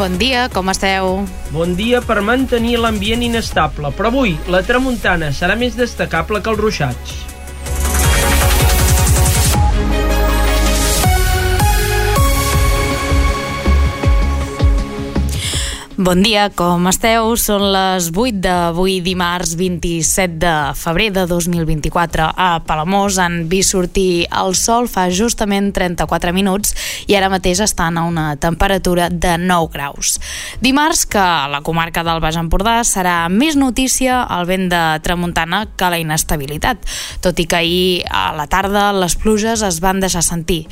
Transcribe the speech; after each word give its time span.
Bon 0.00 0.14
dia, 0.16 0.46
com 0.48 0.70
esteu? 0.72 1.26
Bon 1.52 1.74
dia 1.76 1.98
per 2.00 2.22
mantenir 2.24 2.78
l'ambient 2.80 3.20
inestable, 3.26 3.90
però 3.98 4.08
avui 4.08 4.32
la 4.48 4.62
tramuntana 4.64 5.28
serà 5.36 5.58
més 5.60 5.76
destacable 5.76 6.40
que 6.40 6.48
el 6.48 6.56
ruixats. 6.56 7.29
Bon 16.00 16.22
dia, 16.24 16.46
com 16.56 16.86
esteu? 16.88 17.34
Són 17.36 17.60
les 17.74 18.06
8 18.08 18.38
d'avui, 18.40 19.02
dimarts 19.04 19.50
27 19.60 20.38
de 20.40 20.52
febrer 20.72 21.10
de 21.12 21.26
2024. 21.28 22.24
A 22.40 22.62
Palamós 22.64 23.18
han 23.20 23.42
vist 23.50 23.74
sortir 23.74 24.24
el 24.32 24.54
sol 24.56 24.88
fa 24.88 25.10
justament 25.12 25.68
34 25.76 26.32
minuts 26.32 26.72
i 27.04 27.18
ara 27.18 27.28
mateix 27.28 27.60
estan 27.60 27.98
a 28.00 28.06
una 28.08 28.24
temperatura 28.40 29.10
de 29.12 29.34
9 29.42 29.68
graus. 29.74 30.14
Dimarts, 30.64 31.04
que 31.04 31.20
a 31.20 31.50
la 31.52 31.60
comarca 31.60 32.00
del 32.00 32.22
Baix 32.24 32.40
Empordà 32.40 32.78
serà 32.80 33.28
més 33.28 33.60
notícia 33.60 34.22
el 34.38 34.48
vent 34.48 34.70
de 34.72 34.82
tramuntana 35.04 35.66
que 35.76 35.92
la 35.92 36.00
inestabilitat, 36.00 36.80
tot 37.20 37.44
i 37.44 37.44
que 37.44 37.60
ahir 37.60 38.08
a 38.08 38.30
la 38.40 38.48
tarda 38.48 38.86
les 38.96 39.18
pluges 39.20 39.60
es 39.68 39.82
van 39.84 40.00
deixar 40.00 40.24
sentir. 40.24 40.62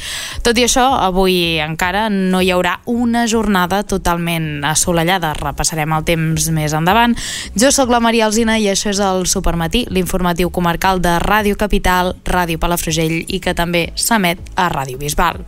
Tot 0.40 0.56
i 0.56 0.64
això, 0.64 0.88
avui 1.04 1.60
encara 1.60 2.08
no 2.08 2.40
hi 2.40 2.48
haurà 2.56 2.78
una 2.88 3.28
jornada 3.28 3.84
totalment 3.84 4.64
assolellada 4.64 5.17
detallada. 5.18 5.34
Repassarem 5.38 5.92
el 5.92 6.04
temps 6.04 6.48
més 6.54 6.72
endavant. 6.72 7.14
Jo 7.58 7.70
sóc 7.72 7.90
la 7.90 8.00
Maria 8.00 8.26
Alzina 8.26 8.58
i 8.58 8.68
això 8.68 8.90
és 8.90 9.00
el 9.00 9.26
Supermatí, 9.26 9.86
l'informatiu 9.90 10.50
comarcal 10.50 11.00
de 11.00 11.18
Ràdio 11.18 11.56
Capital, 11.56 12.14
Ràdio 12.24 12.58
Palafrugell 12.58 13.24
i 13.26 13.40
que 13.40 13.54
també 13.54 13.92
s'emet 13.96 14.38
a 14.56 14.68
Ràdio 14.70 14.98
Bisbal. 14.98 15.44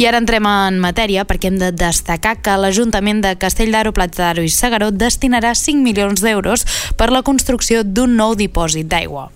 I 0.00 0.06
ara 0.08 0.16
entrem 0.16 0.46
en 0.48 0.78
matèria 0.80 1.26
perquè 1.28 1.50
hem 1.50 1.58
de 1.60 1.68
destacar 1.76 2.38
que 2.40 2.54
l'Ajuntament 2.56 3.18
de 3.20 3.34
Castell 3.36 3.74
d'Aro, 3.74 3.92
Platja 3.92 4.22
d'Aro 4.22 4.44
i 4.46 4.48
Segaró 4.48 4.88
destinarà 4.88 5.50
5 5.52 5.84
milions 5.84 6.24
d'euros 6.24 6.64
per 6.96 7.10
la 7.12 7.20
construcció 7.20 7.82
d'un 7.84 8.16
nou 8.16 8.32
dipòsit 8.32 8.88
d'aigua. 8.88 9.28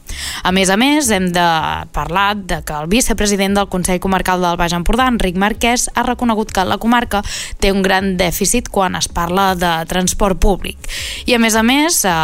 A 0.42 0.52
més 0.52 0.70
a 0.70 0.76
més, 0.76 1.08
hem 1.14 1.30
de 1.32 1.46
parlar 1.94 2.34
de 2.36 2.60
que 2.66 2.76
el 2.76 2.88
vicepresident 2.90 3.56
del 3.56 3.68
Consell 3.72 4.00
Comarcal 4.02 4.42
del 4.42 4.58
Baix 4.60 4.74
Empordà, 4.76 5.06
Enric 5.10 5.38
Marquès, 5.40 5.88
ha 5.94 6.04
reconegut 6.06 6.52
que 6.54 6.64
la 6.66 6.78
comarca 6.78 7.22
té 7.60 7.72
un 7.72 7.82
gran 7.82 8.14
dèficit 8.20 8.68
quan 8.72 8.96
es 8.98 9.08
parla 9.08 9.52
de 9.58 9.72
transport 9.90 10.40
públic. 10.40 10.78
I 11.26 11.36
a 11.36 11.40
més 11.40 11.56
a 11.56 11.62
més, 11.66 12.02
eh, 12.04 12.14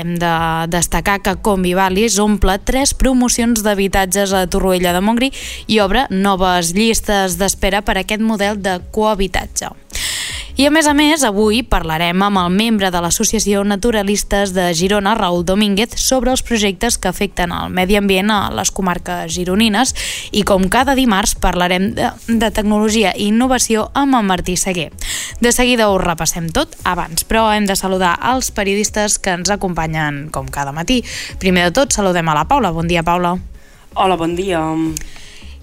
hem 0.00 0.16
de 0.20 0.34
destacar 0.72 1.20
que 1.22 1.36
Convivalis 1.36 2.18
omple 2.18 2.58
tres 2.64 2.94
promocions 2.94 3.62
d'habitatges 3.62 4.32
a 4.32 4.46
Torroella 4.46 4.92
de 4.92 5.00
Montgrí 5.00 5.32
i 5.66 5.80
obre 5.80 6.06
noves 6.10 6.72
llistes 6.74 7.38
d'espera 7.38 7.82
per 7.86 8.00
aquest 8.02 8.22
model 8.22 8.58
de 8.62 8.80
cohabitatge. 8.92 9.72
I 10.56 10.64
a 10.64 10.70
més 10.72 10.86
a 10.88 10.94
més, 10.96 11.20
avui 11.20 11.58
parlarem 11.68 12.22
amb 12.24 12.40
el 12.40 12.54
membre 12.54 12.88
de 12.88 13.00
l'Associació 13.04 13.60
Naturalistes 13.68 14.54
de 14.56 14.70
Girona, 14.72 15.12
Raül 15.12 15.42
Domínguez, 15.44 15.92
sobre 16.00 16.32
els 16.32 16.40
projectes 16.40 16.96
que 16.96 17.10
afecten 17.10 17.52
el 17.52 17.74
medi 17.76 17.98
ambient 18.00 18.32
a 18.32 18.38
les 18.56 18.70
comarques 18.72 19.34
gironines 19.34 19.92
i 20.32 20.46
com 20.48 20.64
cada 20.72 20.94
dimarts 20.96 21.34
parlarem 21.44 21.90
de, 21.98 22.08
de 22.26 22.48
tecnologia 22.56 23.12
i 23.12 23.28
innovació 23.28 23.90
amb 23.92 24.16
en 24.16 24.30
Martí 24.32 24.56
Seguer. 24.56 24.88
De 25.44 25.52
seguida 25.52 25.90
ho 25.92 26.00
repassem 26.00 26.48
tot 26.48 26.72
abans, 26.88 27.28
però 27.28 27.50
hem 27.52 27.68
de 27.68 27.76
saludar 27.76 28.14
els 28.32 28.48
periodistes 28.48 29.18
que 29.20 29.36
ens 29.36 29.52
acompanyen 29.52 30.30
com 30.32 30.48
cada 30.48 30.72
matí. 30.72 31.02
Primer 31.36 31.68
de 31.68 31.76
tot, 31.82 31.92
saludem 31.92 32.32
a 32.32 32.40
la 32.40 32.48
Paula. 32.48 32.72
Bon 32.72 32.88
dia, 32.88 33.04
Paula. 33.04 33.36
Hola, 33.92 34.16
bon 34.16 34.32
dia. 34.40 34.64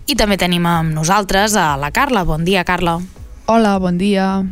I 0.07 0.17
també 0.19 0.35
tenim 0.39 0.65
amb 0.67 0.91
nosaltres 0.95 1.55
a 1.55 1.73
la 1.79 1.91
Carla. 1.95 2.25
Bon 2.27 2.43
dia, 2.43 2.65
Carla. 2.67 2.97
Hola, 3.47 3.77
bon 3.79 3.97
dia. 3.97 4.43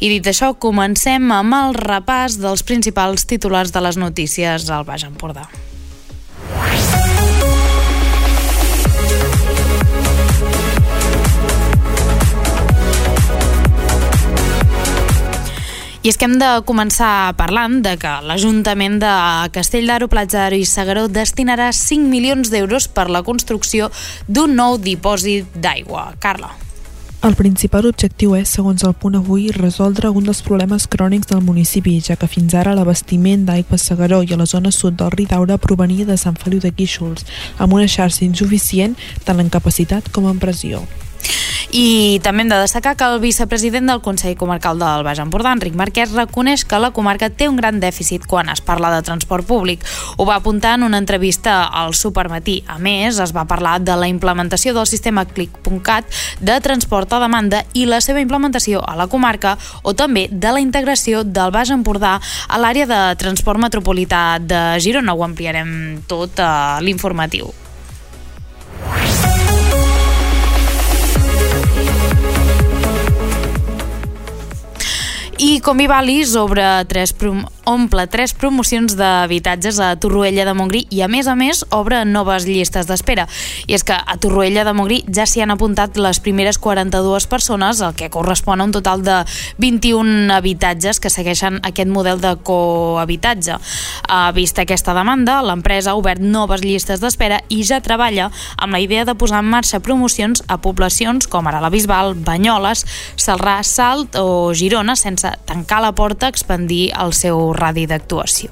I 0.00 0.08
dit 0.08 0.26
això, 0.26 0.54
comencem 0.58 1.30
amb 1.34 1.54
el 1.54 1.74
repàs 1.76 2.38
dels 2.40 2.64
principals 2.66 3.26
titulars 3.28 3.70
de 3.74 3.82
les 3.84 4.00
notícies 4.00 4.70
al 4.70 4.86
Baix 4.88 5.04
Empordà. 5.06 5.46
I 16.00 16.08
és 16.08 16.16
que 16.16 16.24
hem 16.24 16.38
de 16.40 16.48
començar 16.64 17.34
parlant 17.36 17.82
de 17.84 17.90
que 18.00 18.10
l'Ajuntament 18.24 18.94
de 19.02 19.10
Castell 19.52 19.90
d'Aro, 19.90 20.06
Platja 20.08 20.38
d'Aro 20.38 20.56
i 20.56 20.64
Segaró 20.64 21.02
destinarà 21.12 21.66
5 21.76 22.08
milions 22.08 22.48
d'euros 22.48 22.86
per 22.88 23.10
la 23.12 23.20
construcció 23.20 23.90
d'un 24.26 24.54
nou 24.56 24.78
dipòsit 24.80 25.58
d'aigua. 25.60 26.14
Carla. 26.24 26.54
El 27.20 27.36
principal 27.36 27.84
objectiu 27.84 28.32
és, 28.38 28.48
segons 28.48 28.80
el 28.88 28.94
punt 28.96 29.18
avui, 29.18 29.50
resoldre 29.52 30.08
un 30.08 30.24
dels 30.24 30.40
problemes 30.40 30.88
crònics 30.88 31.28
del 31.28 31.44
municipi, 31.44 31.98
ja 32.00 32.16
que 32.16 32.30
fins 32.32 32.56
ara 32.56 32.72
l'abastiment 32.72 33.44
d'aigua 33.44 33.76
a 33.76 33.84
Segaró 33.84 34.22
i 34.24 34.32
a 34.32 34.40
la 34.40 34.48
zona 34.48 34.72
sud 34.72 34.96
del 34.96 35.12
Ridaura 35.12 35.60
provenia 35.60 36.08
de 36.08 36.16
Sant 36.16 36.40
Feliu 36.40 36.64
de 36.64 36.72
Guíxols, 36.72 37.28
amb 37.60 37.76
una 37.76 37.92
xarxa 37.92 38.24
insuficient 38.24 38.96
tant 39.28 39.44
en 39.44 39.52
capacitat 39.52 40.08
com 40.16 40.32
en 40.32 40.40
pressió. 40.40 40.80
I 41.70 42.18
també 42.24 42.42
hem 42.42 42.48
de 42.50 42.58
destacar 42.58 42.96
que 42.98 43.06
el 43.06 43.20
vicepresident 43.22 43.86
del 43.86 44.00
Consell 44.02 44.34
Comarcal 44.38 44.80
del 44.80 45.04
Baix 45.06 45.20
Empordà, 45.22 45.52
Enric 45.54 45.76
Marquès, 45.78 46.10
reconeix 46.16 46.64
que 46.66 46.80
la 46.82 46.90
comarca 46.90 47.28
té 47.30 47.46
un 47.46 47.60
gran 47.60 47.78
dèficit 47.78 48.26
quan 48.26 48.50
es 48.50 48.62
parla 48.64 48.90
de 48.90 49.04
transport 49.06 49.46
públic. 49.46 49.84
Ho 50.16 50.26
va 50.26 50.40
apuntar 50.40 50.74
en 50.78 50.88
una 50.88 50.98
entrevista 50.98 51.62
al 51.64 51.94
Supermatí. 51.94 52.64
A 52.66 52.80
més, 52.82 53.20
es 53.22 53.34
va 53.36 53.46
parlar 53.46 53.78
de 53.86 53.94
la 53.94 54.10
implementació 54.10 54.74
del 54.74 54.88
sistema 54.90 55.24
Click.cat 55.24 56.10
de 56.40 56.58
transport 56.60 57.12
a 57.14 57.22
demanda 57.22 57.62
i 57.72 57.86
la 57.86 58.02
seva 58.02 58.20
implementació 58.20 58.82
a 58.82 58.96
la 58.98 59.06
comarca 59.06 59.56
o 59.82 59.94
també 59.94 60.26
de 60.30 60.50
la 60.50 60.60
integració 60.60 61.22
del 61.22 61.54
Baix 61.54 61.70
Empordà 61.70 62.16
a 62.48 62.58
l'àrea 62.58 62.90
de 62.90 63.00
transport 63.22 63.62
metropolità 63.62 64.40
de 64.42 64.80
Girona. 64.82 65.14
Ho 65.14 65.22
ampliarem 65.22 66.02
tot 66.10 66.42
a 66.42 66.80
l'informatiu. 66.82 67.54
I 75.40 75.60
Convivalis 75.64 76.34
obre 76.36 76.84
tres 76.84 77.14
prom 77.16 77.38
omple 77.64 78.06
tres 78.10 78.32
promocions 78.34 78.94
d'habitatges 78.96 79.80
a 79.80 79.92
Torroella 80.00 80.44
de 80.48 80.54
Montgrí 80.56 80.84
i 80.90 81.02
a 81.04 81.08
més 81.08 81.28
a 81.28 81.34
més 81.38 81.62
obre 81.74 82.02
noves 82.04 82.46
llistes 82.48 82.88
d'espera. 82.88 83.26
I 83.66 83.76
és 83.76 83.84
que 83.86 83.94
a 83.94 84.16
Torroella 84.20 84.64
de 84.64 84.74
Montgrí 84.76 85.00
ja 85.08 85.26
s'hi 85.28 85.42
han 85.44 85.52
apuntat 85.54 85.98
les 86.00 86.20
primeres 86.20 86.58
42 86.58 87.26
persones, 87.30 87.80
el 87.80 87.94
que 87.94 88.10
correspon 88.10 88.60
a 88.60 88.66
un 88.68 88.72
total 88.72 89.04
de 89.04 89.18
21 89.58 90.32
habitatges 90.34 91.00
que 91.00 91.12
segueixen 91.12 91.60
aquest 91.66 91.90
model 91.90 92.20
de 92.20 92.34
cohabitatge. 92.42 93.58
A 94.08 94.20
vista 94.32 94.62
aquesta 94.62 94.94
demanda, 94.96 95.40
l'empresa 95.42 95.92
ha 95.92 95.98
obert 96.00 96.22
noves 96.22 96.64
llistes 96.64 97.00
d'espera 97.02 97.42
i 97.48 97.62
ja 97.64 97.80
treballa 97.84 98.30
amb 98.56 98.74
la 98.74 98.80
idea 98.80 99.04
de 99.04 99.14
posar 99.14 99.42
en 99.44 99.50
marxa 99.50 99.80
promocions 99.80 100.44
a 100.48 100.60
poblacions 100.60 101.28
com 101.30 101.46
ara 101.46 101.60
la 101.62 101.70
Bisbal, 101.70 102.14
Banyoles, 102.14 102.86
Salrà, 103.16 103.60
Salt 103.64 104.16
o 104.18 104.52
Girona 104.54 104.96
sense 104.96 105.30
tancar 105.46 105.80
la 105.84 105.92
porta 105.92 106.26
a 106.26 106.34
expandir 106.34 106.90
el 106.98 107.12
seu 107.16 107.49
radi 107.56 107.86
d'actuació. 107.90 108.50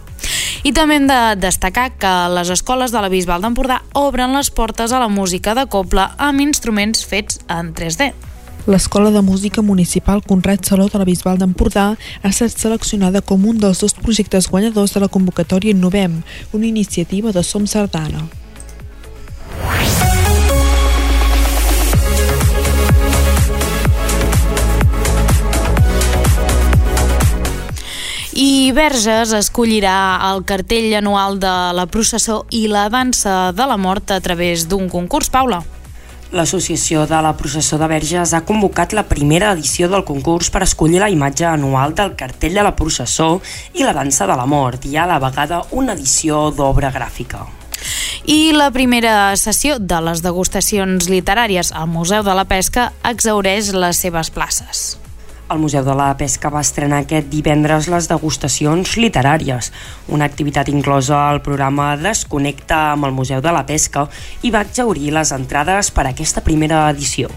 I 0.67 0.73
també 0.75 0.99
hem 0.99 1.07
de 1.07 1.19
destacar 1.39 1.91
que 2.01 2.13
les 2.35 2.51
escoles 2.51 2.91
de 2.93 3.03
la 3.03 3.11
Bisbal 3.13 3.45
d'Empordà 3.45 3.83
obren 3.99 4.35
les 4.35 4.51
portes 4.51 4.93
a 4.93 4.99
la 4.99 5.09
música 5.09 5.55
de 5.55 5.69
coble 5.71 6.09
amb 6.19 6.43
instruments 6.43 7.05
fets 7.07 7.39
en 7.47 7.73
3D. 7.75 8.13
L'Escola 8.69 9.11
de 9.11 9.23
Música 9.23 9.63
Municipal 9.63 10.21
Conrad 10.27 10.67
Saló 10.67 10.89
de 10.93 10.99
la 11.01 11.07
Bisbal 11.09 11.39
d'Empordà 11.41 11.87
ha 11.95 12.29
estat 12.29 12.53
seleccionada 12.53 13.23
com 13.23 13.47
un 13.49 13.63
dels 13.63 13.81
dos 13.81 13.95
projectes 13.97 14.51
guanyadors 14.51 14.93
de 14.93 15.01
la 15.01 15.09
convocatòria 15.09 15.73
Innovem, 15.73 16.21
una 16.53 16.69
iniciativa 16.69 17.33
de 17.33 17.43
Som 17.43 17.65
Sardana. 17.67 18.27
I 28.39 28.71
Verges 28.71 29.33
escollirà 29.35 30.21
el 30.29 30.45
cartell 30.47 30.93
anual 30.95 31.41
de 31.43 31.55
la 31.75 31.89
processó 31.91 32.45
i 32.55 32.69
la 32.71 32.85
dansa 32.87 33.51
de 33.51 33.65
la 33.67 33.75
mort 33.75 34.13
a 34.15 34.21
través 34.23 34.69
d'un 34.71 34.85
concurs, 34.87 35.27
Paula. 35.27 35.59
L'Associació 36.31 37.03
de 37.11 37.19
la 37.25 37.33
Processó 37.35 37.81
de 37.81 37.89
Verges 37.91 38.37
ha 38.39 38.45
convocat 38.47 38.95
la 38.95 39.03
primera 39.11 39.51
edició 39.57 39.89
del 39.91 40.05
concurs 40.07 40.53
per 40.55 40.63
escollir 40.63 41.01
la 41.03 41.11
imatge 41.11 41.49
anual 41.51 41.97
del 41.99 42.15
cartell 42.21 42.55
de 42.55 42.63
la 42.63 42.77
processó 42.79 43.41
i 43.75 43.83
la 43.83 43.97
dansa 43.97 44.31
de 44.31 44.39
la 44.39 44.47
mort 44.47 44.87
i 44.87 44.95
a 44.95 45.09
la 45.11 45.19
vegada 45.19 45.65
una 45.73 45.99
edició 45.99 46.53
d'obra 46.55 46.93
gràfica. 46.95 47.43
I 48.23 48.53
la 48.55 48.71
primera 48.71 49.35
sessió 49.35 49.81
de 49.83 49.99
les 50.13 50.23
degustacions 50.23 51.11
literàries 51.11 51.75
al 51.75 51.91
Museu 51.91 52.23
de 52.23 52.39
la 52.39 52.47
Pesca 52.47 52.93
exaureix 53.03 53.75
les 53.75 54.07
seves 54.07 54.31
places. 54.31 54.87
El 55.49 55.63
Museu 55.63 55.81
de 55.81 55.95
la 55.97 56.11
Pesca 56.21 56.51
va 56.53 56.61
estrenar 56.61 56.99
aquest 57.03 57.31
divendres 57.33 57.87
les 57.89 58.09
degustacions 58.11 58.99
literàries, 59.01 59.71
una 60.13 60.29
activitat 60.29 60.69
inclosa 60.69 61.23
al 61.31 61.41
programa 61.47 61.95
Desconnecta 61.97 62.83
amb 62.93 63.09
el 63.09 63.17
Museu 63.17 63.41
de 63.41 63.55
la 63.57 63.65
Pesca 63.65 64.05
i 64.45 64.53
va 64.53 64.67
exaurir 64.69 65.09
les 65.17 65.33
entrades 65.33 65.89
per 65.89 66.05
a 66.05 66.13
aquesta 66.13 66.45
primera 66.45 66.85
edició. 66.93 67.33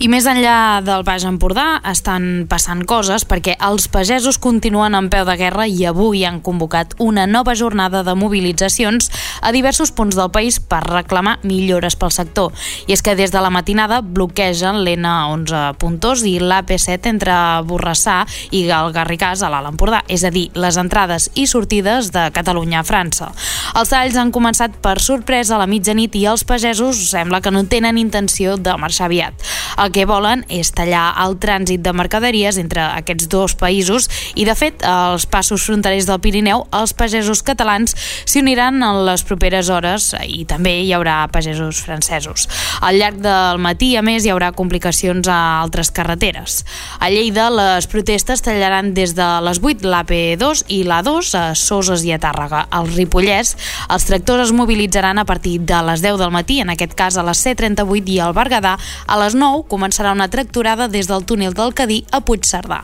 I 0.00 0.06
més 0.08 0.24
enllà 0.24 0.80
del 0.80 1.02
Baix 1.04 1.26
Empordà 1.28 1.82
estan 1.84 2.46
passant 2.48 2.86
coses 2.88 3.26
perquè 3.28 3.58
els 3.66 3.84
pagesos 3.92 4.38
continuen 4.40 4.94
en 4.96 5.10
peu 5.12 5.26
de 5.28 5.34
guerra 5.36 5.66
i 5.68 5.82
avui 5.84 6.22
han 6.24 6.38
convocat 6.40 6.94
una 7.04 7.26
nova 7.28 7.52
jornada 7.52 8.00
de 8.00 8.14
mobilitzacions 8.16 9.10
a 9.44 9.52
diversos 9.52 9.92
punts 9.92 10.16
del 10.16 10.30
país 10.32 10.56
per 10.56 10.78
reclamar 10.86 11.34
millores 11.44 11.98
pel 12.00 12.14
sector. 12.16 12.48
I 12.88 12.96
és 12.96 13.04
que 13.04 13.12
des 13.18 13.28
de 13.28 13.42
la 13.44 13.50
matinada 13.52 13.98
bloquegen 14.00 14.78
l'N11.2 14.86 16.24
i 16.32 16.32
l'AP7 16.40 17.12
entre 17.12 17.36
Borrassà 17.68 18.22
i 18.56 18.64
el 18.72 18.94
Garrigàs 18.96 19.44
a 19.44 19.52
l'Alt 19.52 19.68
Empordà, 19.74 20.00
és 20.08 20.24
a 20.24 20.32
dir, 20.32 20.46
les 20.56 20.80
entrades 20.80 21.28
i 21.34 21.44
sortides 21.44 22.08
de 22.16 22.24
Catalunya 22.32 22.80
a 22.80 22.86
França. 22.88 23.28
Els 23.76 23.92
talls 23.92 24.16
han 24.16 24.32
començat 24.32 24.80
per 24.80 24.96
sorpresa 25.04 25.58
a 25.58 25.60
la 25.60 25.68
mitjanit 25.68 26.16
i 26.16 26.24
els 26.32 26.48
pagesos 26.48 27.04
sembla 27.12 27.44
que 27.44 27.52
no 27.52 27.66
tenen 27.68 28.00
intenció 28.00 28.56
de 28.56 28.80
marxar 28.80 29.10
aviat. 29.12 29.36
El 29.76 29.89
que 29.92 30.06
volen 30.08 30.44
és 30.48 30.70
tallar 30.76 31.10
el 31.24 31.36
trànsit 31.42 31.82
de 31.84 31.92
mercaderies 31.96 32.58
entre 32.60 32.82
aquests 33.00 33.28
dos 33.30 33.54
països 33.58 34.08
i, 34.34 34.44
de 34.48 34.54
fet, 34.58 34.84
als 34.86 35.26
passos 35.30 35.64
fronterers 35.66 36.08
del 36.08 36.20
Pirineu, 36.22 36.64
els 36.76 36.94
pagesos 36.96 37.42
catalans 37.46 37.94
s'hi 38.24 38.42
uniran 38.42 38.80
en 38.82 39.02
les 39.06 39.24
properes 39.26 39.70
hores 39.72 40.10
i 40.26 40.44
també 40.48 40.76
hi 40.84 40.92
haurà 40.96 41.22
pagesos 41.32 41.80
francesos. 41.84 42.46
Al 42.80 42.98
llarg 43.00 43.20
del 43.22 43.60
matí, 43.62 43.92
a 43.96 44.02
més, 44.06 44.24
hi 44.24 44.32
haurà 44.32 44.52
complicacions 44.56 45.28
a 45.28 45.38
altres 45.60 45.90
carreteres. 45.94 46.64
A 47.00 47.10
Lleida, 47.12 47.48
les 47.50 47.88
protestes 47.90 48.42
tallaran 48.46 48.92
des 48.94 49.14
de 49.18 49.28
les 49.44 49.60
8 49.60 49.86
l'AP2 49.86 50.64
i 50.72 50.82
l'A2 50.88 51.32
a 51.38 51.44
Soses 51.58 52.04
i 52.06 52.14
a 52.14 52.20
Tàrrega. 52.22 52.66
Al 52.70 52.90
Ripollès, 52.92 53.56
els 53.90 54.06
tractors 54.08 54.48
es 54.48 54.54
mobilitzaran 54.56 55.18
a 55.18 55.26
partir 55.28 55.58
de 55.66 55.82
les 55.86 56.02
10 56.04 56.18
del 56.20 56.34
matí, 56.34 56.60
en 56.60 56.72
aquest 56.72 56.94
cas 56.98 57.18
a 57.18 57.26
les 57.26 57.40
C38 57.44 58.14
i 58.16 58.20
al 58.22 58.34
Berguedà, 58.36 58.76
a 59.06 59.20
les 59.22 59.36
9 59.38 59.64
començarà 59.80 60.12
una 60.12 60.28
tracturada 60.28 60.88
des 60.92 61.08
del 61.08 61.24
túnel 61.24 61.54
del 61.56 61.72
Cadí 61.72 62.02
a 62.12 62.20
Puigcerdà. 62.20 62.82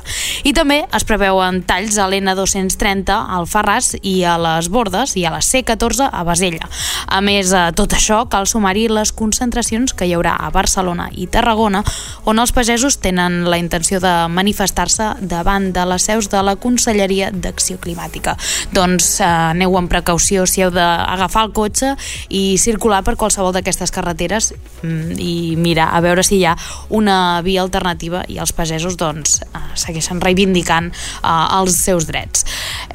I 0.49 0.55
també 0.57 0.79
es 0.97 1.05
preveuen 1.05 1.61
talls 1.69 1.99
a 2.01 2.07
l'N230 2.09 3.13
al 3.13 3.45
Farràs 3.51 3.93
i 4.01 4.23
a 4.25 4.37
les 4.41 4.71
Bordes 4.73 5.13
i 5.21 5.27
a 5.29 5.33
la 5.35 5.43
C14 5.45 6.09
a 6.09 6.23
Basella. 6.25 6.65
A 7.07 7.21
més, 7.21 7.53
a 7.53 7.69
tot 7.77 7.93
això 7.93 8.23
cal 8.33 8.49
sumar-hi 8.49 8.87
les 8.89 9.13
concentracions 9.13 9.93
que 9.93 10.09
hi 10.09 10.15
haurà 10.17 10.37
a 10.41 10.49
Barcelona 10.55 11.11
i 11.13 11.27
Tarragona, 11.29 11.83
on 12.25 12.41
els 12.41 12.55
pagesos 12.57 12.97
tenen 13.05 13.45
la 13.51 13.59
intenció 13.61 14.01
de 14.01 14.15
manifestar-se 14.33 15.13
davant 15.21 15.69
de 15.77 15.85
les 15.91 16.09
seus 16.09 16.31
de 16.33 16.41
la 16.47 16.57
Conselleria 16.57 17.29
d'Acció 17.33 17.77
Climàtica. 17.83 18.37
Doncs 18.73 19.19
eh, 19.21 19.29
aneu 19.29 19.77
amb 19.77 19.93
precaució 19.93 20.47
si 20.49 20.65
heu 20.65 20.73
d'agafar 20.73 21.45
el 21.47 21.55
cotxe 21.57 21.93
i 22.31 22.57
circular 22.63 23.03
per 23.05 23.19
qualsevol 23.21 23.53
d'aquestes 23.53 23.93
carreteres 23.93 24.55
mm, 24.83 25.21
i 25.21 25.37
mirar 25.61 25.91
a 25.93 26.01
veure 26.01 26.25
si 26.25 26.41
hi 26.41 26.47
ha 26.49 26.57
una 26.89 27.41
via 27.43 27.63
alternativa 27.63 28.25
i 28.29 28.39
els 28.43 28.53
pagesos 28.57 28.97
doncs, 28.97 29.41
eh, 29.43 29.63
segueixen 29.75 30.21
reivindicant 30.21 30.93
eh, 30.93 31.59
els 31.59 31.79
seus 31.83 32.07
drets. 32.07 32.47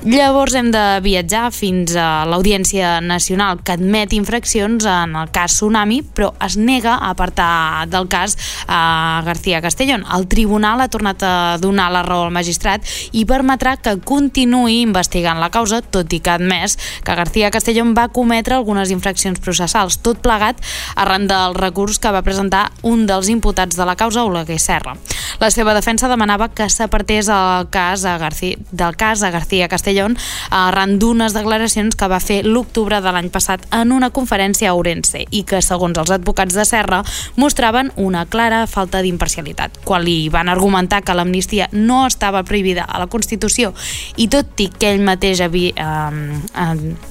Llavors 0.02 0.56
hem 0.58 0.72
de 0.74 0.84
viatjar 1.06 1.52
fins 1.54 1.94
a 2.00 2.24
l'Audiència 2.26 3.00
Nacional 3.06 3.60
que 3.62 3.76
admet 3.76 4.14
infraccions 4.18 4.86
en 4.90 5.16
el 5.20 5.30
cas 5.34 5.54
Tsunami 5.60 6.00
però 6.02 6.32
es 6.42 6.56
nega 6.58 6.96
a 6.96 7.12
apartar 7.14 7.86
del 7.92 8.08
cas 8.10 8.38
a 8.68 9.22
García 9.26 9.62
Castellón. 9.62 10.06
El 10.16 10.28
tribunal 10.28 10.82
ha 10.82 10.90
tornat 10.90 11.22
a 11.24 11.58
donar 11.62 11.92
la 11.92 12.02
raó 12.04 12.26
al 12.26 12.34
magistrat 12.34 12.82
i 13.12 13.26
permetrà 13.30 13.76
que 13.78 13.98
continuï 14.02 14.82
investigant 14.82 15.40
la 15.40 15.52
causa, 15.54 15.82
tot 15.82 16.14
i 16.14 16.20
que 16.20 16.34
ha 16.34 16.40
admès 16.40 16.78
que 17.06 17.16
García 17.16 17.52
Castellón 17.52 17.94
va 17.98 18.10
cometre 18.10 18.56
algunes 18.56 18.90
infraccions 18.90 19.40
processals, 19.40 20.00
tot 20.02 20.22
plegat 20.24 20.58
arran 20.96 21.28
del 21.30 21.56
recurs 21.56 22.00
que 22.02 22.12
va 22.12 22.24
presentar 22.26 22.72
un 22.82 23.06
dels 23.06 23.30
imputats 23.30 23.78
de 23.81 23.89
la 23.89 23.98
causa, 23.98 24.24
Oleguer 24.24 24.60
Serra. 24.62 24.95
La 25.42 25.50
seva 25.50 25.74
defensa 25.74 26.10
demanava 26.12 26.51
que 26.54 26.68
s'apartés 26.69 27.31
el 27.33 27.68
cas 27.74 28.06
a 28.06 28.18
García, 28.22 28.60
del 28.72 28.95
cas 28.95 29.24
a 29.24 29.31
García 29.33 29.68
Castellón 29.72 30.18
arran 30.54 31.00
d'unes 31.01 31.33
declaracions 31.33 31.98
que 31.98 32.10
va 32.12 32.22
fer 32.22 32.44
l'octubre 32.45 33.01
de 33.01 33.13
l'any 33.16 33.31
passat 33.33 33.66
en 33.74 33.92
una 33.92 34.12
conferència 34.13 34.69
a 34.69 34.75
Ourense 34.78 35.25
i 35.31 35.42
que, 35.50 35.63
segons 35.66 35.98
els 35.98 36.13
advocats 36.13 36.54
de 36.54 36.66
Serra, 36.69 37.01
mostraven 37.42 37.89
una 37.95 38.28
clara 38.30 38.68
falta 38.69 39.01
d'imparcialitat. 39.01 39.81
Quan 39.86 40.06
li 40.06 40.30
van 40.30 40.51
argumentar 40.51 41.01
que 41.01 41.18
l'amnistia 41.18 41.72
no 41.72 42.06
estava 42.06 42.44
prohibida 42.44 42.86
a 42.86 43.01
la 43.01 43.10
Constitució 43.10 43.74
i 44.18 44.30
tot 44.30 44.62
i 44.62 44.69
que 44.69 44.94
ell 44.94 45.01
mateix 45.01 45.42
havia... 45.42 45.74
Eh, 45.74 46.38
eh, 46.54 47.10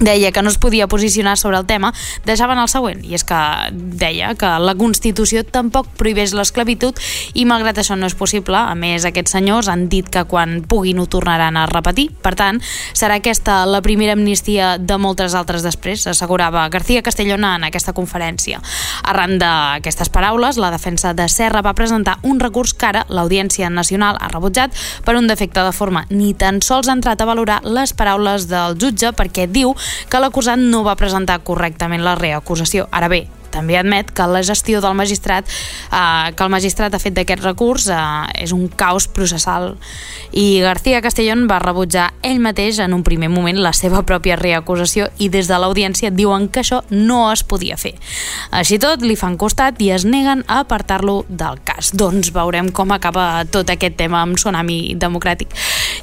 deia 0.00 0.32
que 0.32 0.42
no 0.42 0.50
es 0.50 0.58
podia 0.58 0.86
posicionar 0.88 1.36
sobre 1.38 1.58
el 1.58 1.66
tema, 1.66 1.92
deixaven 2.24 2.58
el 2.58 2.68
següent, 2.68 3.04
i 3.04 3.14
és 3.14 3.24
que 3.24 3.38
deia 3.72 4.34
que 4.38 4.50
la 4.60 4.74
Constitució 4.78 5.44
tampoc 5.44 5.88
prohibeix 5.98 6.34
l'esclavitud 6.34 6.98
i 7.34 7.44
malgrat 7.48 7.78
això 7.78 7.96
no 7.98 8.08
és 8.10 8.16
possible, 8.18 8.58
a 8.58 8.74
més 8.74 9.06
aquests 9.06 9.36
senyors 9.36 9.68
han 9.70 9.86
dit 9.88 10.08
que 10.10 10.24
quan 10.28 10.62
puguin 10.68 10.98
ho 10.98 11.06
tornaran 11.06 11.56
a 11.56 11.66
repetir, 11.70 12.10
per 12.22 12.34
tant, 12.38 12.60
serà 12.92 13.18
aquesta 13.20 13.62
la 13.66 13.82
primera 13.82 14.16
amnistia 14.18 14.74
de 14.78 14.98
moltes 14.98 15.34
altres 15.34 15.62
després, 15.62 16.06
assegurava 16.10 16.68
García 16.68 17.02
Castellona 17.02 17.54
en 17.56 17.68
aquesta 17.68 17.94
conferència. 17.94 18.60
Arran 19.04 19.38
d'aquestes 19.38 20.10
paraules, 20.10 20.58
la 20.58 20.72
defensa 20.74 21.14
de 21.14 21.28
Serra 21.28 21.62
va 21.62 21.74
presentar 21.74 22.18
un 22.22 22.40
recurs 22.40 22.74
que 22.74 22.90
ara 22.90 23.06
l'Audiència 23.08 23.70
Nacional 23.70 24.18
ha 24.20 24.30
rebutjat 24.32 24.74
per 25.04 25.16
un 25.16 25.28
defecte 25.30 25.62
de 25.62 25.72
forma. 25.72 26.04
Ni 26.10 26.34
tan 26.34 26.60
sols 26.62 26.88
ha 26.88 26.96
entrat 26.96 27.20
a 27.20 27.28
valorar 27.28 27.60
les 27.64 27.94
paraules 27.94 28.48
del 28.50 28.78
jutge 28.80 29.12
perquè 29.14 29.46
diu 29.50 29.74
que 30.08 30.20
l'acusat 30.22 30.60
no 30.60 30.84
va 30.86 30.98
presentar 31.00 31.40
correctament 31.46 32.04
la 32.04 32.14
reacusació. 32.18 32.88
Ara 32.90 33.08
bé, 33.12 33.24
també 33.54 33.78
admet 33.78 34.10
que 34.14 34.26
la 34.30 34.42
gestió 34.42 34.82
del 34.84 34.98
magistrat 34.98 35.46
eh, 35.46 36.34
que 36.34 36.44
el 36.44 36.52
magistrat 36.52 36.94
ha 36.94 37.02
fet 37.02 37.14
d'aquest 37.16 37.44
recurs 37.46 37.88
eh, 37.88 38.44
és 38.44 38.52
un 38.56 38.66
caos 38.68 39.06
processal 39.08 39.74
i 40.34 40.60
García 40.64 41.02
Castellón 41.04 41.46
va 41.50 41.60
rebutjar 41.62 42.10
ell 42.26 42.42
mateix 42.42 42.80
en 42.82 42.94
un 42.96 43.04
primer 43.06 43.30
moment 43.30 43.60
la 43.62 43.72
seva 43.76 44.02
pròpia 44.06 44.36
reacusació 44.40 45.08
i 45.22 45.28
des 45.30 45.48
de 45.50 45.58
l'audiència 45.60 46.10
diuen 46.10 46.48
que 46.48 46.64
això 46.64 46.82
no 46.90 47.28
es 47.32 47.44
podia 47.46 47.76
fer. 47.78 47.94
Així 48.50 48.80
tot, 48.82 49.04
li 49.04 49.16
fan 49.18 49.38
costat 49.40 49.80
i 49.84 49.90
es 49.94 50.06
neguen 50.08 50.44
a 50.48 50.60
apartar-lo 50.64 51.22
del 51.28 51.60
cas. 51.64 51.92
Doncs 51.94 52.32
veurem 52.34 52.70
com 52.74 52.92
acaba 52.94 53.44
tot 53.46 53.70
aquest 53.70 53.98
tema 54.00 54.22
amb 54.24 54.38
Tsunami 54.38 54.96
Democràtic. 55.00 55.54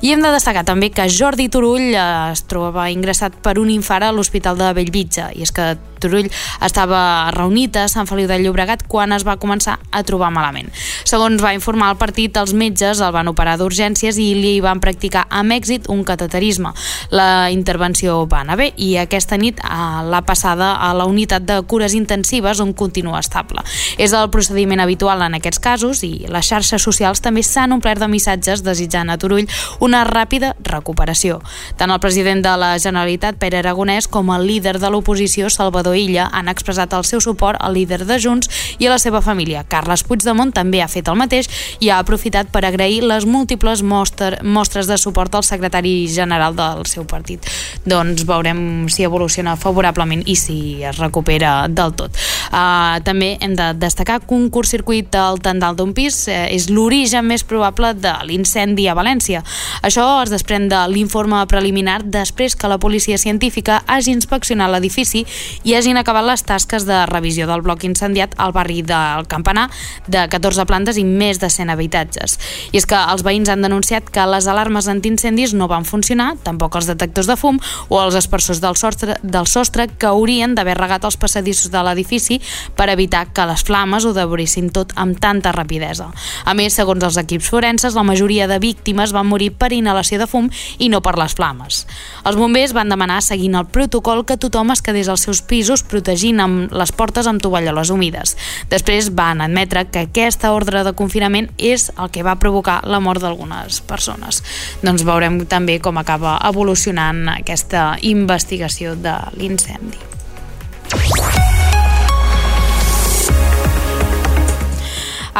I 0.01 0.13
hem 0.13 0.23
de 0.23 0.33
destacar 0.33 0.63
també 0.67 0.91
que 0.93 1.09
Jordi 1.11 1.49
Turull 1.51 1.91
eh, 1.91 2.07
es 2.31 2.45
trobava 2.47 2.89
ingressat 2.93 3.35
per 3.43 3.57
un 3.61 3.69
infart 3.73 4.07
a 4.07 4.13
l'Hospital 4.15 4.59
de 4.59 4.71
Bellvitge 4.77 5.31
i 5.35 5.45
és 5.45 5.51
que 5.55 5.73
Turull 6.01 6.31
estava 6.65 7.01
reunit 7.41 7.75
a 7.77 7.87
Sant 7.91 8.07
Feliu 8.09 8.29
de 8.29 8.37
Llobregat 8.41 8.85
quan 8.87 9.11
es 9.15 9.25
va 9.27 9.37
començar 9.41 9.79
a 9.91 10.03
trobar 10.07 10.31
malament. 10.33 10.69
Segons 11.07 11.41
va 11.41 11.53
informar 11.57 11.91
el 11.91 11.99
partit, 11.99 12.37
els 12.37 12.53
metges 12.53 13.01
el 13.01 13.13
van 13.15 13.29
operar 13.31 13.57
d'urgències 13.59 14.17
i 14.21 14.31
li 14.37 14.53
van 14.63 14.81
practicar 14.83 15.25
amb 15.29 15.55
èxit 15.57 15.89
un 15.91 16.03
cateterisme. 16.07 16.73
La 17.11 17.49
intervenció 17.51 18.21
va 18.29 18.43
anar 18.45 18.59
bé 18.59 18.71
i 18.77 18.93
aquesta 19.01 19.39
nit 19.41 19.59
l'ha 19.61 20.21
passada 20.27 20.73
a 20.77 20.91
la 20.97 21.07
unitat 21.09 21.45
de 21.47 21.59
cures 21.67 21.95
intensives 21.97 22.61
on 22.61 22.73
continua 22.77 23.19
estable. 23.19 23.63
És 23.97 24.13
el 24.13 24.29
procediment 24.31 24.79
habitual 24.83 25.21
en 25.25 25.35
aquests 25.39 25.61
casos 25.61 26.03
i 26.07 26.27
les 26.31 26.47
xarxes 26.47 26.83
socials 26.83 27.21
també 27.21 27.43
s'han 27.43 27.73
omplert 27.73 28.01
de 28.01 28.09
missatges 28.11 28.63
desitjant 28.63 29.09
a 29.09 29.17
Turull 29.17 29.49
una 29.81 30.03
ràpida 30.07 30.53
recuperació. 30.67 31.41
Tant 31.77 31.91
el 31.91 31.99
president 32.03 32.43
de 32.45 32.55
la 32.57 32.71
Generalitat, 32.79 33.37
Pere 33.41 33.61
Aragonès, 33.61 34.07
com 34.07 34.31
el 34.35 34.47
líder 34.47 34.77
de 34.79 34.89
l'oposició, 34.91 35.49
Salvador 35.49 35.97
Illa 35.97 36.29
han 36.31 36.51
expressat 36.51 36.93
el 36.93 37.05
seu 37.07 37.19
suport 37.19 37.30
al 37.59 37.73
líder 37.73 38.05
de 38.05 38.19
Junts 38.19 38.49
i 38.79 38.87
a 38.87 38.93
la 38.93 38.99
seva 38.99 39.21
família. 39.21 39.63
Carles 39.63 40.03
Puigdemont 40.03 40.51
també 40.53 40.81
ha 40.81 40.89
fet 40.91 41.07
el 41.07 41.17
mateix 41.19 41.49
i 41.79 41.89
ha 41.89 41.99
aprofitat 42.01 42.51
per 42.51 42.63
agrair 42.65 43.03
les 43.03 43.25
múltiples 43.25 43.83
mostre, 43.83 44.39
mostres 44.43 44.87
de 44.87 44.97
suport 44.97 45.35
al 45.35 45.43
secretari 45.43 46.07
general 46.11 46.55
del 46.55 46.85
seu 46.89 47.05
partit. 47.05 47.47
Doncs 47.85 48.25
veurem 48.27 48.89
si 48.89 49.05
evoluciona 49.07 49.55
favorablement 49.55 50.23
i 50.25 50.35
si 50.35 50.59
es 50.83 50.99
recupera 50.99 51.67
del 51.67 51.95
tot. 51.97 52.17
Uh, 52.51 52.99
també 53.05 53.37
hem 53.41 53.55
de 53.55 53.71
destacar 53.79 54.19
que 54.21 54.35
un 54.35 54.49
curt 54.51 54.69
circuit 54.69 55.15
al 55.15 55.39
tendal 55.39 55.77
d'un 55.79 55.93
pis 55.95 56.25
uh, 56.27 56.45
és 56.51 56.67
l'origen 56.69 57.25
més 57.27 57.45
probable 57.47 57.93
de 57.95 58.13
l'incendi 58.27 58.87
a 58.91 58.95
València. 58.97 59.43
Això 59.81 60.05
es 60.23 60.33
desprèn 60.33 60.67
de 60.71 60.81
l'informe 60.91 61.39
preliminar 61.47 62.01
després 62.03 62.55
que 62.55 62.69
la 62.71 62.79
policia 62.81 63.17
científica 63.17 63.81
hagi 63.87 64.13
inspeccionat 64.15 64.71
l'edifici 64.71 65.25
i 65.63 65.75
hagin 65.77 65.99
acabat 65.99 66.27
les 66.27 66.43
tasques 66.43 66.85
de 66.87 66.99
revisió 67.21 67.45
del 67.47 67.61
bloc 67.61 67.85
incendiat 67.85 68.33
al 68.41 68.51
barri 68.51 68.81
del 68.81 69.27
Campanar 69.29 69.69
de 70.07 70.25
14 70.27 70.65
plantes 70.65 70.97
i 70.97 71.05
més 71.05 71.39
de 71.39 71.49
100 71.53 71.69
habitatges. 71.69 72.37
I 72.73 72.81
és 72.81 72.87
que 72.89 72.97
els 72.97 73.21
veïns 73.23 73.51
han 73.51 73.61
denunciat 73.61 74.09
que 74.09 74.25
les 74.25 74.47
alarmes 74.49 74.89
antiincendis 74.89 75.53
no 75.53 75.69
van 75.69 75.85
funcionar, 75.85 76.33
tampoc 76.43 76.75
els 76.79 76.89
detectors 76.89 77.29
de 77.29 77.37
fum 77.37 77.59
o 77.89 78.01
els 78.01 78.17
espersors 78.17 78.61
del 78.63 78.77
sostre, 78.79 79.19
del 79.21 79.47
sostre 79.47 79.87
que 79.87 80.09
haurien 80.09 80.55
d'haver 80.55 80.77
regat 80.79 81.05
els 81.05 81.19
passadissos 81.21 81.71
de 81.71 81.83
l'edifici 81.85 82.39
per 82.75 82.89
evitar 82.89 83.27
que 83.35 83.45
les 83.45 83.63
flames 83.67 84.05
ho 84.05 84.15
devorissin 84.17 84.71
tot 84.73 84.95
amb 84.95 85.19
tanta 85.21 85.53
rapidesa. 85.53 86.09
A 86.45 86.55
més, 86.57 86.73
segons 86.73 87.03
els 87.05 87.19
equips 87.21 87.51
forenses, 87.51 87.95
la 87.95 88.05
majoria 88.07 88.47
de 88.49 88.57
víctimes 88.59 89.13
van 89.13 89.29
morir 89.29 89.51
per 89.53 89.71
inhalació 89.75 90.17
de 90.19 90.29
fum 90.31 90.49
i 90.79 90.89
no 90.89 91.03
per 91.05 91.17
les 91.19 91.35
flames. 91.37 91.85
Els 92.25 92.39
bombers 92.39 92.73
van 92.73 92.89
demanar, 92.89 93.21
seguint 93.21 93.59
el 93.59 93.69
protocol, 93.69 94.25
que 94.25 94.39
tothom 94.41 94.73
es 94.73 94.81
quedés 94.81 95.11
als 95.11 95.27
seus 95.27 95.43
pisos 95.45 95.83
protegint 95.83 96.41
amb 96.41 96.71
les 96.71 96.91
portes 97.01 97.25
amb 97.29 97.41
tovalloles 97.41 97.89
humides. 97.89 98.35
Després 98.69 99.09
van 99.17 99.41
admetre 99.41 99.87
que 99.89 100.05
aquesta 100.05 100.53
ordre 100.53 100.85
de 100.85 100.93
confinament 100.93 101.49
és 101.57 101.89
el 101.97 102.13
que 102.13 102.25
va 102.27 102.37
provocar 102.37 102.81
la 102.85 103.01
mort 103.01 103.23
d'algunes 103.25 103.81
persones. 103.89 104.43
Doncs 104.85 105.05
veurem 105.07 105.41
també 105.49 105.79
com 105.81 105.97
acaba 105.97 106.37
evolucionant 106.47 107.25
aquesta 107.33 107.95
investigació 108.05 108.93
de 108.95 109.17
l'incendi. 109.39 109.97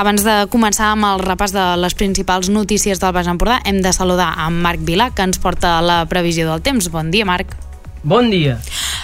Abans 0.02 0.24
de 0.24 0.34
començar 0.50 0.94
amb 0.94 1.06
el 1.06 1.20
repàs 1.20 1.52
de 1.52 1.64
les 1.78 1.94
principals 2.00 2.48
notícies 2.50 3.02
del 3.02 3.12
Baix 3.14 3.28
Empordà, 3.28 3.60
hem 3.68 3.82
de 3.84 3.92
saludar 3.94 4.32
amb 4.40 4.64
Marc 4.64 4.82
Vilà, 4.88 5.12
que 5.14 5.26
ens 5.28 5.38
porta 5.44 5.76
la 5.84 6.06
previsió 6.10 6.48
del 6.48 6.64
temps. 6.64 6.88
Bon 6.90 7.12
dia, 7.12 7.28
Marc. 7.28 7.54
Bon 8.02 8.32
dia. 8.32 8.58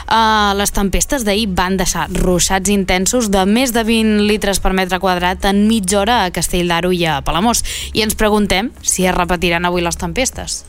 Uh, 0.08 0.56
les 0.56 0.72
tempestes 0.72 1.26
d'ahir 1.28 1.50
van 1.52 1.76
deixar 1.76 2.06
ruixats 2.14 2.72
intensos 2.72 3.28
de 3.28 3.42
més 3.44 3.74
de 3.76 3.84
20 3.84 4.24
litres 4.30 4.62
per 4.64 4.72
metre 4.72 5.02
quadrat 5.04 5.44
en 5.50 5.66
mitja 5.68 6.00
hora 6.00 6.22
a 6.24 6.32
Castell 6.32 6.72
d'Aro 6.72 6.94
i 6.96 7.04
a 7.04 7.20
Palamós. 7.28 7.64
I 7.92 8.06
ens 8.06 8.16
preguntem 8.16 8.72
si 8.82 9.04
es 9.04 9.16
repetiran 9.16 9.68
avui 9.68 9.84
les 9.84 10.00
tempestes. 10.00 10.62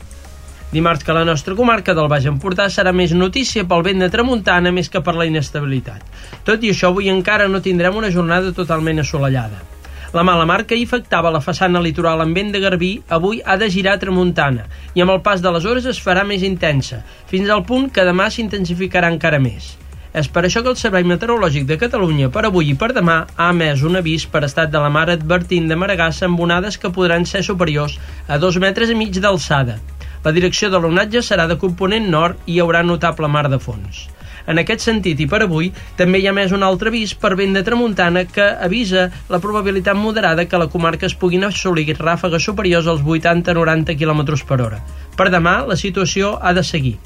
Dimarts 0.73 1.07
que 1.07 1.15
la 1.15 1.23
nostra 1.25 1.55
comarca 1.55 1.95
del 1.97 2.11
Baix 2.11 2.27
Empordà 2.29 2.67
serà 2.69 2.91
més 2.93 3.15
notícia 3.15 3.63
pel 3.65 3.81
vent 3.87 4.03
de 4.03 4.11
tramuntana 4.11 4.75
més 4.75 4.91
que 4.91 5.01
per 5.01 5.15
la 5.15 5.25
inestabilitat. 5.25 6.03
Tot 6.45 6.61
i 6.61 6.75
això, 6.75 6.91
avui 6.91 7.09
encara 7.09 7.47
no 7.47 7.63
tindrem 7.63 7.95
una 7.95 8.11
jornada 8.13 8.51
totalment 8.53 9.01
assolellada. 9.01 9.63
La 10.11 10.23
mala 10.25 10.45
mar 10.49 10.63
que 10.65 10.73
hi 10.73 10.87
afectava 10.87 11.29
la 11.29 11.39
façana 11.45 11.81
litoral 11.85 12.23
amb 12.23 12.33
vent 12.33 12.47
de 12.53 12.59
Garbí 12.63 12.87
avui 13.17 13.43
ha 13.45 13.57
de 13.61 13.67
girar 13.69 13.91
a 13.93 13.99
tramuntana 14.01 14.63
i 14.97 15.03
amb 15.03 15.13
el 15.13 15.19
pas 15.27 15.43
de 15.43 15.51
les 15.53 15.67
hores 15.69 15.85
es 15.91 15.99
farà 16.01 16.23
més 16.25 16.41
intensa, 16.47 17.03
fins 17.29 17.51
al 17.53 17.61
punt 17.67 17.85
que 17.93 18.07
demà 18.07 18.25
s'intensificarà 18.33 19.13
encara 19.13 19.37
més. 19.43 19.75
És 20.09 20.31
per 20.33 20.47
això 20.47 20.63
que 20.65 20.73
el 20.73 20.79
Servei 20.81 21.05
Meteorològic 21.05 21.69
de 21.69 21.77
Catalunya 21.77 22.31
per 22.33 22.47
avui 22.49 22.71
i 22.73 22.77
per 22.81 22.89
demà 22.97 23.19
ha 23.35 23.51
emès 23.53 23.85
un 23.85 24.01
avís 24.01 24.25
per 24.25 24.41
estat 24.49 24.73
de 24.73 24.81
la 24.81 24.89
mar 24.89 25.11
advertint 25.13 25.69
de 25.69 25.77
maregassa 25.77 26.25
amb 26.25 26.41
onades 26.41 26.81
que 26.81 26.89
podran 26.89 27.29
ser 27.29 27.45
superiors 27.45 27.99
a 28.27 28.41
dos 28.41 28.57
metres 28.57 28.89
i 28.89 28.97
mig 28.97 29.13
d'alçada. 29.21 29.77
La 30.25 30.33
direcció 30.33 30.73
de 30.73 30.81
l'onatge 30.81 31.21
serà 31.21 31.45
de 31.45 31.61
component 31.61 32.09
nord 32.09 32.41
i 32.47 32.55
hi 32.55 32.63
haurà 32.65 32.81
notable 32.81 33.29
mar 33.29 33.45
de 33.45 33.61
fons. 33.61 34.07
En 34.47 34.61
aquest 34.61 34.85
sentit, 34.85 35.19
i 35.19 35.27
per 35.27 35.43
avui, 35.43 35.71
també 35.99 36.21
hi 36.21 36.27
ha 36.29 36.35
més 36.35 36.55
un 36.55 36.63
altre 36.63 36.93
avís 36.93 37.13
per 37.13 37.35
vent 37.35 37.53
de 37.57 37.63
tramuntana 37.65 38.25
que 38.25 38.47
avisa 38.69 39.09
la 39.29 39.41
probabilitat 39.43 39.97
moderada 39.99 40.47
que 40.47 40.61
la 40.61 40.69
comarca 40.71 41.07
es 41.09 41.15
puguin 41.15 41.43
assolir 41.43 41.97
ràfegues 41.99 42.45
superiors 42.45 42.87
als 42.87 43.01
80-90 43.03 43.97
km 43.99 44.25
per 44.47 44.61
hora. 44.61 44.83
Per 45.17 45.29
demà, 45.29 45.61
la 45.67 45.75
situació 45.75 46.37
ha 46.41 46.53
de 46.53 46.63
seguir. 46.63 46.97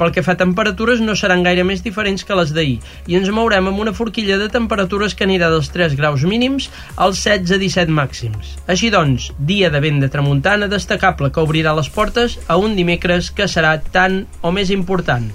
Pel 0.00 0.14
que 0.16 0.24
fa 0.24 0.32
a 0.32 0.40
temperatures 0.40 1.02
no 1.04 1.12
seran 1.12 1.42
gaire 1.44 1.60
més 1.68 1.82
diferents 1.84 2.24
que 2.24 2.36
les 2.38 2.54
d'ahir 2.56 2.78
i 3.10 3.18
ens 3.18 3.28
mourem 3.36 3.66
amb 3.68 3.82
una 3.82 3.92
forquilla 3.92 4.38
de 4.40 4.48
temperatures 4.48 5.12
que 5.12 5.26
anirà 5.26 5.50
dels 5.52 5.68
3 5.74 5.96
graus 5.98 6.24
mínims 6.24 6.70
als 6.96 7.20
16-17 7.26 7.92
màxims. 7.92 8.54
Així 8.64 8.88
doncs, 8.94 9.28
dia 9.36 9.68
de 9.68 9.82
vent 9.84 10.00
de 10.00 10.08
tramuntana 10.08 10.70
destacable 10.72 11.28
que 11.28 11.44
obrirà 11.44 11.74
les 11.76 11.92
portes 11.92 12.38
a 12.48 12.56
un 12.56 12.78
dimecres 12.78 13.28
que 13.28 13.44
serà 13.44 13.76
tan 13.92 14.22
o 14.40 14.54
més 14.56 14.72
important. 14.72 15.28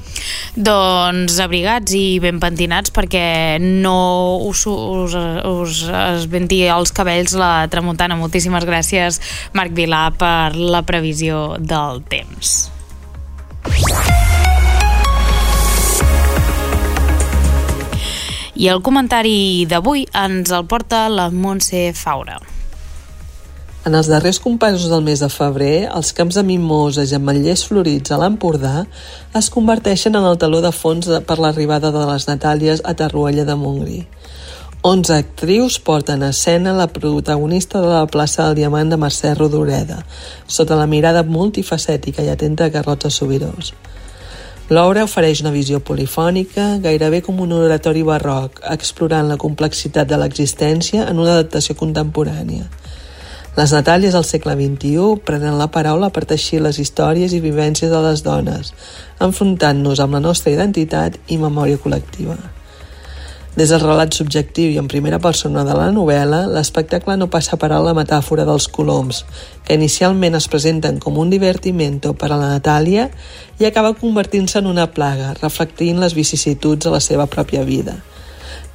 Doncs 0.55 1.37
abrigats 1.43 1.93
i 1.93 2.17
ben 2.23 2.39
pentinats 2.41 2.93
perquè 2.95 3.59
no 3.61 4.39
us, 4.47 4.65
us, 4.65 5.13
us 5.51 5.81
esventi 5.91 6.63
els 6.71 6.95
cabells 6.95 7.35
la 7.37 7.67
tramuntana. 7.69 8.17
Moltíssimes 8.17 8.65
gràcies, 8.65 9.21
Marc 9.53 9.75
Vilà, 9.77 10.07
per 10.15 10.55
la 10.55 10.81
previsió 10.87 11.59
del 11.59 12.01
temps. 12.09 12.57
I 18.55 18.69
el 18.71 18.79
comentari 18.79 19.65
d'avui 19.67 20.05
ens 20.15 20.51
el 20.55 20.63
porta 20.71 21.09
la 21.11 21.25
Montse 21.27 21.89
Faura. 21.91 22.37
En 23.85 23.97
els 23.99 24.07
darrers 24.07 24.39
compassos 24.39 24.87
del 24.87 25.03
mes 25.03 25.19
de 25.19 25.27
febrer, 25.29 25.89
els 25.91 26.13
camps 26.15 26.37
de 26.39 26.43
mimoses 26.47 27.11
i 27.11 27.17
ametllers 27.17 27.65
florits 27.67 28.13
a 28.15 28.19
l'Empordà 28.21 28.85
es 29.35 29.49
converteixen 29.51 30.15
en 30.15 30.23
el 30.29 30.39
taló 30.39 30.61
de 30.63 30.71
fons 30.71 31.11
per 31.27 31.37
l'arribada 31.43 31.91
de 31.91 32.05
les 32.07 32.29
Natàlies 32.31 32.79
a 32.87 32.95
Tarruella 32.95 33.43
de 33.43 33.57
Montgrí. 33.59 33.99
11 34.87 35.17
actrius 35.17 35.81
porten 35.83 36.23
a 36.23 36.31
escena 36.31 36.71
la 36.79 36.87
protagonista 36.87 37.81
de 37.83 37.91
la 37.91 38.05
plaça 38.07 38.45
del 38.45 38.61
Diamant 38.61 38.93
de 38.93 39.01
Mercè 39.01 39.35
Rodoreda, 39.35 39.99
sota 40.47 40.79
la 40.79 40.87
mirada 40.87 41.27
multifacètica 41.27 42.23
i 42.23 42.31
atenta 42.31 42.69
de 42.69 42.77
Carlota 42.79 43.11
Sobirós. 43.11 43.75
L'obra 44.73 45.03
ofereix 45.05 45.43
una 45.43 45.51
visió 45.53 45.77
polifònica, 45.77 46.79
gairebé 46.81 47.19
com 47.21 47.37
un 47.43 47.51
oratori 47.53 48.01
barroc, 48.01 48.63
explorant 48.73 49.29
la 49.29 49.37
complexitat 49.37 50.09
de 50.09 50.17
l'existència 50.17 51.03
en 51.05 51.21
una 51.21 51.35
adaptació 51.35 51.75
contemporània. 51.77 52.65
Les 53.59 53.75
Natàlies 53.77 54.17
del 54.17 54.25
segle 54.25 54.57
XXI 54.57 55.21
prenen 55.29 55.59
la 55.61 55.69
paraula 55.69 56.09
per 56.09 56.25
teixir 56.25 56.63
les 56.65 56.81
històries 56.81 57.37
i 57.37 57.43
vivències 57.45 57.93
de 57.93 58.01
les 58.07 58.25
dones, 58.25 58.73
enfrontant-nos 59.21 60.01
amb 60.01 60.17
la 60.17 60.25
nostra 60.31 60.57
identitat 60.57 61.21
i 61.29 61.37
memòria 61.37 61.77
col·lectiva. 61.77 62.41
Des 63.55 63.69
del 63.71 63.79
relat 63.79 64.11
subjectiu 64.11 64.73
i 64.73 64.77
en 64.81 64.89
primera 64.91 65.15
persona 65.23 65.61
de 65.63 65.71
la 65.77 65.87
novel·la, 65.95 66.41
l'espectacle 66.51 67.15
no 67.15 67.29
passa 67.31 67.55
per 67.55 67.69
a 67.71 67.77
la 67.79 67.93
metàfora 67.95 68.43
dels 68.43 68.65
coloms, 68.67 69.21
que 69.63 69.77
inicialment 69.79 70.35
es 70.35 70.47
presenten 70.51 70.97
com 70.99 71.15
un 71.21 71.29
divertimento 71.31 72.11
per 72.19 72.33
a 72.33 72.39
la 72.41 72.49
Natàlia 72.51 73.05
i 73.55 73.63
acaba 73.63 73.93
convertint-se 73.95 74.59
en 74.59 74.67
una 74.67 74.89
plaga, 74.91 75.29
reflectint 75.39 76.01
les 76.03 76.17
vicissituds 76.17 76.83
de 76.83 76.91
la 76.91 76.99
seva 76.99 77.29
pròpia 77.31 77.63
vida. 77.63 77.95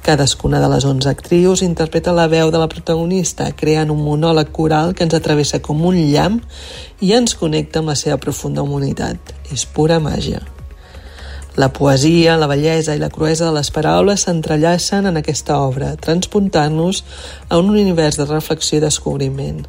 Cadascuna 0.01 0.57
de 0.63 0.71
les 0.73 0.87
11 0.89 1.11
actrius 1.11 1.61
interpreta 1.61 2.15
la 2.17 2.25
veu 2.25 2.49
de 2.49 2.57
la 2.57 2.69
protagonista, 2.71 3.51
creant 3.53 3.93
un 3.93 4.01
monòleg 4.01 4.49
coral 4.49 4.95
que 4.95 5.05
ens 5.05 5.13
atravessa 5.13 5.61
com 5.61 5.85
un 5.85 5.99
llamp 6.09 6.41
i 7.05 7.13
ens 7.13 7.37
connecta 7.37 7.85
amb 7.85 7.93
la 7.93 7.97
seva 8.01 8.17
profunda 8.17 8.65
humanitat. 8.65 9.35
És 9.53 9.67
pura 9.69 10.01
màgia. 10.01 10.41
La 11.59 11.67
poesia, 11.75 12.37
la 12.39 12.47
bellesa 12.47 12.93
i 12.95 12.99
la 13.01 13.09
cruesa 13.11 13.49
de 13.49 13.55
les 13.57 13.71
paraules 13.75 14.23
s'entrellacen 14.23 15.09
en 15.09 15.19
aquesta 15.19 15.57
obra, 15.59 15.97
transpuntant-nos 15.99 17.03
a 17.49 17.59
un 17.59 17.73
univers 17.73 18.15
de 18.15 18.27
reflexió 18.29 18.79
i 18.79 18.83
descobriment. 18.85 19.65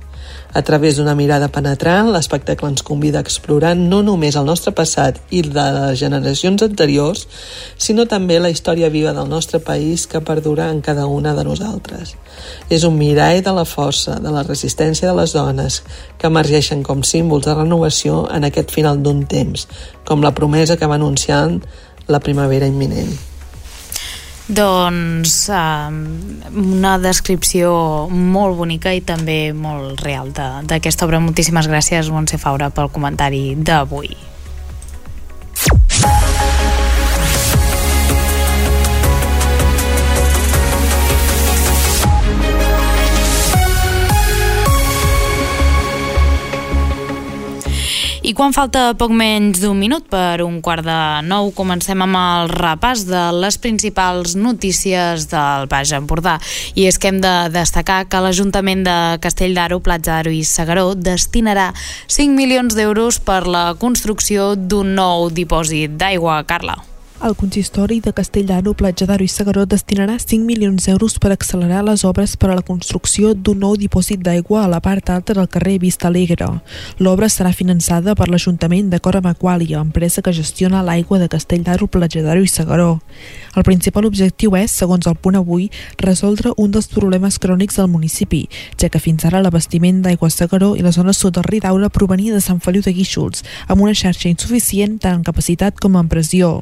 A 0.55 0.61
través 0.61 0.99
d'una 0.99 1.15
mirada 1.17 1.49
penetrant, 1.49 2.11
l'espectacle 2.13 2.69
ens 2.69 2.83
convida 2.85 3.23
a 3.23 3.25
explorar 3.25 3.73
no 3.79 4.03
només 4.05 4.37
el 4.37 4.45
nostre 4.45 4.75
passat 4.77 5.17
i 5.33 5.41
de 5.47 5.65
les 5.77 5.97
generacions 6.01 6.61
anteriors, 6.67 7.23
sinó 7.81 8.05
també 8.05 8.37
la 8.37 8.51
història 8.53 8.91
viva 8.93 9.15
del 9.17 9.31
nostre 9.33 9.63
país 9.65 10.05
que 10.07 10.21
perdura 10.21 10.69
en 10.69 10.83
cada 10.85 11.07
una 11.09 11.33
de 11.33 11.47
nosaltres. 11.49 12.15
És 12.69 12.85
un 12.85 13.01
mirall 13.01 13.41
de 13.41 13.57
la 13.57 13.65
força, 13.65 14.19
de 14.21 14.29
la 14.29 14.45
resistència 14.45 15.09
de 15.09 15.17
les 15.17 15.33
dones, 15.33 15.81
que 16.19 16.29
emergeixen 16.29 16.85
com 16.85 17.01
símbols 17.01 17.49
de 17.49 17.57
renovació 17.57 18.27
en 18.29 18.45
aquest 18.45 18.77
final 18.77 19.01
d'un 19.01 19.25
temps, 19.25 19.67
com 20.05 20.21
la 20.21 20.37
promesa 20.37 20.77
que 20.77 20.87
va 20.87 21.01
anunciant 21.01 21.63
la 22.13 22.21
primavera 22.21 22.69
imminent. 22.69 23.17
Doncs 24.49 25.37
uh, 25.55 25.93
una 26.59 26.97
descripció 26.99 27.71
molt 28.11 28.59
bonica 28.59 28.93
i 28.95 29.01
també 29.07 29.53
molt 29.55 30.03
real 30.03 30.33
d'aquesta 30.35 31.07
obra. 31.07 31.23
Moltíssimes 31.23 31.71
gràcies, 31.71 32.11
Montse 32.11 32.41
Faura, 32.43 32.73
pel 32.75 32.91
comentari 32.91 33.53
d'avui. 33.57 34.17
I 48.23 48.37
quan 48.39 48.53
falta 48.55 48.93
poc 48.95 49.11
menys 49.19 49.59
d'un 49.59 49.75
minut 49.75 50.05
per 50.07 50.45
un 50.45 50.61
quart 50.63 50.85
de 50.87 50.99
nou, 51.27 51.49
comencem 51.59 52.05
amb 52.05 52.19
el 52.21 52.53
repàs 52.53 53.03
de 53.09 53.23
les 53.35 53.59
principals 53.59 54.37
notícies 54.39 55.27
del 55.33 55.67
Baix 55.67 55.91
Empordà. 55.99 56.37
I 56.79 56.87
és 56.87 57.01
que 57.03 57.11
hem 57.11 57.19
de 57.25 57.33
destacar 57.51 58.05
que 58.07 58.23
l'Ajuntament 58.23 58.87
de 58.87 58.97
Castell 59.27 59.59
d'Aro, 59.59 59.81
Platja 59.83 60.21
d'Aro 60.21 60.31
i 60.31 60.45
Segaró 60.47 60.93
destinarà 60.95 61.73
5 62.07 62.39
milions 62.39 62.79
d'euros 62.79 63.19
per 63.19 63.43
la 63.51 63.73
construcció 63.75 64.53
d'un 64.55 64.95
nou 64.95 65.27
dipòsit 65.35 65.99
d'aigua. 65.99 66.45
Carla. 66.47 66.79
El 67.23 67.37
consistori 67.37 68.01
de 68.01 68.13
Castellano, 68.13 68.75
Platja 68.75 69.07
d'Aro 69.07 69.23
i 69.23 69.29
Segaró 69.31 69.63
destinarà 69.63 70.17
5 70.19 70.43
milions 70.43 70.89
d'euros 70.89 71.21
per 71.23 71.31
accelerar 71.31 71.85
les 71.87 72.03
obres 72.03 72.33
per 72.35 72.49
a 72.51 72.57
la 72.59 72.65
construcció 72.67 73.31
d'un 73.33 73.61
nou 73.63 73.77
dipòsit 73.79 74.25
d'aigua 74.27 74.65
a 74.65 74.71
la 74.73 74.81
part 74.83 75.13
alta 75.15 75.37
del 75.39 75.47
carrer 75.47 75.77
Vista 75.79 76.09
Alegre. 76.11 76.49
L'obra 76.99 77.29
serà 77.31 77.53
finançada 77.55 78.17
per 78.19 78.27
l'Ajuntament 78.27 78.91
d'acord 78.91 79.21
amb 79.21 79.31
Aquàlia, 79.31 79.79
empresa 79.79 80.19
que 80.19 80.35
gestiona 80.35 80.83
l'aigua 80.83 81.21
de 81.23 81.29
Castelldaro, 81.31 81.87
Platja 81.87 82.25
d'Aro 82.27 82.43
i 82.43 82.51
Segaró. 82.51 82.99
El 83.55 83.63
principal 83.63 84.11
objectiu 84.11 84.59
és, 84.59 84.75
segons 84.75 85.07
el 85.07 85.15
punt 85.15 85.39
avui, 85.39 85.71
resoldre 86.03 86.57
un 86.59 86.75
dels 86.75 86.91
problemes 86.91 87.39
crònics 87.39 87.79
del 87.79 87.87
municipi, 87.87 88.49
ja 88.83 88.91
que 88.91 88.99
fins 88.99 89.23
ara 89.31 89.45
l'abastiment 89.47 90.03
d'aigua 90.03 90.27
a 90.27 90.35
Segaró 90.35 90.75
i 90.75 90.83
la 90.83 90.91
zona 90.91 91.15
sud 91.15 91.39
del 91.39 91.47
Ridaura 91.47 91.89
provenia 91.89 92.35
de 92.35 92.43
Sant 92.43 92.59
Feliu 92.59 92.83
de 92.83 92.91
Guíxols, 92.99 93.47
amb 93.69 93.87
una 93.87 93.95
xarxa 93.95 94.27
insuficient 94.27 94.99
tant 94.99 95.21
en 95.21 95.27
capacitat 95.31 95.79
com 95.79 95.95
en 95.95 96.11
pressió. 96.11 96.57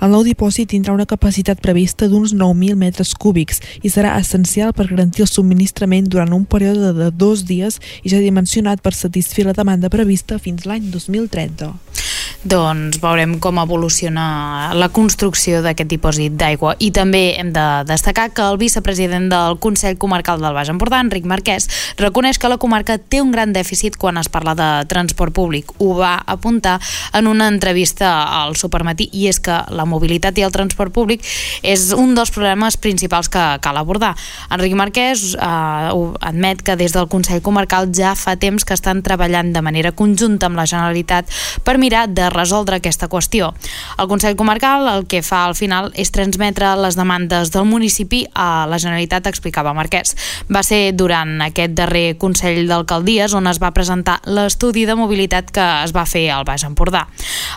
El 0.00 0.12
nou 0.14 0.24
dipòsit 0.26 0.70
tindrà 0.72 0.94
una 0.94 1.08
capacitat 1.08 1.60
prevista 1.64 2.08
d'uns 2.08 2.34
9.000 2.34 2.76
metres 2.80 3.14
cúbics 3.14 3.62
i 3.82 3.92
serà 3.92 4.16
essencial 4.20 4.74
per 4.76 4.88
garantir 4.90 5.24
el 5.24 5.30
subministrament 5.30 6.10
durant 6.10 6.34
un 6.36 6.44
període 6.44 6.92
de 6.96 7.10
dos 7.10 7.46
dies 7.48 7.80
i 8.02 8.12
ja 8.12 8.22
dimensionat 8.22 8.82
per 8.84 8.94
satisfer 8.94 9.48
la 9.48 9.56
demanda 9.56 9.90
prevista 9.92 10.38
fins 10.38 10.66
l'any 10.68 10.90
2030 10.92 11.72
doncs 12.44 13.00
veurem 13.02 13.38
com 13.40 13.58
evoluciona 13.62 14.72
la 14.76 14.88
construcció 14.92 15.62
d'aquest 15.64 15.90
dipòsit 15.90 16.36
d'aigua. 16.38 16.74
I 16.78 16.90
també 16.94 17.34
hem 17.38 17.52
de 17.54 17.66
destacar 17.88 18.30
que 18.34 18.44
el 18.44 18.58
vicepresident 18.60 19.30
del 19.32 19.58
Consell 19.62 19.98
Comarcal 19.98 20.42
del 20.42 20.54
Baix 20.56 20.70
Empordà, 20.72 21.00
Enric 21.04 21.26
Marquès, 21.28 21.68
reconeix 22.00 22.38
que 22.38 22.50
la 22.50 22.58
comarca 22.60 22.98
té 22.98 23.20
un 23.22 23.32
gran 23.32 23.52
dèficit 23.54 23.96
quan 24.00 24.18
es 24.20 24.28
parla 24.28 24.54
de 24.58 24.68
transport 24.90 25.34
públic. 25.34 25.72
Ho 25.78 25.94
va 25.98 26.16
apuntar 26.26 26.78
en 27.12 27.26
una 27.30 27.48
entrevista 27.48 28.12
al 28.42 28.56
Supermatí 28.56 29.08
i 29.12 29.28
és 29.30 29.40
que 29.40 29.60
la 29.70 29.86
mobilitat 29.88 30.38
i 30.38 30.46
el 30.46 30.52
transport 30.54 30.92
públic 30.94 31.24
és 31.62 31.90
un 31.96 32.14
dels 32.16 32.32
problemes 32.34 32.76
principals 32.76 33.30
que 33.32 33.42
cal 33.64 33.78
abordar. 33.80 34.14
Enric 34.54 34.76
Marquès 34.78 35.34
eh, 35.34 35.92
admet 36.20 36.62
que 36.64 36.76
des 36.80 36.94
del 36.94 37.08
Consell 37.08 37.42
Comarcal 37.44 37.90
ja 37.94 38.14
fa 38.18 38.36
temps 38.40 38.64
que 38.64 38.76
estan 38.76 39.02
treballant 39.04 39.52
de 39.54 39.62
manera 39.64 39.92
conjunta 39.92 40.48
amb 40.48 40.58
la 40.60 40.66
Generalitat 40.68 41.30
per 41.64 41.78
mirar 41.78 42.08
de 42.14 42.30
resoldre 42.30 42.78
aquesta 42.78 43.08
qüestió. 43.10 43.52
El 43.98 44.08
Consell 44.08 44.36
Comarcal 44.36 44.88
el 44.88 45.06
que 45.10 45.22
fa 45.22 45.44
al 45.44 45.56
final 45.58 45.90
és 45.98 46.12
transmetre 46.14 46.70
les 46.80 46.96
demandes 46.96 47.52
del 47.54 47.66
municipi 47.68 48.24
a 48.34 48.66
la 48.70 48.78
Generalitat, 48.78 49.26
explicava 49.26 49.74
Marquès. 49.76 50.14
Va 50.52 50.62
ser 50.66 50.94
durant 50.96 51.40
aquest 51.44 51.74
darrer 51.76 52.16
Consell 52.18 52.64
d'Alcaldies 52.70 53.34
on 53.34 53.50
es 53.50 53.60
va 53.62 53.74
presentar 53.76 54.20
l'estudi 54.24 54.86
de 54.86 54.96
mobilitat 54.98 55.50
que 55.54 55.66
es 55.84 55.94
va 55.96 56.06
fer 56.08 56.28
al 56.32 56.46
Baix 56.48 56.64
Empordà. 56.66 57.06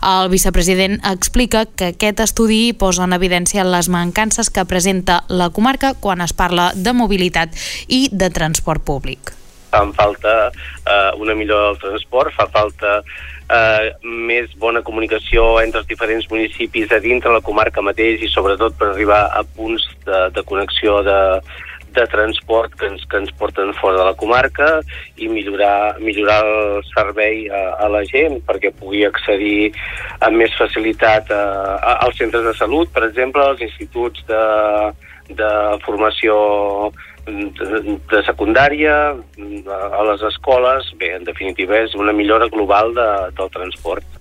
El 0.01 0.29
vicepresident 0.33 0.99
explica 1.05 1.65
que 1.65 1.93
aquest 1.93 2.21
estudi 2.25 2.73
posa 2.73 3.05
en 3.05 3.15
evidència 3.17 3.65
les 3.67 3.89
mancances 3.93 4.49
que 4.49 4.65
presenta 4.65 5.23
la 5.27 5.49
comarca 5.49 5.93
quan 5.93 6.21
es 6.21 6.33
parla 6.33 6.71
de 6.75 6.93
mobilitat 6.93 7.53
i 7.87 8.07
de 8.11 8.29
transport 8.33 8.83
públic. 8.83 9.33
Fa 9.71 9.83
falta 9.93 10.35
eh, 10.47 11.11
una 11.19 11.35
millora 11.35 11.71
del 11.71 11.81
transport, 11.81 12.33
fa 12.37 12.47
falta 12.53 13.01
eh, 13.49 13.93
més 14.03 14.51
bona 14.59 14.83
comunicació 14.85 15.57
entre 15.61 15.83
els 15.83 15.89
diferents 15.89 16.27
municipis 16.31 16.91
a 16.91 16.99
dintre 17.03 17.33
la 17.33 17.43
comarca 17.45 17.83
mateix 17.85 18.23
i 18.23 18.31
sobretot 18.31 18.77
per 18.79 18.91
arribar 18.91 19.23
a 19.31 19.43
punts 19.55 19.87
de, 20.05 20.27
de 20.35 20.43
connexió 20.47 21.01
de, 21.05 21.17
de 21.97 22.05
transport 22.11 22.75
que 22.77 22.87
ens, 22.91 23.03
que 23.09 23.17
ens 23.17 23.33
porten 23.39 23.73
fora 23.79 23.97
de 23.97 24.05
la 24.09 24.15
comarca 24.19 24.69
i 25.17 25.29
millorar, 25.31 25.97
millorar 26.03 26.39
el 26.45 26.85
servei 26.91 27.47
a, 27.49 27.63
a 27.85 27.89
la 27.91 28.03
gent 28.09 28.39
perquè 28.47 28.73
pugui 28.77 29.05
accedir 29.07 29.71
amb 30.19 30.37
més 30.43 30.53
facilitat 30.59 31.31
a, 31.33 31.43
a, 31.77 31.97
als 32.05 32.19
centres 32.21 32.45
de 32.45 32.55
salut, 32.59 32.91
per 32.93 33.07
exemple, 33.09 33.43
als 33.43 33.63
instituts 33.65 34.25
de, 34.29 34.43
de 35.39 35.51
formació 35.85 36.37
de, 37.27 38.21
secundària, 38.25 38.95
a 39.15 40.03
les 40.09 40.23
escoles, 40.31 40.91
bé, 40.99 41.13
en 41.17 41.27
definitiva 41.27 41.77
és 41.83 41.95
una 41.95 42.15
millora 42.15 42.47
global 42.53 42.93
de, 42.97 43.07
del 43.37 43.51
transport. 43.53 44.16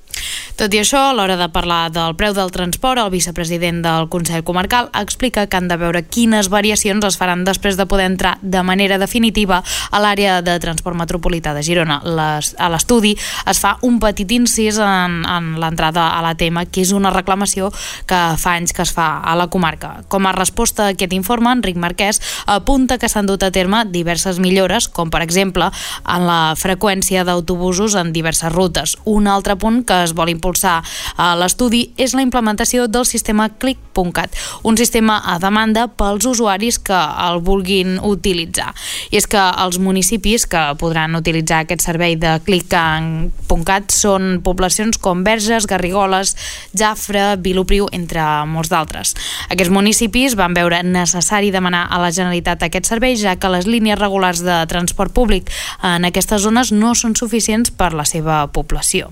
Tot 0.57 0.73
i 0.73 0.79
això, 0.81 1.11
a 1.11 1.13
l'hora 1.13 1.35
de 1.37 1.51
parlar 1.53 1.91
del 1.93 2.15
preu 2.17 2.33
del 2.33 2.49
transport, 2.49 2.97
el 3.03 3.11
vicepresident 3.13 3.83
del 3.85 4.07
Consell 4.09 4.41
Comarcal 4.41 4.87
explica 4.97 5.43
que 5.53 5.59
han 5.59 5.67
de 5.69 5.77
veure 5.77 6.01
quines 6.01 6.49
variacions 6.49 7.05
es 7.05 7.19
faran 7.21 7.43
després 7.45 7.77
de 7.77 7.85
poder 7.85 8.07
entrar 8.09 8.39
de 8.41 8.63
manera 8.65 8.97
definitiva 8.97 9.59
a 9.61 10.01
l'àrea 10.01 10.39
de 10.41 10.55
transport 10.65 10.97
metropolità 10.97 11.53
de 11.53 11.61
Girona. 11.61 11.99
Les, 12.09 12.55
a 12.57 12.71
l'estudi 12.73 13.11
es 13.21 13.61
fa 13.61 13.75
un 13.85 13.99
petit 14.01 14.33
incís 14.33 14.79
en, 14.81 15.19
en 15.29 15.51
l'entrada 15.61 16.07
a 16.17 16.23
la 16.25 16.33
tema, 16.41 16.65
que 16.65 16.81
és 16.87 16.95
una 16.97 17.13
reclamació 17.13 17.69
que 18.09 18.23
fa 18.41 18.57
anys 18.57 18.73
que 18.73 18.87
es 18.89 18.95
fa 18.97 19.11
a 19.21 19.37
la 19.37 19.51
comarca. 19.53 20.07
Com 20.09 20.25
a 20.25 20.33
resposta 20.33 20.87
a 20.87 20.97
aquest 20.97 21.13
informe, 21.13 21.53
Enric 21.53 21.77
Marquès 21.77 22.23
apunta 22.47 22.97
que 22.97 23.13
s'han 23.13 23.29
dut 23.29 23.45
a 23.45 23.53
terme 23.53 23.85
diverses 23.92 24.40
millores, 24.40 24.88
com 24.88 25.12
per 25.12 25.21
exemple 25.21 25.69
en 25.69 26.27
la 26.33 26.57
freqüència 26.57 27.29
d'autobusos 27.29 28.01
en 28.01 28.16
diverses 28.16 28.57
rutes. 28.57 28.97
Un 29.05 29.29
altre 29.29 29.61
punt 29.61 29.83
que 29.85 30.01
es 30.09 30.16
vol 30.16 30.33
impulsar 30.33 30.45
impulsar 30.46 30.85
a 31.16 31.35
l'estudi 31.38 31.90
és 31.98 32.14
la 32.14 32.22
implementació 32.22 32.87
del 32.87 33.06
sistema 33.06 33.48
Click.cat, 33.48 34.30
un 34.62 34.76
sistema 34.78 35.18
a 35.24 35.38
demanda 35.42 35.87
pels 35.88 36.26
usuaris 36.26 36.78
que 36.78 36.96
el 36.96 37.40
vulguin 37.42 37.98
utilitzar. 37.98 38.72
I 39.11 39.18
és 39.18 39.26
que 39.26 39.40
els 39.40 39.80
municipis 39.82 40.46
que 40.46 40.62
podran 40.78 41.16
utilitzar 41.18 41.64
aquest 41.64 41.82
servei 41.82 42.16
de 42.20 42.37
Click.cat 42.46 43.90
són 43.90 44.40
poblacions 44.44 45.00
com 45.02 45.24
Verges, 45.26 45.66
Garrigoles, 45.66 46.37
Jafre, 46.76 47.37
Vilopriu, 47.42 47.88
entre 47.92 48.22
molts 48.46 48.70
d'altres. 48.70 49.14
Aquests 49.50 49.72
municipis 49.72 50.37
van 50.38 50.54
veure 50.54 50.82
necessari 50.87 51.50
demanar 51.50 51.87
a 51.90 52.00
la 52.02 52.12
Generalitat 52.12 52.62
aquest 52.62 52.87
servei, 52.87 53.16
ja 53.16 53.37
que 53.40 53.50
les 53.50 53.66
línies 53.66 53.98
regulars 53.98 54.44
de 54.44 54.61
transport 54.70 55.14
públic 55.16 55.50
en 55.82 56.06
aquestes 56.06 56.44
zones 56.44 56.70
no 56.72 56.94
són 56.94 57.16
suficients 57.16 57.72
per 57.72 57.92
la 57.96 58.04
seva 58.06 58.44
població. 58.52 59.11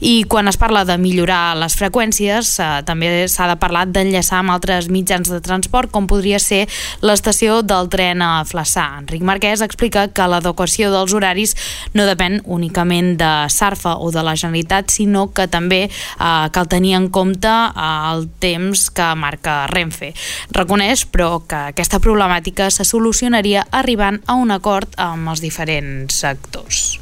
I 0.00 0.24
quan 0.30 0.48
es 0.48 0.56
parla 0.56 0.69
de 0.70 0.94
millorar 0.98 1.56
les 1.58 1.74
freqüències, 1.74 2.52
eh, 2.62 2.82
també 2.86 3.26
s'ha 3.28 3.48
de 3.50 3.56
parlar 3.58 3.88
d'enllaçar 3.90 4.38
amb 4.38 4.52
altres 4.54 4.88
mitjans 4.88 5.28
de 5.28 5.40
transport, 5.42 5.90
com 5.90 6.06
podria 6.06 6.38
ser 6.38 6.68
l'estació 7.02 7.62
del 7.62 7.88
tren 7.90 8.22
a 8.22 8.44
Flaçà. 8.46 9.00
Enric 9.00 9.22
Marquès 9.26 9.60
explica 9.66 10.06
que 10.08 10.28
l'adequació 10.30 10.92
dels 10.94 11.12
horaris 11.12 11.56
no 11.92 12.06
depèn 12.06 12.40
únicament 12.44 13.16
de 13.18 13.48
Sarfa 13.50 13.96
o 13.98 14.12
de 14.14 14.22
la 14.22 14.36
Generalitat, 14.36 14.90
sinó 14.90 15.32
que 15.34 15.48
també 15.50 15.82
eh, 15.90 16.48
cal 16.54 16.68
tenir 16.70 16.94
en 16.94 17.10
compte 17.10 17.50
eh, 17.50 17.90
el 18.12 18.28
temps 18.38 18.88
que 18.94 19.10
marca 19.18 19.66
Renfe. 19.66 20.14
Reconeix, 20.54 21.04
però, 21.10 21.42
que 21.42 21.66
aquesta 21.74 21.98
problemàtica 21.98 22.70
se 22.70 22.86
solucionaria 22.86 23.66
arribant 23.70 24.22
a 24.26 24.38
un 24.38 24.54
acord 24.54 24.94
amb 24.96 25.34
els 25.34 25.42
diferents 25.42 26.22
sectors. 26.22 27.00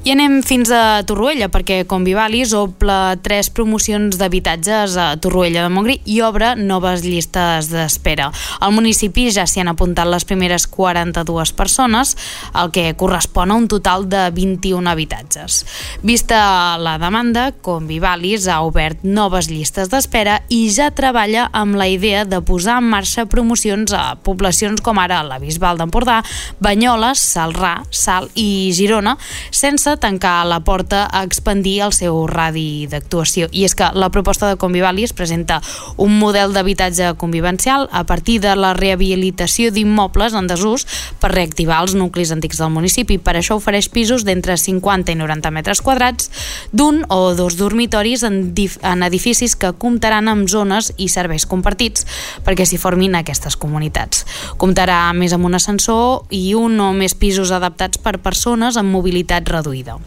I 0.00 0.14
anem 0.14 0.38
fins 0.40 0.70
a 0.72 1.02
Torroella, 1.04 1.50
perquè 1.52 1.82
Convivalis 1.84 2.54
ople 2.56 2.94
tres 3.20 3.50
promocions 3.52 4.16
d'habitatges 4.16 4.94
a 4.96 5.10
Torroella 5.20 5.66
de 5.66 5.72
Montgrí 5.74 5.98
i 6.08 6.22
obre 6.24 6.54
noves 6.56 7.02
llistes 7.04 7.68
d'espera. 7.68 8.30
Al 8.64 8.72
municipi 8.72 9.26
ja 9.28 9.44
s'hi 9.44 9.60
han 9.60 9.68
apuntat 9.68 10.08
les 10.08 10.24
primeres 10.24 10.64
42 10.72 11.52
persones, 11.52 12.14
el 12.56 12.72
que 12.72 12.94
correspon 12.96 13.52
a 13.52 13.58
un 13.60 13.66
total 13.68 14.06
de 14.08 14.22
21 14.32 14.88
habitatges. 14.88 15.66
Vista 16.00 16.78
la 16.80 16.96
demanda, 16.96 17.50
Convivalis 17.52 18.48
ha 18.48 18.62
obert 18.64 19.04
noves 19.04 19.50
llistes 19.52 19.92
d'espera 19.92 20.38
i 20.48 20.62
ja 20.72 20.88
treballa 20.96 21.50
amb 21.52 21.76
la 21.76 21.90
idea 21.92 22.24
de 22.24 22.40
posar 22.40 22.78
en 22.80 22.88
marxa 22.88 23.26
promocions 23.28 23.92
a 23.92 24.16
poblacions 24.24 24.80
com 24.80 24.96
ara 24.96 25.20
la 25.28 25.36
Bisbal 25.44 25.76
d'Empordà, 25.76 26.22
Banyoles, 26.56 27.20
Salrà, 27.20 27.82
Sal 27.92 28.32
i 28.32 28.72
Girona, 28.72 29.18
sense 29.52 29.89
sense 29.90 30.00
tancar 30.00 30.46
la 30.46 30.60
porta 30.60 31.08
a 31.10 31.24
expandir 31.24 31.80
el 31.82 31.92
seu 31.92 32.26
radi 32.28 32.86
d'actuació. 32.86 33.48
I 33.50 33.64
és 33.66 33.74
que 33.74 33.88
la 33.94 34.10
proposta 34.10 34.46
de 34.48 34.58
Convivalis 34.60 35.12
presenta 35.12 35.60
un 35.96 36.18
model 36.18 36.52
d'habitatge 36.54 37.14
convivencial 37.18 37.88
a 37.90 38.04
partir 38.04 38.40
de 38.40 38.54
la 38.54 38.72
rehabilitació 38.74 39.70
d'immobles 39.72 40.34
en 40.34 40.46
desús 40.46 40.86
per 41.18 41.32
reactivar 41.32 41.80
els 41.82 41.94
nuclis 41.94 42.30
antics 42.30 42.60
del 42.60 42.70
municipi. 42.70 43.18
Per 43.18 43.34
això 43.36 43.56
ofereix 43.58 43.88
pisos 43.90 44.24
d'entre 44.24 44.56
50 44.56 45.10
i 45.10 45.18
90 45.18 45.50
metres 45.50 45.82
quadrats 45.82 46.30
d'un 46.72 47.02
o 47.08 47.34
dos 47.34 47.56
dormitoris 47.58 48.22
en, 48.22 48.54
en 48.54 49.02
edificis 49.02 49.56
que 49.56 49.72
comptaran 49.72 50.28
amb 50.28 50.48
zones 50.48 50.92
i 50.98 51.08
serveis 51.08 51.46
compartits 51.46 52.06
perquè 52.46 52.66
s'hi 52.66 52.78
formin 52.78 53.16
aquestes 53.18 53.56
comunitats. 53.56 54.26
Comptarà 54.56 55.02
més 55.14 55.34
amb 55.34 55.50
un 55.50 55.58
ascensor 55.58 56.30
i 56.30 56.54
un 56.54 56.78
o 56.78 56.92
més 56.94 57.16
pisos 57.18 57.50
adaptats 57.50 57.98
per 57.98 58.20
persones 58.22 58.78
amb 58.78 58.92
mobilitat 58.94 59.48
reduïda 59.50 59.79
reduïda. 59.80 59.98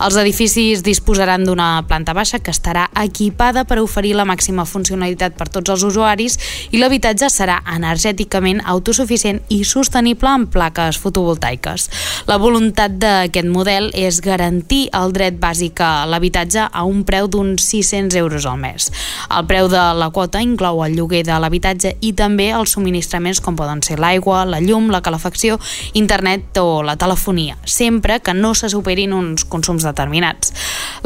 Els 0.00 0.16
edificis 0.16 0.82
disposaran 0.82 1.44
d'una 1.44 1.84
planta 1.88 2.14
baixa 2.14 2.38
que 2.38 2.50
estarà 2.50 2.88
equipada 3.02 3.64
per 3.64 3.80
oferir 3.80 4.14
la 4.14 4.24
màxima 4.24 4.64
funcionalitat 4.64 5.36
per 5.36 5.48
tots 5.48 5.70
els 5.70 5.82
usuaris 5.84 6.38
i 6.70 6.78
l'habitatge 6.78 7.28
serà 7.28 7.60
energèticament 7.74 8.62
autosuficient 8.64 9.40
i 9.48 9.64
sostenible 9.64 10.28
amb 10.28 10.50
plaques 10.50 10.98
fotovoltaiques. 10.98 11.88
La 12.26 12.38
voluntat 12.38 12.96
d'aquest 13.00 13.48
model 13.48 13.90
és 13.94 14.20
garantir 14.20 14.88
el 14.96 15.12
dret 15.12 15.36
bàsic 15.40 15.80
a 15.80 16.06
l'habitatge 16.06 16.68
a 16.70 16.84
un 16.84 17.04
preu 17.04 17.28
d'uns 17.28 17.62
600 17.62 18.16
euros 18.16 18.46
al 18.46 18.58
mes. 18.58 18.90
El 19.28 19.46
preu 19.46 19.68
de 19.68 19.82
la 19.98 20.10
quota 20.10 20.40
inclou 20.40 20.84
el 20.84 20.96
lloguer 20.96 21.24
de 21.26 21.36
l'habitatge 21.36 21.96
i 22.00 22.14
també 22.16 22.50
els 22.54 22.72
subministraments 22.76 23.42
com 23.44 23.58
poden 23.58 23.82
ser 23.82 23.98
l'aigua, 24.00 24.46
la 24.46 24.62
llum, 24.64 24.88
la 24.90 25.02
calefacció, 25.02 25.58
internet 25.92 26.56
o 26.62 26.82
la 26.82 26.96
telefonia, 26.96 27.58
sempre 27.64 28.20
que 28.20 28.34
no 28.34 28.54
se 28.54 28.70
superin 28.72 29.12
uns 29.20 29.44
consums 29.44 29.84
determinats. 29.86 30.54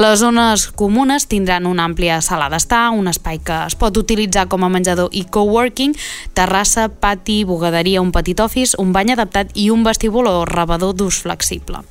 Les 0.01 0.19
zones 0.23 0.69
comunes 0.75 1.29
tindran 1.31 1.69
una 1.71 1.85
àmplia 1.87 2.21
sala 2.25 2.49
d'estar, 2.51 2.89
un 2.95 3.11
espai 3.11 3.41
que 3.45 3.61
es 3.69 3.77
pot 3.79 3.97
utilitzar 4.01 4.47
com 4.51 4.65
a 4.65 4.71
menjador 4.73 5.13
i 5.13 5.25
coworking, 5.27 5.95
terrassa, 6.35 6.89
pati, 6.89 7.43
bugaderia, 7.45 8.03
un 8.03 8.13
petit 8.15 8.41
office, 8.41 8.79
un 8.81 8.93
bany 8.95 9.13
adaptat 9.15 9.53
i 9.55 9.69
un 9.71 9.85
vestíbul 9.87 10.31
o 10.31 10.45
rebedor 10.49 10.95
d'ús 10.99 11.21
flexible. 11.27 11.83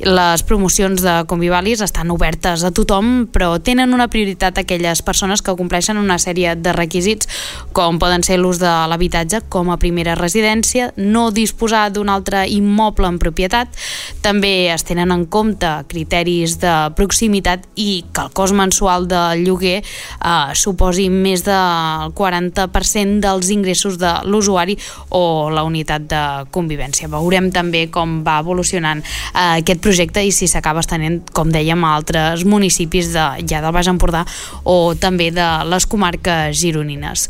Les 0.00 0.42
promocions 0.48 1.02
de 1.02 1.14
Convivalis 1.28 1.82
estan 1.84 2.10
obertes 2.14 2.64
a 2.64 2.70
tothom, 2.72 3.26
però 3.32 3.58
tenen 3.60 3.92
una 3.92 4.08
prioritat 4.08 4.56
aquelles 4.58 5.02
persones 5.04 5.42
que 5.44 5.56
compleixen 5.58 6.00
una 6.00 6.16
sèrie 6.22 6.54
de 6.56 6.72
requisits, 6.72 7.28
com 7.76 7.98
poden 8.00 8.24
ser 8.24 8.38
l'ús 8.40 8.60
de 8.62 8.70
l'habitatge 8.88 9.42
com 9.52 9.68
a 9.70 9.78
primera 9.80 10.16
residència, 10.16 10.90
no 10.96 11.28
disposar 11.34 11.88
d'un 11.92 12.08
altre 12.08 12.46
immoble 12.48 13.08
en 13.08 13.20
propietat, 13.20 13.76
també 14.24 14.70
es 14.72 14.86
tenen 14.88 15.12
en 15.12 15.26
compte 15.26 15.69
criteris 15.90 16.56
de 16.62 16.74
proximitat 16.96 17.66
i 17.80 18.04
que 18.12 18.26
el 18.26 18.32
cost 18.36 18.56
mensual 18.56 19.06
de 19.10 19.22
lloguer 19.40 19.78
eh, 19.80 20.54
suposi 20.54 21.08
més 21.10 21.44
del 21.46 22.14
40% 22.16 23.20
dels 23.24 23.50
ingressos 23.54 23.98
de 24.00 24.12
l'usuari 24.28 24.76
o 25.16 25.50
la 25.52 25.64
unitat 25.66 26.06
de 26.10 26.22
convivència. 26.54 27.10
Veurem 27.10 27.50
també 27.54 27.86
com 27.92 28.20
va 28.26 28.38
evolucionant 28.44 29.02
eh, 29.02 29.60
aquest 29.60 29.82
projecte 29.84 30.24
i 30.24 30.32
si 30.34 30.48
s'acaba 30.50 30.84
estenent, 30.84 31.22
com 31.36 31.50
dèiem, 31.52 31.84
a 31.84 31.94
altres 31.96 32.44
municipis 32.48 33.12
de, 33.14 33.26
ja 33.50 33.62
del 33.62 33.74
Baix 33.74 33.90
Empordà 33.90 34.24
o 34.64 34.94
també 34.98 35.30
de 35.34 35.48
les 35.70 35.86
comarques 35.90 36.56
gironines. 36.60 37.28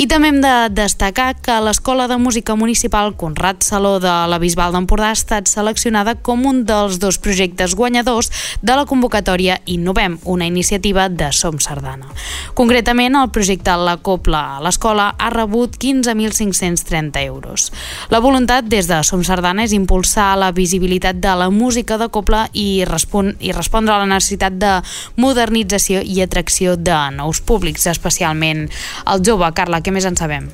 I 0.00 0.06
també 0.10 0.30
hem 0.30 0.40
de 0.42 0.54
destacar 0.74 1.34
que 1.42 1.58
l'Escola 1.64 2.08
de 2.10 2.18
Música 2.20 2.56
Municipal 2.56 3.14
Conrad 3.16 3.64
Saló 3.66 3.98
de 4.02 4.12
la 4.30 4.38
Bisbal 4.42 4.74
d'Empordà 4.74 5.10
ha 5.10 5.18
estat 5.18 5.50
seleccionada 5.50 6.16
com 6.16 6.46
un 6.48 6.64
dels 6.68 6.98
dos 7.02 7.18
projectes 7.22 7.74
guanyadors 7.80 8.30
de 8.62 8.76
la 8.76 8.84
convocatòria 8.86 9.58
Innovem, 9.72 10.18
una 10.24 10.46
iniciativa 10.46 11.08
de 11.08 11.32
Som 11.32 11.58
Sardana. 11.64 12.10
Concretament, 12.54 13.16
el 13.16 13.32
projecte 13.32 13.74
La 13.80 13.96
Copla 14.04 14.42
a 14.56 14.62
l'escola 14.64 15.10
ha 15.18 15.30
rebut 15.32 15.78
15.530 15.80 17.24
euros. 17.24 17.70
La 18.12 18.20
voluntat 18.20 18.68
des 18.68 18.88
de 18.90 19.00
Som 19.06 19.24
Sardana 19.24 19.64
és 19.64 19.74
impulsar 19.76 20.34
la 20.40 20.52
visibilitat 20.52 21.20
de 21.22 21.36
la 21.40 21.50
música 21.50 21.98
de 22.00 22.10
copla 22.12 22.46
i, 22.52 22.84
respon 22.88 23.34
i 23.40 23.54
respondre 23.56 23.94
a 23.94 24.00
la 24.02 24.10
necessitat 24.10 24.58
de 24.60 24.76
modernització 25.20 26.04
i 26.04 26.20
atracció 26.24 26.76
de 26.76 26.98
nous 27.16 27.40
públics, 27.40 27.88
especialment 27.90 28.68
el 29.06 29.24
jove. 29.26 29.48
Carla, 29.56 29.80
què 29.80 29.94
més 29.94 30.08
en 30.08 30.18
sabem? 30.20 30.50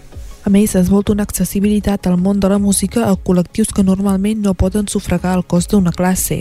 A 0.47 0.51
més, 0.55 0.77
es 0.79 0.87
vol 0.87 1.03
donar 1.03 1.25
accessibilitat 1.27 2.07
al 2.07 2.21
món 2.23 2.39
de 2.39 2.47
la 2.47 2.61
música 2.63 3.09
a 3.09 3.17
col·lectius 3.19 3.73
que 3.75 3.83
normalment 3.83 4.45
no 4.45 4.53
poden 4.55 4.87
sufragar 4.87 5.33
el 5.35 5.43
cost 5.43 5.73
d'una 5.73 5.91
classe. 5.91 6.37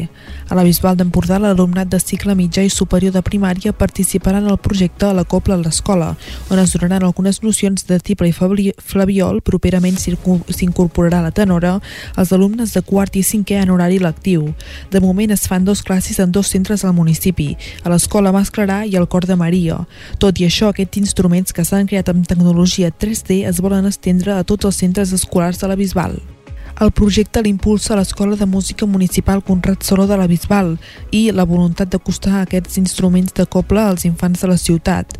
A 0.45 0.53
la 0.53 0.61
Bisbal 0.61 0.99
d'Empordà, 0.99 1.39
l'alumnat 1.41 1.89
de 1.89 1.97
cicle 1.97 2.35
mitjà 2.37 2.61
i 2.61 2.69
superior 2.69 3.15
de 3.15 3.23
primària 3.25 3.73
participarà 3.73 4.43
en 4.43 4.51
el 4.51 4.59
projecte 4.61 5.07
a 5.07 5.15
la 5.17 5.23
Copla 5.25 5.57
a 5.57 5.57
l'Escola, 5.57 6.11
on 6.53 6.61
es 6.61 6.75
donaran 6.75 7.01
algunes 7.07 7.41
nocions 7.41 7.87
de 7.89 7.97
tiple 7.97 8.29
i 8.29 8.35
flaviol, 8.91 9.39
properament 9.41 9.97
s'incorporarà 9.97 11.23
la 11.25 11.33
tenora, 11.33 11.79
als 12.13 12.35
alumnes 12.37 12.77
de 12.77 12.85
quart 12.85 13.17
i 13.17 13.25
cinquè 13.25 13.57
en 13.63 13.73
horari 13.73 13.97
lectiu. 13.97 14.53
De 14.93 15.01
moment 15.01 15.33
es 15.33 15.47
fan 15.49 15.65
dos 15.65 15.81
classes 15.81 16.21
en 16.21 16.29
dos 16.29 16.53
centres 16.53 16.85
al 16.85 16.93
municipi, 16.93 17.55
a 17.81 17.89
l'Escola 17.89 18.29
Masclarà 18.29 18.83
i 18.85 18.93
al 19.01 19.09
Cor 19.09 19.25
de 19.25 19.33
Maria. 19.33 19.81
Tot 20.21 20.37
i 20.37 20.45
això, 20.45 20.69
aquests 20.69 21.01
instruments 21.01 21.57
que 21.57 21.65
s'han 21.65 21.89
creat 21.89 22.13
amb 22.13 22.29
tecnologia 22.29 22.93
3D 22.93 23.41
es 23.49 23.65
volen 23.65 23.94
estendre 23.95 24.35
a 24.35 24.45
tots 24.47 24.67
els 24.67 24.79
centres 24.83 25.15
escolars 25.15 25.63
de 25.63 25.71
la 25.71 25.79
Bisbal. 25.79 26.19
El 26.83 26.91
projecte 26.91 27.39
l'impulsa 27.39 27.95
l'Escola 27.95 28.35
de 28.35 28.45
Música 28.45 28.85
Municipal 28.85 29.41
Conrad 29.41 29.79
Soló 29.87 30.07
de 30.09 30.17
la 30.19 30.27
Bisbal 30.27 30.73
i 31.15 31.29
la 31.31 31.45
voluntat 31.47 31.93
d'acostar 31.93 32.41
aquests 32.41 32.75
instruments 32.81 33.31
de 33.37 33.45
coble 33.47 33.79
als 33.79 34.03
infants 34.03 34.43
de 34.43 34.49
la 34.51 34.57
ciutat. 34.59 35.15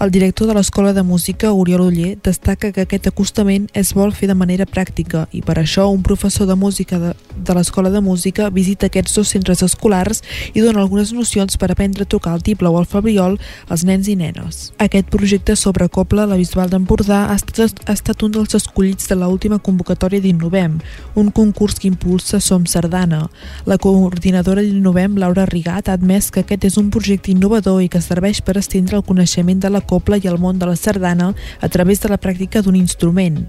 El 0.00 0.12
director 0.12 0.46
de 0.46 0.54
l'Escola 0.54 0.92
de 0.92 1.02
Música, 1.02 1.50
Oriol 1.50 1.80
Uller, 1.80 2.16
destaca 2.22 2.70
que 2.70 2.84
aquest 2.84 3.08
acostament 3.10 3.64
es 3.74 3.88
vol 3.98 4.12
fer 4.14 4.28
de 4.30 4.34
manera 4.38 4.62
pràctica 4.62 5.24
i 5.34 5.40
per 5.42 5.56
això 5.58 5.88
un 5.90 6.04
professor 6.06 6.46
de 6.46 6.54
música 6.54 7.00
de, 7.02 7.16
de 7.34 7.56
l'Escola 7.56 7.90
de 7.90 7.98
Música 7.98 8.46
visita 8.54 8.86
aquests 8.86 9.16
dos 9.18 9.32
centres 9.34 9.64
escolars 9.66 10.22
i 10.54 10.62
dona 10.62 10.84
algunes 10.84 11.10
nocions 11.10 11.58
per 11.58 11.72
aprendre 11.72 12.06
a 12.06 12.10
tocar 12.14 12.36
el 12.36 12.44
tiple 12.46 12.70
o 12.70 12.78
el 12.78 12.86
fabriol 12.86 13.34
als 13.66 13.82
nens 13.82 14.06
i 14.06 14.14
nenes. 14.14 14.68
Aquest 14.78 15.10
projecte 15.10 15.56
sobre 15.58 15.88
coble 15.90 16.22
a 16.22 16.28
la 16.30 16.38
Bisbal 16.38 16.70
d'Empordà 16.70 17.24
ha, 17.32 17.34
estat, 17.34 17.82
ha 17.90 17.98
estat 17.98 18.22
un 18.22 18.36
dels 18.38 18.54
escollits 18.54 19.10
de 19.10 19.18
l'última 19.18 19.58
convocatòria 19.58 20.22
d'Innovem, 20.22 20.78
un 21.18 21.32
concurs 21.34 21.74
que 21.74 21.90
impulsa 21.90 22.38
Som 22.38 22.70
Sardana. 22.70 23.24
La 23.66 23.80
coordinadora 23.82 24.62
d'Innovem, 24.62 25.18
Laura 25.18 25.50
Rigat, 25.50 25.90
ha 25.90 25.98
admès 25.98 26.30
que 26.30 26.46
aquest 26.46 26.70
és 26.70 26.78
un 26.78 26.94
projecte 26.94 27.34
innovador 27.34 27.82
i 27.82 27.90
que 27.90 27.98
serveix 27.98 28.44
per 28.46 28.60
estendre 28.62 29.02
el 29.02 29.02
coneixement 29.02 29.58
de 29.58 29.74
la 29.74 29.82
copla 29.88 30.18
i 30.20 30.28
el 30.28 30.38
món 30.38 30.60
de 30.60 30.68
la 30.68 30.76
sardana 30.76 31.32
a 31.60 31.68
través 31.72 32.02
de 32.02 32.10
la 32.12 32.20
pràctica 32.20 32.62
d'un 32.62 32.76
instrument. 32.76 33.40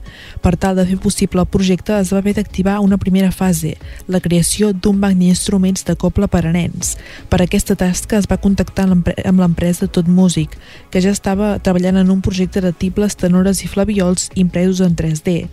Per 0.42 0.56
tal 0.58 0.80
de 0.80 0.86
fer 0.88 1.00
possible 1.04 1.44
el 1.44 1.52
projecte 1.52 1.98
es 2.00 2.14
va 2.14 2.22
haver 2.24 2.36
d'activar 2.38 2.80
una 2.80 2.98
primera 2.98 3.32
fase, 3.36 3.76
la 4.08 4.22
creació 4.24 4.72
d'un 4.74 5.02
banc 5.02 5.20
d'instruments 5.20 5.86
de 5.86 5.96
copla 6.00 6.28
per 6.28 6.46
a 6.48 6.54
nens. 6.56 6.96
Per 7.30 7.42
aquesta 7.44 7.76
tasca 7.76 8.18
es 8.18 8.30
va 8.30 8.40
contactar 8.42 8.88
amb 8.90 9.40
l'empresa 9.44 9.88
Tot 9.88 10.08
Músic, 10.08 10.56
que 10.90 11.02
ja 11.04 11.12
estava 11.12 11.58
treballant 11.60 12.00
en 12.00 12.10
un 12.10 12.22
projecte 12.22 12.62
de 12.62 12.72
tibles, 12.72 13.18
tenores 13.20 13.64
i 13.64 13.72
flaviols 13.72 14.30
impresos 14.36 14.86
en 14.86 14.96
3D. 14.96 15.48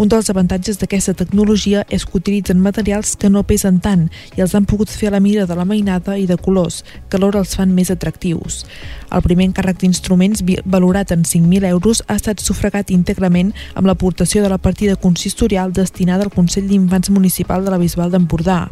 Un 0.00 0.08
dels 0.08 0.30
avantatges 0.32 0.78
d'aquesta 0.80 1.12
tecnologia 1.12 1.82
és 1.92 2.06
que 2.06 2.16
utilitzen 2.16 2.60
materials 2.62 3.16
que 3.20 3.28
no 3.28 3.42
pesen 3.44 3.82
tant 3.84 4.06
i 4.36 4.40
els 4.40 4.54
han 4.54 4.64
pogut 4.64 4.88
fer 4.88 5.10
a 5.10 5.16
la 5.16 5.20
mira 5.20 5.44
de 5.44 5.56
la 5.58 5.66
mainada 5.68 6.16
i 6.16 6.24
de 6.30 6.38
colors, 6.40 6.84
que 7.10 7.18
alhora 7.18 7.42
els 7.42 7.52
fan 7.58 7.74
més 7.76 7.90
atractius. 7.92 8.62
El 9.10 9.24
primer 9.26 9.48
encàrrec 9.50 9.82
d'instruments, 9.82 10.29
valorat 10.64 11.10
en 11.10 11.24
5.000 11.24 11.66
euros, 11.66 12.02
ha 12.06 12.14
estat 12.14 12.40
sufragat 12.40 12.90
íntegrament 12.94 13.52
amb 13.74 13.88
l'aportació 13.90 14.42
de 14.42 14.50
la 14.52 14.58
partida 14.58 14.96
consistorial 14.96 15.72
destinada 15.72 16.24
al 16.24 16.34
Consell 16.34 16.68
d'Infants 16.68 17.10
Municipal 17.10 17.64
de 17.64 17.70
la 17.74 17.78
Bisbal 17.78 18.10
d'Empordà. 18.10 18.68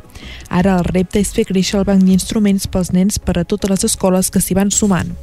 Ara 0.48 0.78
el 0.78 0.84
repte 0.84 1.18
és 1.18 1.32
fer 1.34 1.48
créixer 1.48 1.80
el 1.80 1.88
banc 1.88 2.04
d'instruments 2.04 2.68
pels 2.68 2.92
nens 2.92 3.18
per 3.18 3.38
a 3.38 3.44
totes 3.44 3.70
les 3.70 3.88
escoles 3.90 4.30
que 4.30 4.40
s'hi 4.40 4.54
van 4.58 4.70
sumant. 4.70 5.14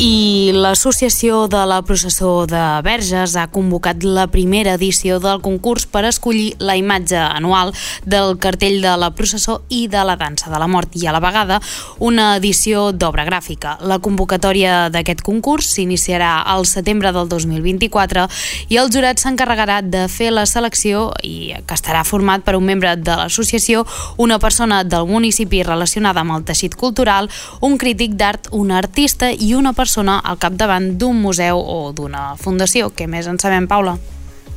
I 0.00 0.48
l'Associació 0.56 1.42
de 1.52 1.60
la 1.68 1.82
Processó 1.84 2.46
de 2.48 2.60
Verges 2.80 3.34
ha 3.36 3.50
convocat 3.52 4.00
la 4.00 4.24
primera 4.32 4.78
edició 4.78 5.18
del 5.20 5.42
concurs 5.44 5.84
per 5.84 6.06
escollir 6.08 6.54
la 6.56 6.78
imatge 6.80 7.18
anual 7.20 7.74
del 8.08 8.38
cartell 8.40 8.78
de 8.80 8.94
la 8.96 9.10
processó 9.12 9.58
i 9.68 9.82
de 9.92 10.00
la 10.08 10.14
dansa 10.16 10.48
de 10.48 10.60
la 10.62 10.68
mort 10.72 10.96
i 10.96 11.04
a 11.04 11.12
la 11.12 11.20
vegada 11.20 11.58
una 11.98 12.30
edició 12.38 12.86
d'obra 12.96 13.26
gràfica. 13.28 13.74
La 13.84 13.98
convocatòria 14.00 14.88
d'aquest 14.88 15.20
concurs 15.20 15.68
s'iniciarà 15.74 16.30
al 16.48 16.64
setembre 16.64 17.12
del 17.12 17.28
2024 17.28 18.24
i 18.72 18.80
el 18.80 18.88
jurat 18.88 19.20
s'encarregarà 19.20 19.82
de 19.84 20.06
fer 20.08 20.30
la 20.32 20.46
selecció 20.48 21.10
i 21.20 21.52
que 21.66 21.76
estarà 21.76 22.06
format 22.08 22.40
per 22.40 22.56
un 22.56 22.64
membre 22.64 22.96
de 22.96 23.18
l'associació, 23.20 23.84
una 24.16 24.40
persona 24.40 24.80
del 24.80 25.04
municipi 25.04 25.60
relacionada 25.60 26.24
amb 26.24 26.38
el 26.38 26.48
teixit 26.48 26.72
cultural, 26.72 27.28
un 27.60 27.76
crític 27.76 28.16
d'art, 28.16 28.48
un 28.56 28.72
artista 28.72 29.28
i 29.28 29.52
una 29.52 29.74
persona 29.74 29.89
persona 29.90 30.20
al 30.22 30.38
capdavant 30.38 30.84
d'un 31.02 31.18
museu 31.18 31.58
o 31.58 31.90
d'una 31.90 32.36
fundació. 32.38 32.92
Què 32.94 33.08
més 33.10 33.26
en 33.26 33.42
sabem, 33.42 33.66
Paula? 33.66 33.96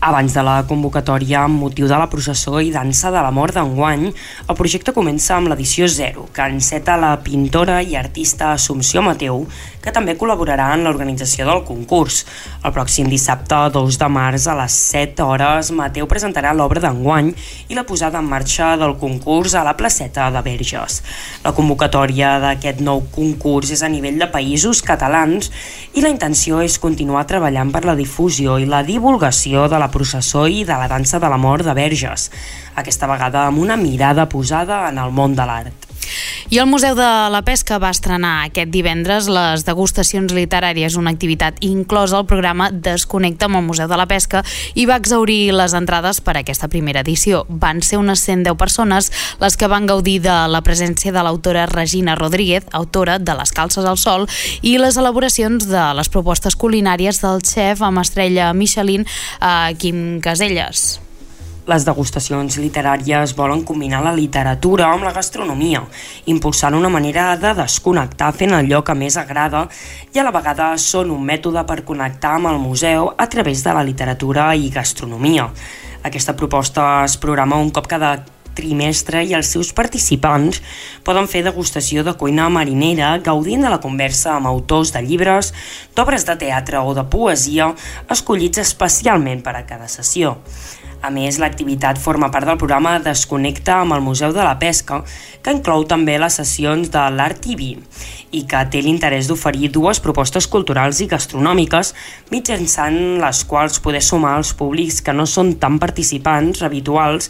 Abans 0.04 0.34
de 0.36 0.42
la 0.44 0.58
convocatòria 0.68 1.46
amb 1.48 1.62
motiu 1.64 1.88
de 1.88 1.96
la 1.96 2.10
processó 2.12 2.58
i 2.60 2.74
dansa 2.76 3.08
de 3.08 3.22
la 3.24 3.30
mort 3.32 3.56
d'enguany, 3.56 4.10
el 4.52 4.58
projecte 4.60 4.92
comença 4.92 5.38
amb 5.38 5.48
l'edició 5.48 5.88
0, 5.88 6.26
que 6.36 6.44
enceta 6.52 6.98
la 7.00 7.14
pintora 7.24 7.78
i 7.80 7.96
artista 7.96 8.50
Assumpció 8.52 9.00
Mateu, 9.06 9.46
que 9.80 9.94
també 9.96 10.18
col·laborarà 10.20 10.66
en 10.76 10.84
l'organització 10.84 11.48
del 11.48 11.62
concurs. 11.64 12.26
El 12.68 12.74
pròxim 12.76 13.08
dissabte, 13.08 13.62
2 13.72 14.00
de 14.02 14.10
març, 14.12 14.50
a 14.52 14.58
les 14.60 14.76
7 14.92 15.24
hores, 15.24 15.72
Mateu 15.72 16.08
presentarà 16.12 16.52
l'obra 16.52 16.84
d'enguany 16.84 17.32
i 17.72 17.80
la 17.80 17.86
posada 17.88 18.20
en 18.20 18.28
marxa 18.28 18.74
del 18.76 18.98
concurs 19.00 19.56
a 19.56 19.64
la 19.64 19.76
placeta 19.80 20.28
de 20.36 20.44
Verges. 20.44 21.00
La 21.48 21.56
convocatòria 21.56 22.34
d'aquest 22.44 22.84
nou 22.84 23.06
concurs 23.16 23.72
és 23.72 23.86
a 23.88 23.92
nivell 23.92 24.20
de 24.20 24.28
països 24.28 24.84
catalans 24.84 25.48
i 25.96 26.04
la 26.04 26.12
intenció 26.12 26.60
és 26.60 26.76
continuar 26.76 27.24
treballant 27.32 27.72
per 27.72 27.86
la 27.88 27.96
difusió 27.96 28.60
i 28.60 28.68
la 28.68 28.84
divulgació 28.84 29.70
de 29.72 29.80
la 29.80 29.92
processó 29.94 30.48
i 30.50 30.66
de 30.66 30.76
la 30.80 30.90
dansa 30.92 31.22
de 31.22 31.30
la 31.30 31.38
mort 31.38 31.66
de 31.68 31.78
Verges, 31.78 32.30
aquesta 32.76 33.10
vegada 33.10 33.46
amb 33.48 33.62
una 33.62 33.78
mirada 33.78 34.28
posada 34.30 34.88
en 34.90 35.00
el 35.00 35.14
món 35.14 35.38
de 35.38 35.48
l'art. 35.48 35.83
I 36.54 36.60
el 36.62 36.68
Museu 36.70 36.96
de 36.96 37.10
la 37.34 37.42
Pesca 37.46 37.80
va 37.82 37.90
estrenar 37.94 38.44
aquest 38.44 38.70
divendres 38.74 39.30
les 39.32 39.64
degustacions 39.66 40.34
literàries, 40.36 40.98
una 41.00 41.14
activitat 41.14 41.58
inclosa 41.66 42.20
al 42.20 42.28
programa 42.30 42.70
Desconnecta 42.72 43.48
amb 43.48 43.62
el 43.62 43.68
Museu 43.68 43.88
de 43.90 43.98
la 43.98 44.08
Pesca 44.10 44.44
i 44.76 44.86
va 44.90 45.00
exaurir 45.02 45.54
les 45.56 45.74
entrades 45.74 46.20
per 46.22 46.36
a 46.38 46.44
aquesta 46.44 46.70
primera 46.70 47.02
edició. 47.02 47.44
Van 47.50 47.82
ser 47.82 48.02
unes 48.02 48.24
110 48.26 48.58
persones 48.60 49.12
les 49.42 49.58
que 49.58 49.70
van 49.72 49.88
gaudir 49.90 50.20
de 50.26 50.36
la 50.52 50.62
presència 50.66 51.14
de 51.16 51.24
l'autora 51.24 51.66
Regina 51.72 52.18
Rodríguez, 52.20 52.68
autora 52.72 53.20
de 53.20 53.34
Les 53.34 53.52
calces 53.52 53.86
al 53.86 53.98
sol, 53.98 54.28
i 54.62 54.78
les 54.78 54.98
elaboracions 54.98 55.68
de 55.70 55.88
les 55.98 56.10
propostes 56.10 56.58
culinàries 56.60 57.22
del 57.24 57.42
xef 57.42 57.82
amb 57.82 58.04
estrella 58.04 58.54
Michelin, 58.54 59.08
eh, 59.42 59.74
Quim 59.80 60.22
Caselles. 60.22 61.00
Les 61.64 61.86
degustacions 61.88 62.58
literàries 62.60 63.32
volen 63.38 63.62
combinar 63.64 64.02
la 64.04 64.12
literatura 64.12 64.90
amb 64.92 65.06
la 65.08 65.14
gastronomia, 65.16 65.80
impulsant 66.28 66.76
una 66.76 66.90
manera 66.92 67.38
de 67.40 67.54
desconnectar 67.56 68.34
fent 68.36 68.52
allò 68.58 68.82
que 68.84 68.96
més 69.00 69.16
agrada 69.22 69.62
i 70.12 70.20
a 70.20 70.26
la 70.28 70.34
vegada 70.36 70.74
són 70.76 71.14
un 71.16 71.24
mètode 71.24 71.64
per 71.64 71.86
connectar 71.88 72.34
amb 72.36 72.52
el 72.52 72.60
museu 72.60 73.14
a 73.16 73.30
través 73.32 73.64
de 73.64 73.78
la 73.80 73.86
literatura 73.88 74.50
i 74.60 74.68
gastronomia. 74.76 75.48
Aquesta 76.04 76.36
proposta 76.36 77.06
es 77.06 77.16
programa 77.16 77.62
un 77.64 77.72
cop 77.72 77.88
cada 77.88 78.18
trimestre 78.54 79.24
i 79.24 79.32
els 79.32 79.56
seus 79.56 79.72
participants 79.74 80.60
poden 81.08 81.32
fer 81.32 81.46
degustació 81.48 82.04
de 82.04 82.18
cuina 82.20 82.50
marinera 82.52 83.16
gaudint 83.24 83.64
de 83.64 83.72
la 83.72 83.80
conversa 83.80 84.36
amb 84.36 84.52
autors 84.52 84.92
de 84.92 85.08
llibres, 85.08 85.56
d'obres 85.96 86.28
de 86.28 86.36
teatre 86.44 86.84
o 86.84 86.92
de 86.92 87.08
poesia 87.08 87.72
escollits 88.12 88.60
especialment 88.68 89.48
per 89.48 89.56
a 89.56 89.64
cada 89.64 89.88
sessió. 89.88 90.36
A 91.04 91.10
més, 91.12 91.36
l'activitat 91.36 91.98
forma 92.00 92.30
part 92.32 92.48
del 92.48 92.56
programa 92.56 92.94
Desconnecta 93.04 93.82
amb 93.82 93.92
el 93.92 94.04
Museu 94.06 94.32
de 94.32 94.40
la 94.40 94.54
Pesca, 94.56 95.02
que 95.44 95.52
inclou 95.52 95.84
també 95.84 96.14
les 96.16 96.38
sessions 96.40 96.88
de 96.94 97.02
l'Art 97.12 97.42
TV 97.44 97.74
i 98.32 98.46
que 98.48 98.62
té 98.72 98.80
l'interès 98.86 99.28
d'oferir 99.28 99.68
dues 99.76 100.00
propostes 100.00 100.48
culturals 100.48 101.02
i 101.04 101.10
gastronòmiques 101.12 101.92
mitjançant 102.32 102.96
les 103.20 103.44
quals 103.52 103.84
poder 103.84 104.00
sumar 104.00 104.38
els 104.40 104.54
públics 104.56 105.02
que 105.04 105.18
no 105.18 105.28
són 105.28 105.58
tan 105.60 105.76
participants 105.84 106.64
habituals 106.64 107.28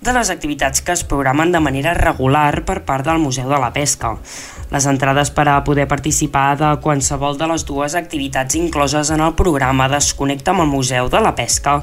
de 0.00 0.16
les 0.16 0.32
activitats 0.32 0.80
que 0.80 0.96
es 0.96 1.04
programen 1.04 1.52
de 1.52 1.60
manera 1.60 1.92
regular 2.00 2.64
per 2.64 2.80
part 2.88 3.04
del 3.04 3.20
Museu 3.20 3.52
de 3.52 3.60
la 3.60 3.68
Pesca. 3.76 4.16
Les 4.70 4.86
entrades 4.86 5.32
per 5.34 5.48
a 5.50 5.56
poder 5.66 5.88
participar 5.90 6.54
de 6.54 6.68
qualsevol 6.82 7.34
de 7.38 7.48
les 7.50 7.64
dues 7.66 7.96
activitats 7.98 8.54
incloses 8.54 9.10
en 9.10 9.18
el 9.24 9.34
programa 9.34 9.88
Desconnecta 9.90 10.52
amb 10.54 10.62
el 10.62 10.70
Museu 10.70 11.08
de 11.10 11.18
la 11.18 11.34
Pesca 11.34 11.80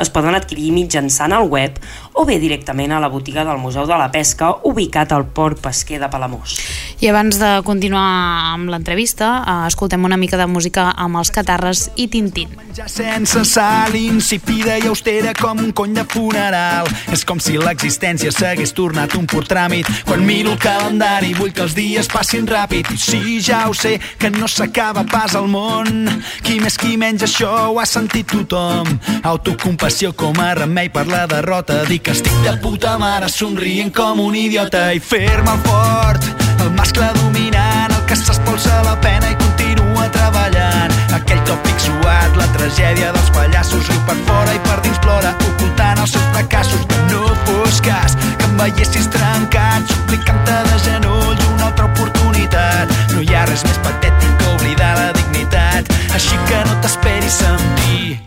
es 0.00 0.08
poden 0.08 0.32
adquirir 0.38 0.70
mitjançant 0.72 1.34
el 1.36 1.50
web 1.52 1.76
o 2.16 2.24
bé 2.24 2.38
directament 2.40 2.94
a 2.96 3.00
la 3.00 3.10
botiga 3.12 3.44
del 3.44 3.60
Museu 3.60 3.84
de 3.84 3.98
la 4.00 4.08
Pesca 4.10 4.54
ubicat 4.64 5.12
al 5.12 5.26
port 5.36 5.60
pesquer 5.60 6.00
de 6.00 6.08
Palamós. 6.08 6.56
I 7.00 7.08
abans 7.12 7.36
de 7.40 7.50
continuar 7.64 8.54
amb 8.54 8.72
l'entrevista, 8.72 9.44
eh, 9.44 9.68
escoltem 9.68 10.04
una 10.04 10.16
mica 10.16 10.40
de 10.40 10.46
música 10.46 10.90
amb 10.96 11.20
els 11.20 11.30
Catarres 11.30 11.90
i 11.96 12.08
Tintín. 12.08 12.56
Ja 12.76 12.88
sense 12.88 13.44
sal, 13.44 13.94
insipida 13.96 14.78
i 14.78 14.86
austera 14.88 15.32
com 15.34 15.58
un 15.58 15.72
cony 15.72 15.94
de 15.94 16.04
funeral. 16.04 16.88
És 17.12 17.24
com 17.24 17.40
si 17.40 17.58
l'existència 17.58 18.32
s'hagués 18.32 18.72
tornat 18.72 19.16
un 19.18 19.26
pur 19.26 19.44
tràmit. 19.44 19.88
Quan 20.06 20.24
miro 20.26 20.52
el 20.52 20.58
calendari 20.58 21.34
vull 21.34 21.52
que 21.52 21.64
els 21.66 21.74
dies 21.74 22.08
passin 22.08 22.29
passin 22.30 22.46
ràpid. 22.46 22.86
I 22.94 22.96
sí, 22.96 23.40
ja 23.42 23.68
ho 23.68 23.74
sé, 23.74 23.98
que 24.18 24.30
no 24.30 24.46
s'acaba 24.46 25.02
pas 25.04 25.34
al 25.34 25.48
món. 25.50 26.06
Qui 26.46 26.60
més 26.62 26.78
qui 26.78 26.96
menys 26.96 27.24
això 27.26 27.50
ho 27.72 27.80
ha 27.80 27.86
sentit 27.86 28.30
tothom. 28.30 28.86
Autocompassió 29.24 30.12
com 30.14 30.38
a 30.38 30.54
remei 30.54 30.92
per 30.94 31.08
la 31.10 31.26
derrota. 31.26 31.82
Dir 31.90 31.98
que 31.98 32.14
estic 32.14 32.36
de 32.46 32.54
puta 32.62 32.96
mare 33.02 33.28
somrient 33.28 33.90
com 33.90 34.22
un 34.22 34.38
idiota 34.38 34.92
i 34.94 35.00
fer-me 35.00 35.56
el 35.56 35.64
fort. 35.66 36.34
El 36.60 36.70
mascle 36.78 37.10
dominant 37.18 37.89
que 38.10 38.16
s'espolsa 38.16 38.82
la 38.82 38.96
pena 38.98 39.28
i 39.30 39.36
continua 39.38 40.08
treballant 40.10 40.94
aquell 41.14 41.42
tòpic 41.46 41.76
suat, 41.84 42.32
la 42.34 42.46
tragèdia 42.56 43.12
dels 43.14 43.28
pallassos 43.36 43.86
riu 43.86 44.00
per 44.08 44.16
fora 44.26 44.54
i 44.56 44.58
per 44.64 44.78
dins 44.82 44.98
plora 45.04 45.30
ocultant 45.52 46.00
els 46.02 46.16
seus 46.16 46.24
fracassos 46.32 46.82
no 47.12 47.20
fos 47.44 47.78
cas 47.86 48.16
que 48.24 48.48
em 48.48 48.56
veiessis 48.58 49.06
trencat 49.14 49.94
suplicant-te 49.94 50.58
de 50.72 50.80
genoll 50.88 51.44
una 51.52 51.68
altra 51.68 51.86
oportunitat. 51.86 52.90
No 53.14 53.22
hi 53.22 53.30
ha 53.30 53.44
res 53.46 53.62
més 53.68 53.78
patètic 53.86 54.34
que 54.42 54.50
oblidar 54.56 54.90
la 54.98 55.06
dignitat. 55.20 55.94
Així 56.18 56.42
que 56.50 56.64
no 56.66 56.80
t'esperis 56.82 57.38
sentir 57.44 58.18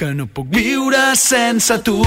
que 0.00 0.14
no 0.16 0.30
puc 0.32 0.48
viure 0.56 1.04
sense 1.20 1.76
tu. 1.84 2.00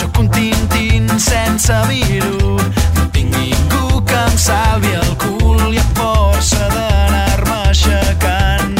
Sóc 0.00 0.24
un 0.24 0.32
tintín 0.32 1.12
sense 1.20 1.84
vir-ho. 1.92 2.56
No 2.96 3.08
tinc 3.12 3.36
ningú 3.36 3.81
que 4.06 4.18
em 4.30 4.38
salvi 4.38 4.92
el 4.98 5.12
cul 5.24 5.74
i 5.74 5.80
a 5.80 5.86
força 5.98 6.68
d'anar-me 6.74 7.58
aixecant. 7.68 8.78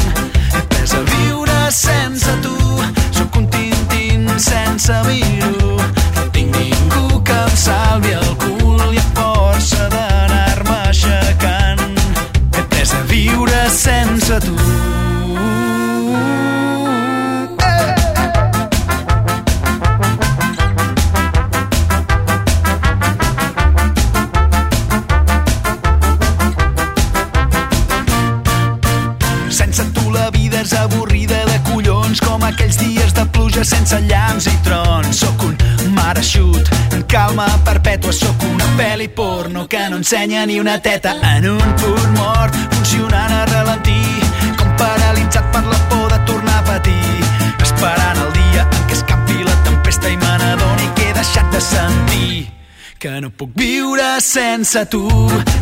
He 0.55 0.63
pres 0.73 0.95
a 0.99 1.03
viure 1.13 1.59
sense 1.71 2.39
tu. 2.47 2.57
Sóc 3.19 3.37
un 3.43 3.49
tintín 3.57 4.27
sense 4.39 5.03
vir-ho. 5.09 5.77
No 6.17 6.27
tinc 6.37 6.57
ningú 6.57 7.23
que 7.23 7.39
em 7.45 7.55
salvi 7.67 8.17
el 8.23 8.35
cul 8.47 8.83
i 8.91 8.99
a 9.03 9.07
força 9.21 9.89
d'anar-me 9.95 10.81
aixecant 10.89 11.89
viure 13.13 13.69
sense 13.71 14.41
tu. 14.41 15.02
Que 39.73 39.89
no 39.89 39.97
ensenya 39.97 40.45
ni 40.45 40.61
una 40.61 40.79
teta 40.83 41.17
en 41.35 41.49
un 41.49 41.69
punt 41.81 42.11
mort, 42.19 42.55
funcionant 42.75 43.33
a 43.33 43.47
ralentí, 43.47 44.03
com 44.59 44.69
paralitzat 44.77 45.47
per 45.55 45.63
la 45.65 45.79
por 45.89 46.13
de 46.13 46.19
tornar 46.29 46.59
a 46.59 46.65
patir, 46.67 47.23
esperant 47.65 48.21
el 48.21 48.33
dia 48.37 48.67
en 48.67 48.85
què 48.91 48.99
escapi 48.99 49.39
la 49.41 49.57
tempesta 49.65 50.13
i 50.13 50.19
me 50.21 50.35
n'adoni 50.43 50.91
que 50.99 51.09
he 51.09 51.15
deixat 51.17 51.49
de 51.57 51.65
sentir 51.65 52.53
que 53.01 53.15
no 53.25 53.31
puc 53.31 53.57
viure 53.57 54.11
sense 54.21 54.85
tu. 54.93 55.07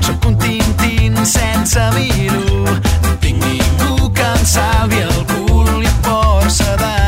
Sóc 0.02 0.26
un 0.26 0.40
tintín 0.42 1.14
sense 1.24 1.86
vir-ho. 1.94 2.64
No 3.06 3.14
tinc 3.22 3.46
ningú 3.46 4.10
que 4.10 4.26
em 4.26 4.48
salvi 4.56 5.04
el 5.06 5.20
cul 5.30 5.86
i 5.86 5.94
força 6.02 6.74
d'anar-me 6.82 6.99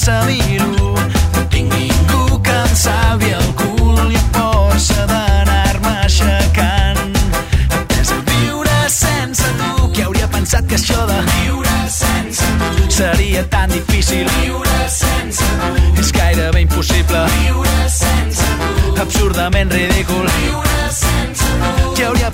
sense 0.00 0.26
vir-ho. 0.26 0.94
No 1.34 1.42
tinc 1.50 1.72
ningú 1.74 2.40
que 2.42 2.56
em 2.68 2.74
salvi 2.76 3.30
el 3.36 3.48
cul 3.60 4.12
i 4.12 4.22
força 4.34 5.06
d'anar-me 5.10 5.92
aixecant. 6.04 7.18
Pres 7.92 8.12
a 8.16 8.20
viure 8.30 8.78
sense 8.88 9.52
tu. 9.60 9.90
Qui 9.92 10.06
hauria 10.06 10.28
pensat 10.32 10.66
que 10.70 10.78
això 10.80 11.04
de 11.10 11.20
viure 11.34 11.76
sense 11.98 12.48
tu 12.78 12.88
seria 13.00 13.44
tan 13.52 13.70
difícil 13.76 14.26
viure 14.40 14.80
sense 14.88 15.52
tu 15.60 16.00
és 16.04 16.12
gairebé 16.16 16.64
impossible 16.64 17.26
viure 17.36 17.78
sense 17.98 18.50
tu 18.62 18.96
absurdament 19.04 19.72
ridícul 19.74 20.28
viure 20.38 20.69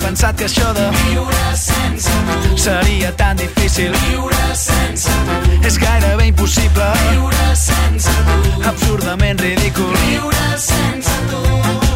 pensat 0.07 0.37
que 0.39 0.45
això 0.47 0.67
de 0.71 0.85
viure 0.95 1.47
sense 1.59 2.11
tu 2.43 2.57
seria 2.63 3.09
tan 3.19 3.35
difícil. 3.35 3.91
Viure 4.07 4.45
sense 4.55 5.15
tu. 5.27 5.57
És 5.67 5.77
gairebé 5.81 6.29
impossible. 6.31 6.87
Viure 7.09 7.47
sense 7.59 8.13
tu. 8.29 8.53
Absurdament 8.71 9.43
ridícul. 9.43 9.91
Viure 10.05 10.47
sense 10.63 11.17
tu. 11.31 11.41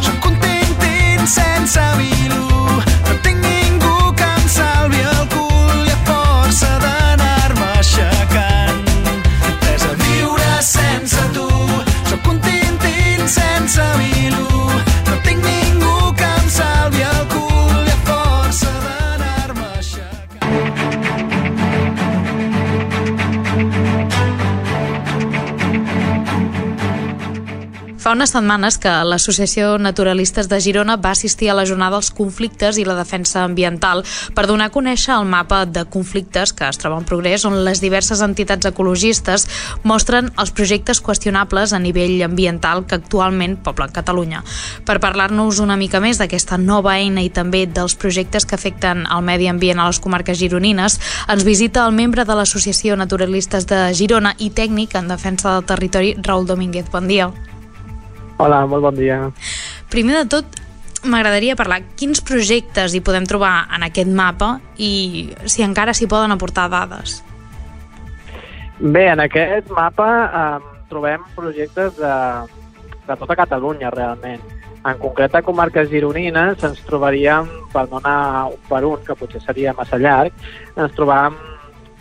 Sóc 0.08 0.28
tintín 0.44 1.24
sense 1.36 1.86
vil·lo. 2.00 2.44
No 3.08 3.16
tinc 3.24 3.41
Fa 28.12 28.16
unes 28.18 28.34
setmanes 28.34 28.76
que 28.76 28.90
l'Associació 29.08 29.78
Naturalistes 29.80 30.44
de 30.50 30.58
Girona 30.60 30.98
va 31.00 31.14
assistir 31.16 31.46
a 31.48 31.54
la 31.56 31.62
jornada 31.64 31.96
dels 31.96 32.10
conflictes 32.12 32.76
i 32.76 32.82
la 32.84 32.92
defensa 32.98 33.40
ambiental 33.40 34.02
per 34.36 34.42
donar 34.44 34.66
a 34.68 34.72
conèixer 34.74 35.14
el 35.14 35.24
mapa 35.24 35.62
de 35.64 35.86
conflictes 35.88 36.50
que 36.52 36.66
es 36.68 36.76
troba 36.76 36.98
en 37.00 37.06
progrés 37.08 37.46
on 37.48 37.56
les 37.64 37.80
diverses 37.80 38.20
entitats 38.20 38.68
ecologistes 38.68 39.46
mostren 39.88 40.28
els 40.36 40.52
projectes 40.52 41.00
qüestionables 41.00 41.72
a 41.72 41.80
nivell 41.80 42.18
ambiental 42.26 42.84
que 42.84 42.98
actualment 42.98 43.54
poblen 43.64 43.94
Catalunya. 43.96 44.42
Per 44.84 44.98
parlar-nos 45.00 45.62
una 45.64 45.78
mica 45.80 46.02
més 46.04 46.20
d'aquesta 46.20 46.58
nova 46.60 46.98
eina 46.98 47.24
i 47.24 47.30
també 47.32 47.62
dels 47.64 47.96
projectes 47.96 48.44
que 48.44 48.58
afecten 48.60 49.06
el 49.06 49.24
medi 49.24 49.48
ambient 49.48 49.80
a 49.80 49.86
les 49.88 50.02
comarques 50.04 50.36
gironines, 50.36 50.98
ens 51.32 51.48
visita 51.48 51.86
el 51.86 51.96
membre 51.96 52.28
de 52.28 52.36
l'Associació 52.36 52.92
Naturalistes 53.00 53.64
de 53.72 53.80
Girona 53.96 54.34
i 54.36 54.50
tècnic 54.52 54.98
en 55.00 55.08
defensa 55.08 55.56
del 55.56 55.64
territori, 55.64 56.12
Raül 56.20 56.44
Domínguez. 56.52 56.92
Bon 56.92 57.08
dia. 57.08 57.32
Hola, 58.42 58.64
molt 58.66 58.82
bon 58.82 58.96
dia. 58.98 59.18
Primer 59.92 60.16
de 60.16 60.24
tot, 60.34 60.56
m'agradaria 61.06 61.54
parlar 61.54 61.82
quins 61.98 62.18
projectes 62.26 62.96
hi 62.96 63.02
podem 63.04 63.26
trobar 63.30 63.68
en 63.76 63.84
aquest 63.86 64.10
mapa 64.10 64.56
i 64.82 65.30
si 65.46 65.62
encara 65.62 65.94
s'hi 65.94 66.08
poden 66.10 66.34
aportar 66.34 66.66
dades. 66.72 67.20
Bé, 68.80 69.04
en 69.12 69.22
aquest 69.22 69.70
mapa 69.70 70.08
eh, 70.24 70.72
trobem 70.90 71.22
projectes 71.36 71.94
de, 72.00 72.16
de 73.06 73.18
tota 73.20 73.38
Catalunya, 73.38 73.92
realment. 73.94 74.42
En 74.82 74.98
concret, 74.98 75.36
a 75.38 75.44
comarques 75.46 75.86
gironines 75.92 76.66
ens 76.66 76.82
trobaríem, 76.88 77.46
per 77.70 77.86
no 77.92 78.00
anar 78.02 78.48
un 78.50 78.58
per 78.66 78.82
un, 78.88 78.98
que 79.06 79.14
potser 79.14 79.44
seria 79.44 79.76
massa 79.78 80.00
llarg, 80.02 80.34
ens 80.74 80.98
trobàvem 80.98 81.38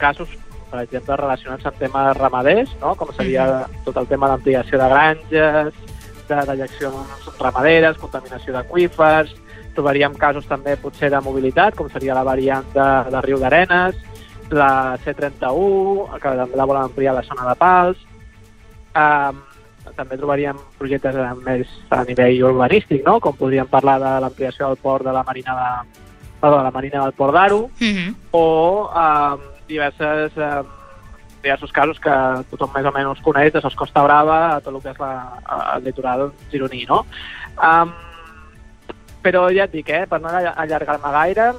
casos, 0.01 0.33
per 0.71 0.81
exemple, 0.87 1.21
relacionats 1.21 1.69
amb 1.69 1.77
temes 1.77 2.17
ramaders, 2.17 2.73
no? 2.81 2.95
com 2.97 3.13
seria 3.13 3.67
tot 3.85 4.01
el 4.01 4.09
tema 4.09 4.31
d'ampliació 4.31 4.81
de 4.81 4.89
granges, 4.95 5.90
de 6.31 6.45
dejeccions 6.55 7.27
ramaderes, 7.39 7.99
contaminació 8.01 8.53
d'aquífers, 8.55 9.35
trobaríem 9.75 10.15
casos 10.19 10.47
també 10.47 10.75
potser 10.79 11.11
de 11.11 11.21
mobilitat, 11.23 11.75
com 11.75 11.89
seria 11.91 12.15
la 12.17 12.25
variant 12.27 12.65
de, 12.73 12.87
de 13.11 13.21
Riu 13.25 13.39
d'Arenes, 13.39 13.95
la 14.51 14.97
C31, 15.03 16.19
que 16.19 16.33
també 16.41 16.59
la 16.59 16.67
volen 16.67 16.89
ampliar 16.89 17.15
la 17.15 17.23
zona 17.23 17.47
de 17.47 17.55
Pals. 17.59 18.03
Um, 18.91 19.39
també 19.95 20.17
trobaríem 20.19 20.59
projectes 20.77 21.15
més 21.45 21.71
a 21.91 22.03
nivell 22.07 22.43
urbanístic, 22.51 23.05
no? 23.07 23.19
com 23.23 23.35
podríem 23.37 23.69
parlar 23.71 23.97
de 23.99 24.11
l'ampliació 24.23 24.67
del 24.67 24.79
port 24.83 25.07
de 25.07 25.15
la 25.15 25.23
Marina 25.27 25.55
de, 25.57 26.01
perdó, 26.41 26.57
de 26.57 26.63
la 26.67 26.75
Marina 26.75 27.03
del 27.03 27.13
Port 27.13 27.33
d'Aro, 27.33 27.69
Mm 27.79 27.93
-hmm. 27.95 28.15
o 28.31 28.89
um, 28.91 29.39
diverses, 29.67 30.31
um, 30.37 30.67
diversos 31.41 31.71
casos 31.71 31.99
que 31.99 32.13
tothom 32.51 32.71
més 32.75 32.85
o 32.85 32.91
menys 32.93 33.21
coneix 33.25 33.51
de 33.53 33.61
Sos 33.61 33.75
Costa 33.75 34.03
Brava 34.05 34.55
a 34.55 34.59
tot 34.61 34.75
el 34.75 34.81
que 34.81 34.91
és 34.93 34.99
la, 35.01 35.11
el 35.75 35.83
litoral 35.83 36.31
gironí. 36.51 36.85
No? 36.89 37.03
Um, 37.57 37.91
però 39.21 39.47
ja 39.53 39.65
et 39.65 39.73
dic, 39.73 39.89
eh, 39.89 40.05
per 40.09 40.21
no 40.21 40.29
allargar-me 40.29 41.11
gaire, 41.17 41.51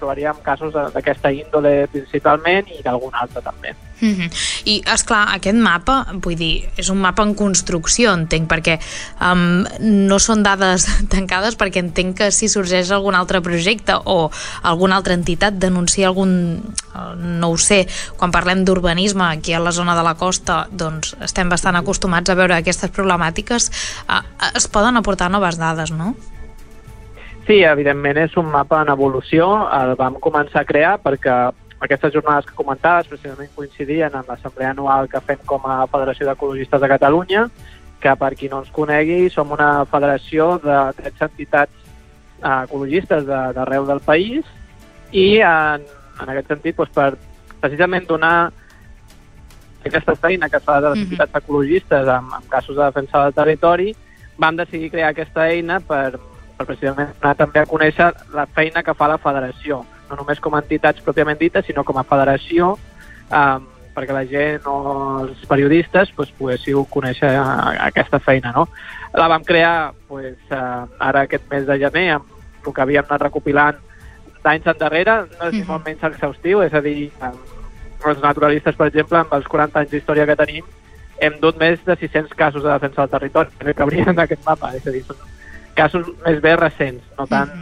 trobaríem 0.00 0.40
casos 0.42 0.72
de- 0.72 0.88
d'aquesta 0.94 1.30
índole 1.32 1.86
principalment 1.92 2.68
i 2.72 2.82
d'algun 2.82 3.12
altre 3.14 3.42
també. 3.44 3.74
Mm 4.00 4.14
-hmm. 4.14 4.30
I, 4.64 4.82
és 4.94 5.04
clar 5.04 5.26
aquest 5.34 5.56
mapa, 5.56 6.06
vull 6.12 6.36
dir, 6.36 6.68
és 6.76 6.88
un 6.88 6.98
mapa 6.98 7.22
en 7.22 7.34
construcció, 7.34 8.12
entenc, 8.12 8.48
perquè 8.48 8.78
um, 9.20 9.64
no 9.80 10.18
són 10.18 10.42
dades 10.42 10.86
tancades, 11.14 11.56
perquè 11.56 11.78
entenc 11.78 12.16
que 12.16 12.30
si 12.30 12.48
sorgeix 12.48 12.90
algun 12.90 13.14
altre 13.14 13.40
projecte 13.40 13.94
o 14.04 14.30
alguna 14.62 14.96
altra 14.96 15.14
entitat 15.14 15.54
denuncia 15.54 16.08
algun, 16.08 16.62
eh, 16.94 17.14
no 17.16 17.50
ho 17.50 17.56
sé, 17.56 17.86
quan 18.16 18.30
parlem 18.30 18.64
d'urbanisme 18.64 19.24
aquí 19.24 19.52
a 19.52 19.60
la 19.60 19.72
zona 19.72 19.96
de 19.96 20.02
la 20.02 20.14
costa, 20.14 20.66
doncs 20.70 21.16
estem 21.20 21.48
bastant 21.48 21.76
acostumats 21.76 22.30
a 22.30 22.34
veure 22.34 22.54
aquestes 22.54 22.90
problemàtiques, 22.90 23.70
uh, 24.08 24.22
es 24.54 24.68
poden 24.68 24.96
aportar 24.96 25.30
noves 25.30 25.58
dades, 25.58 25.90
no? 25.90 26.14
Sí, 27.46 27.64
evidentment 27.64 28.16
és 28.16 28.36
un 28.36 28.46
mapa 28.46 28.82
en 28.84 28.92
evolució. 28.92 29.46
El 29.74 29.96
vam 29.98 30.14
començar 30.22 30.60
a 30.62 30.68
crear 30.68 30.98
perquè 31.02 31.50
aquestes 31.80 32.12
jornades 32.12 32.46
que 32.46 32.54
comentaves 32.54 33.08
precisament 33.08 33.50
coincidien 33.56 34.14
amb 34.14 34.28
l'assemblea 34.28 34.70
anual 34.74 35.08
que 35.08 35.20
fem 35.24 35.38
com 35.46 35.64
a 35.66 35.86
Federació 35.88 36.26
d'Ecologistes 36.28 36.80
de 36.80 36.88
Catalunya, 36.92 37.46
que 38.00 38.14
per 38.16 38.34
qui 38.36 38.48
no 38.48 38.60
ens 38.60 38.70
conegui 38.72 39.28
som 39.32 39.50
una 39.52 39.84
federació 39.88 40.58
de 40.62 40.76
13 41.02 41.24
entitats 41.24 41.72
eh, 42.42 42.62
ecologistes 42.64 43.26
de- 43.26 43.52
d'arreu 43.56 43.86
del 43.88 44.00
país 44.00 44.44
i 45.12 45.40
en, 45.40 45.82
en 46.20 46.28
aquest 46.28 46.48
sentit 46.48 46.76
doncs, 46.76 46.92
per 46.94 47.16
precisament 47.60 48.06
donar 48.08 48.50
aquesta 49.84 50.14
feina 50.16 50.48
que 50.48 50.56
es 50.56 50.64
fa 50.64 50.80
de 50.80 50.88
les 50.90 50.98
Mhm. 50.98 51.04
entitats 51.04 51.34
ecologistes 51.34 52.06
en, 52.08 52.24
en 52.36 52.48
casos 52.48 52.76
de 52.76 52.84
defensa 52.84 53.22
del 53.24 53.34
territori, 53.34 53.96
vam 54.38 54.56
decidir 54.56 54.90
crear 54.90 55.10
aquesta 55.10 55.48
eina 55.48 55.80
per, 55.80 56.18
per 56.56 56.66
precisament 56.66 57.10
donar 57.20 57.34
també 57.36 57.60
a 57.60 57.66
conèixer 57.66 58.12
la 58.34 58.46
feina 58.46 58.82
que 58.82 58.94
fa 58.94 59.08
la 59.08 59.18
federació, 59.18 59.84
no 60.10 60.18
només 60.18 60.40
com 60.42 60.54
a 60.54 60.62
entitats 60.64 61.02
pròpiament 61.06 61.38
dites, 61.40 61.66
sinó 61.66 61.84
com 61.86 61.98
a 62.00 62.06
federació, 62.06 62.74
um, 63.30 63.68
perquè 63.94 64.14
la 64.14 64.24
gent 64.28 64.66
o 64.70 64.76
els 65.22 65.44
periodistes 65.50 66.12
pues, 66.16 66.30
poguéssiu 66.38 66.84
conèixer 66.90 67.30
eh, 67.34 67.76
aquesta 67.88 68.20
feina. 68.22 68.52
No? 68.56 68.66
La 69.18 69.28
vam 69.30 69.44
crear 69.46 69.92
pues, 70.08 70.36
uh, 70.50 70.86
ara 70.98 71.26
aquest 71.26 71.48
mes 71.50 71.66
de 71.66 71.78
gener 71.82 72.08
amb 72.16 72.66
el 72.66 72.74
que 72.74 72.84
havíem 72.84 73.06
anat 73.08 73.26
recopilant 73.26 73.80
d'anys 74.44 74.68
endarrere, 74.72 75.16
no 75.36 75.48
és 75.50 75.66
molt 75.68 75.84
menys 75.84 76.04
exhaustiu, 76.08 76.62
és 76.64 76.74
a 76.74 76.80
dir, 76.84 77.10
um, 77.26 77.40
els 78.08 78.22
naturalistes, 78.22 78.76
per 78.76 78.88
exemple, 78.88 79.18
amb 79.20 79.34
els 79.36 79.48
40 79.50 79.82
anys 79.82 79.90
d'història 79.92 80.26
que 80.28 80.38
tenim, 80.38 80.70
hem 81.20 81.36
dut 81.42 81.58
més 81.60 81.82
de 81.84 81.96
600 82.00 82.32
casos 82.38 82.64
de 82.64 82.70
defensa 82.70 83.02
del 83.02 83.12
territori 83.12 83.52
que 83.60 83.74
cabrien 83.76 84.08
en 84.14 84.22
aquest 84.24 84.46
mapa, 84.46 84.72
és 84.76 84.86
a 84.86 84.94
dir, 84.94 85.02
són 85.04 85.20
casos 85.76 86.08
més 86.24 86.40
bé 86.40 86.54
recents, 86.56 87.04
no 87.18 87.26
tant, 87.28 87.52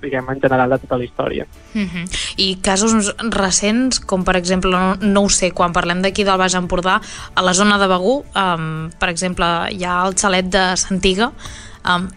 diguem, 0.00 0.24
en 0.28 0.40
general 0.40 0.70
de 0.70 0.78
tota 0.78 0.98
la 0.98 1.04
història. 1.04 1.46
Uh 1.74 1.80
-huh. 1.82 2.34
I 2.36 2.56
casos 2.60 3.14
recents, 3.30 4.00
com 4.00 4.24
per 4.24 4.36
exemple, 4.36 4.70
no, 4.70 4.96
no 5.00 5.22
ho 5.22 5.28
sé, 5.28 5.50
quan 5.52 5.72
parlem 5.72 6.02
d'aquí 6.02 6.24
del 6.24 6.38
Baix 6.38 6.54
Empordà, 6.54 7.00
a 7.34 7.42
la 7.42 7.52
zona 7.54 7.78
de 7.78 7.86
Begú, 7.86 8.24
um, 8.34 8.90
per 8.98 9.08
exemple, 9.08 9.44
hi 9.70 9.84
ha 9.84 10.06
el 10.06 10.14
xalet 10.14 10.46
de 10.46 10.76
Santiga, 10.76 11.32
um, 11.84 12.08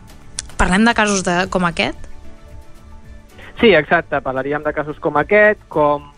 parlem 0.57 0.85
de 0.85 0.93
casos 0.93 1.23
de, 1.23 1.47
com 1.49 1.65
aquest? 1.65 1.97
Sí, 3.59 3.73
exacte, 3.73 4.21
parlaríem 4.21 4.63
de 4.63 4.73
casos 4.73 4.99
com 4.99 5.17
aquest, 5.17 5.59
com, 5.67 6.11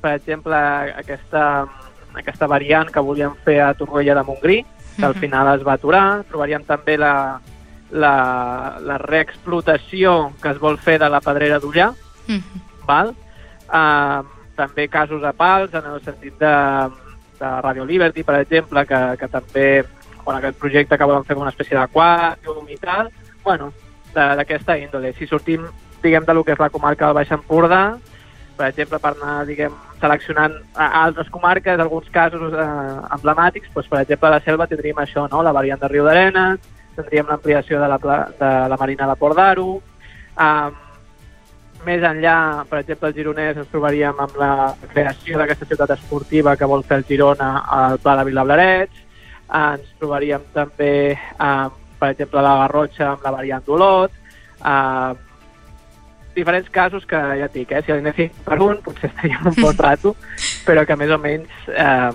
per 0.00 0.14
exemple, 0.14 0.54
aquesta, 0.54 1.66
aquesta 2.14 2.46
variant 2.46 2.90
que 2.90 3.00
volíem 3.00 3.34
fer 3.44 3.60
a 3.60 3.74
Torroella 3.74 4.14
de 4.14 4.22
Montgrí, 4.22 4.64
que 4.96 5.04
al 5.04 5.14
Mhm. 5.14 5.20
final 5.20 5.58
es 5.58 5.66
va 5.66 5.74
aturar. 5.74 6.24
Trobaríem 6.28 6.64
també 6.64 6.96
la, 6.98 7.40
la, 7.90 8.78
la 8.80 8.98
reexplotació 8.98 10.32
que 10.42 10.50
es 10.54 10.58
vol 10.58 10.78
fer 10.78 10.98
de 10.98 11.08
la 11.10 11.20
pedrera 11.20 11.60
d'Ullà, 11.60 11.92
Uh 12.24 12.40
-huh. 12.40 12.86
val? 12.86 13.14
Uh, 13.68 14.24
també 14.56 14.88
casos 14.88 15.22
a 15.24 15.32
pals, 15.32 15.74
en 15.74 15.84
el 15.84 16.00
sentit 16.02 16.38
de, 16.38 16.90
de 17.40 17.60
Radio 17.60 17.84
Liberty, 17.84 18.22
per 18.22 18.40
exemple, 18.40 18.86
que, 18.86 19.16
que 19.18 19.28
també, 19.28 19.84
bueno, 20.24 20.38
aquest 20.38 20.58
projecte 20.58 20.96
que 20.96 21.04
volen 21.04 21.24
fer 21.24 21.34
com 21.34 21.42
una 21.42 21.50
espècie 21.50 21.76
d'aquàrium 21.76 22.68
i 22.68 22.76
tal, 22.78 23.10
bueno, 23.42 23.72
d'aquesta 24.14 24.78
índole. 24.78 25.12
Si 25.12 25.26
sortim, 25.26 25.66
diguem, 26.02 26.24
de 26.24 26.34
lo 26.34 26.44
que 26.44 26.52
és 26.52 26.58
la 26.58 26.70
comarca 26.70 27.06
del 27.06 27.14
Baix 27.14 27.30
Empordà, 27.30 27.98
per 28.56 28.68
exemple, 28.68 28.98
per 28.98 29.14
anar, 29.16 29.44
diguem, 29.46 29.72
seleccionant 30.00 30.54
a 30.74 31.04
altres 31.04 31.28
comarques, 31.30 31.80
alguns 31.80 32.08
casos 32.10 32.52
eh, 32.52 33.16
emblemàtics, 33.16 33.72
doncs, 33.74 33.88
per 33.88 34.00
exemple, 34.00 34.28
a 34.28 34.30
la 34.30 34.40
selva 34.40 34.66
tindríem 34.66 34.96
això, 35.02 35.28
no? 35.30 35.42
la 35.42 35.52
variant 35.52 35.80
de 35.80 35.88
Riu 35.88 36.04
d'Arenes, 36.04 36.60
tindríem 36.96 37.28
l'ampliació 37.30 37.82
de, 37.82 37.90
la, 37.90 37.98
de 38.38 38.54
la 38.72 38.80
Marina 38.80 39.08
de 39.10 39.16
Port 39.20 39.38
d'Aro, 39.38 39.68
um, 39.78 40.80
més 41.84 42.04
enllà, 42.04 42.64
per 42.68 42.80
exemple, 42.80 43.10
al 43.10 43.16
Gironès 43.16 43.60
ens 43.60 43.70
trobaríem 43.72 44.20
amb 44.24 44.36
la 44.40 44.52
creació 44.92 45.38
d'aquesta 45.38 45.68
ciutat 45.68 45.94
esportiva 45.96 46.56
que 46.56 46.68
vol 46.70 46.84
fer 46.86 47.00
el 47.02 47.06
Girona 47.08 47.50
al 47.78 47.98
Pla 48.02 48.16
de 48.20 48.26
Vilablarets, 48.30 49.04
ens 49.54 49.90
trobaríem 50.00 50.44
també, 50.54 50.94
eh, 51.12 51.68
per 52.00 52.10
exemple, 52.14 52.42
la 52.42 52.56
Garrotxa 52.62 53.10
amb 53.12 53.24
la 53.26 53.34
variant 53.36 53.64
d'Olot, 53.66 54.12
eh, 54.64 55.14
diferents 56.34 56.70
casos 56.70 57.04
que 57.06 57.16
ja 57.16 57.46
et 57.46 57.52
dic, 57.52 57.72
eh, 57.72 57.82
si 57.84 57.92
anéssim 57.92 58.30
per 58.44 58.60
un 58.60 58.80
potser 58.82 59.10
estaríem 59.10 59.46
un 59.52 59.60
bon 59.60 59.76
rato, 59.86 60.16
però 60.66 60.86
que 60.86 60.96
més 60.96 61.10
o 61.10 61.18
menys 61.18 61.68
eh, 61.68 62.10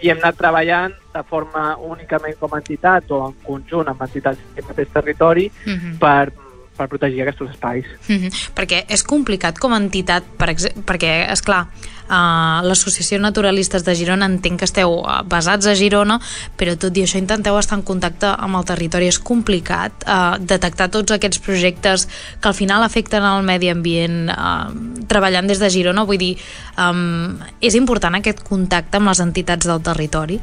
hi 0.00 0.10
hem 0.10 0.20
anat 0.22 0.36
treballant 0.36 0.94
de 1.14 1.22
forma 1.28 1.76
únicament 1.76 2.36
com 2.40 2.54
a 2.54 2.60
entitat 2.62 3.10
o 3.10 3.26
en 3.28 3.34
conjunt 3.44 3.88
amb 3.92 4.02
entitats 4.06 4.38
del 4.54 4.64
mateix 4.68 4.88
territori 4.92 5.50
Uh 5.66 5.72
-huh. 5.72 5.98
per, 5.98 6.32
per 6.80 6.88
protegir 6.88 7.22
aquests 7.22 7.50
espais. 7.50 7.86
Uh 8.08 8.16
-huh. 8.16 8.30
Perquè 8.56 8.84
és 8.88 9.02
complicat 9.04 9.58
com 9.58 9.72
a 9.72 9.80
entitat, 9.80 10.24
per 10.38 10.48
perquè, 10.88 11.30
és 11.30 11.42
clar, 11.42 11.66
uh, 12.08 12.60
l'Associació 12.64 13.18
Naturalistes 13.20 13.84
de 13.84 13.94
Girona 13.94 14.26
entenc 14.26 14.58
que 14.60 14.64
esteu 14.64 14.90
uh, 15.00 15.22
basats 15.24 15.66
a 15.66 15.74
Girona, 15.74 16.18
però 16.56 16.76
tot 16.76 16.96
i 16.96 17.02
això 17.02 17.18
intenteu 17.18 17.58
estar 17.58 17.78
en 17.78 17.84
contacte 17.84 18.26
amb 18.26 18.56
el 18.56 18.64
territori. 18.64 19.06
És 19.06 19.18
complicat 19.18 19.92
uh, 20.06 20.38
detectar 20.38 20.88
tots 20.90 21.12
aquests 21.12 21.38
projectes 21.38 22.08
que 22.40 22.48
al 22.48 22.54
final 22.54 22.82
afecten 22.82 23.22
el 23.22 23.42
medi 23.42 23.68
ambient 23.68 24.30
uh, 24.30 24.70
treballant 25.08 25.46
des 25.46 25.58
de 25.58 25.70
Girona, 25.70 26.04
vull 26.04 26.18
dir, 26.18 26.36
um, 26.78 27.38
és 27.60 27.74
important 27.74 28.14
aquest 28.14 28.42
contacte 28.42 28.96
amb 28.96 29.08
les 29.08 29.20
entitats 29.20 29.66
del 29.66 29.82
territori? 29.82 30.40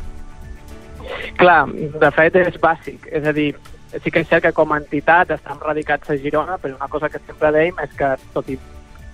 Clar, 1.37 1.65
de 2.01 2.11
fet 2.11 2.35
és 2.35 2.55
bàsic, 2.61 3.07
és 3.11 3.25
a 3.25 3.33
dir, 3.33 3.55
sí 4.03 4.11
que 4.11 4.23
és 4.23 4.29
cert 4.29 4.43
que 4.45 4.53
com 4.55 4.73
a 4.73 4.79
entitat 4.81 5.31
estem 5.35 5.59
radicats 5.63 6.09
a 6.09 6.17
Girona, 6.17 6.57
però 6.57 6.75
una 6.75 6.89
cosa 6.91 7.09
que 7.09 7.21
sempre 7.25 7.51
dèiem 7.55 7.79
és 7.83 7.95
que, 7.97 8.13
tot 8.33 8.49
i 8.49 8.57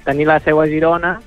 tenir 0.05 0.27
la 0.27 0.39
seu 0.43 0.59
a 0.61 0.67
Girona, 0.67 1.17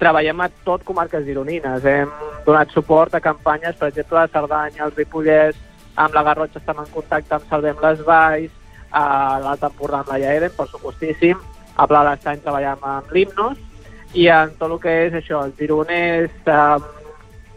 treballem 0.00 0.40
a 0.40 0.48
tot 0.64 0.84
comarques 0.88 1.24
gironines. 1.26 1.84
Hem 1.84 2.10
donat 2.46 2.72
suport 2.72 3.14
a 3.14 3.20
campanyes, 3.20 3.76
per 3.76 3.90
exemple, 3.90 4.18
a 4.18 4.28
Cerdanya, 4.32 4.84
al 4.86 4.94
Ripollès, 4.96 5.58
amb 5.96 6.14
la 6.16 6.24
Garrotxa 6.24 6.60
estem 6.60 6.78
en 6.80 6.92
contacte 6.94 7.36
amb 7.36 7.48
Salvem 7.50 7.80
les 7.84 8.04
Valls, 8.06 8.54
a 8.90 9.02
l'Alt 9.42 9.66
Empordà 9.68 10.00
amb 10.00 10.12
la 10.14 10.20
Iaeden, 10.22 10.54
per 10.56 10.66
supostíssim, 10.70 11.42
a 11.76 11.86
Pla 11.86 12.04
de 12.04 12.08
l'Estany 12.10 12.40
treballem 12.44 12.86
amb 12.94 13.12
l'Himnos, 13.14 13.58
i 14.16 14.26
en 14.32 14.56
tot 14.58 14.72
el 14.72 14.80
que 14.82 14.94
és 15.06 15.18
això, 15.20 15.44
el 15.46 15.52
Gironès, 15.58 16.32
eh, 16.46 16.78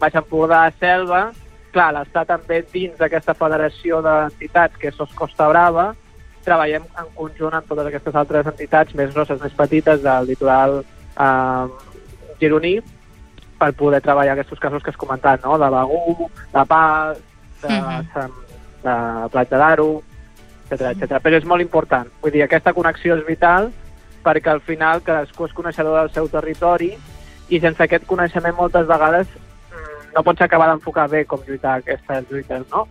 Baix 0.00 0.20
Empordà, 0.20 0.66
Selva, 0.78 1.24
clar, 1.74 1.90
l'està 1.96 2.24
també 2.28 2.62
dins 2.72 2.96
d'aquesta 3.00 3.34
federació 3.36 4.00
d'entitats 4.04 4.78
que 4.80 4.88
és 4.90 4.96
Sos 4.98 5.12
Costa 5.18 5.48
Brava, 5.50 5.90
treballem 6.44 6.84
en 7.00 7.10
conjunt 7.16 7.56
amb 7.56 7.68
totes 7.68 7.88
aquestes 7.90 8.16
altres 8.20 8.48
entitats 8.50 8.94
més 8.98 9.12
grosses, 9.14 9.40
més 9.42 9.54
petites 9.56 10.02
del 10.04 10.28
litoral 10.28 10.80
eh, 10.82 11.66
gironí 12.40 12.74
per 13.58 13.70
poder 13.78 14.02
treballar 14.04 14.34
aquests 14.34 14.60
casos 14.60 14.82
que 14.82 14.92
has 14.92 15.00
comentat, 15.00 15.44
no? 15.44 15.58
de 15.58 15.70
Begú, 15.72 16.28
de 16.52 16.64
Pals, 16.68 17.22
de, 17.62 17.68
uh 17.68 18.02
-huh. 18.02 18.28
de 18.84 19.28
Platja 19.32 19.58
d'Aro, 19.58 20.02
etc 20.70 20.92
etc. 20.92 21.22
Però 21.22 21.36
és 21.36 21.44
molt 21.44 21.62
important. 21.62 22.08
Vull 22.20 22.32
dir, 22.32 22.42
aquesta 22.42 22.72
connexió 22.72 23.16
és 23.16 23.26
vital 23.26 23.72
perquè 24.24 24.50
al 24.50 24.60
final 24.60 25.02
cadascú 25.02 25.46
és 25.46 25.52
coneixedor 25.52 25.98
del 25.98 26.10
seu 26.10 26.28
territori 26.28 26.94
i 27.48 27.60
sense 27.60 27.82
aquest 27.82 28.06
coneixement 28.06 28.56
moltes 28.56 28.86
vegades 28.86 29.28
no 30.14 30.22
pots 30.22 30.44
acabar 30.44 30.68
d'enfocar 30.70 31.08
bé 31.10 31.24
com 31.26 31.42
lluitar 31.46 31.78
aquestes 31.80 32.30
lluites, 32.30 32.64
no? 32.70 32.86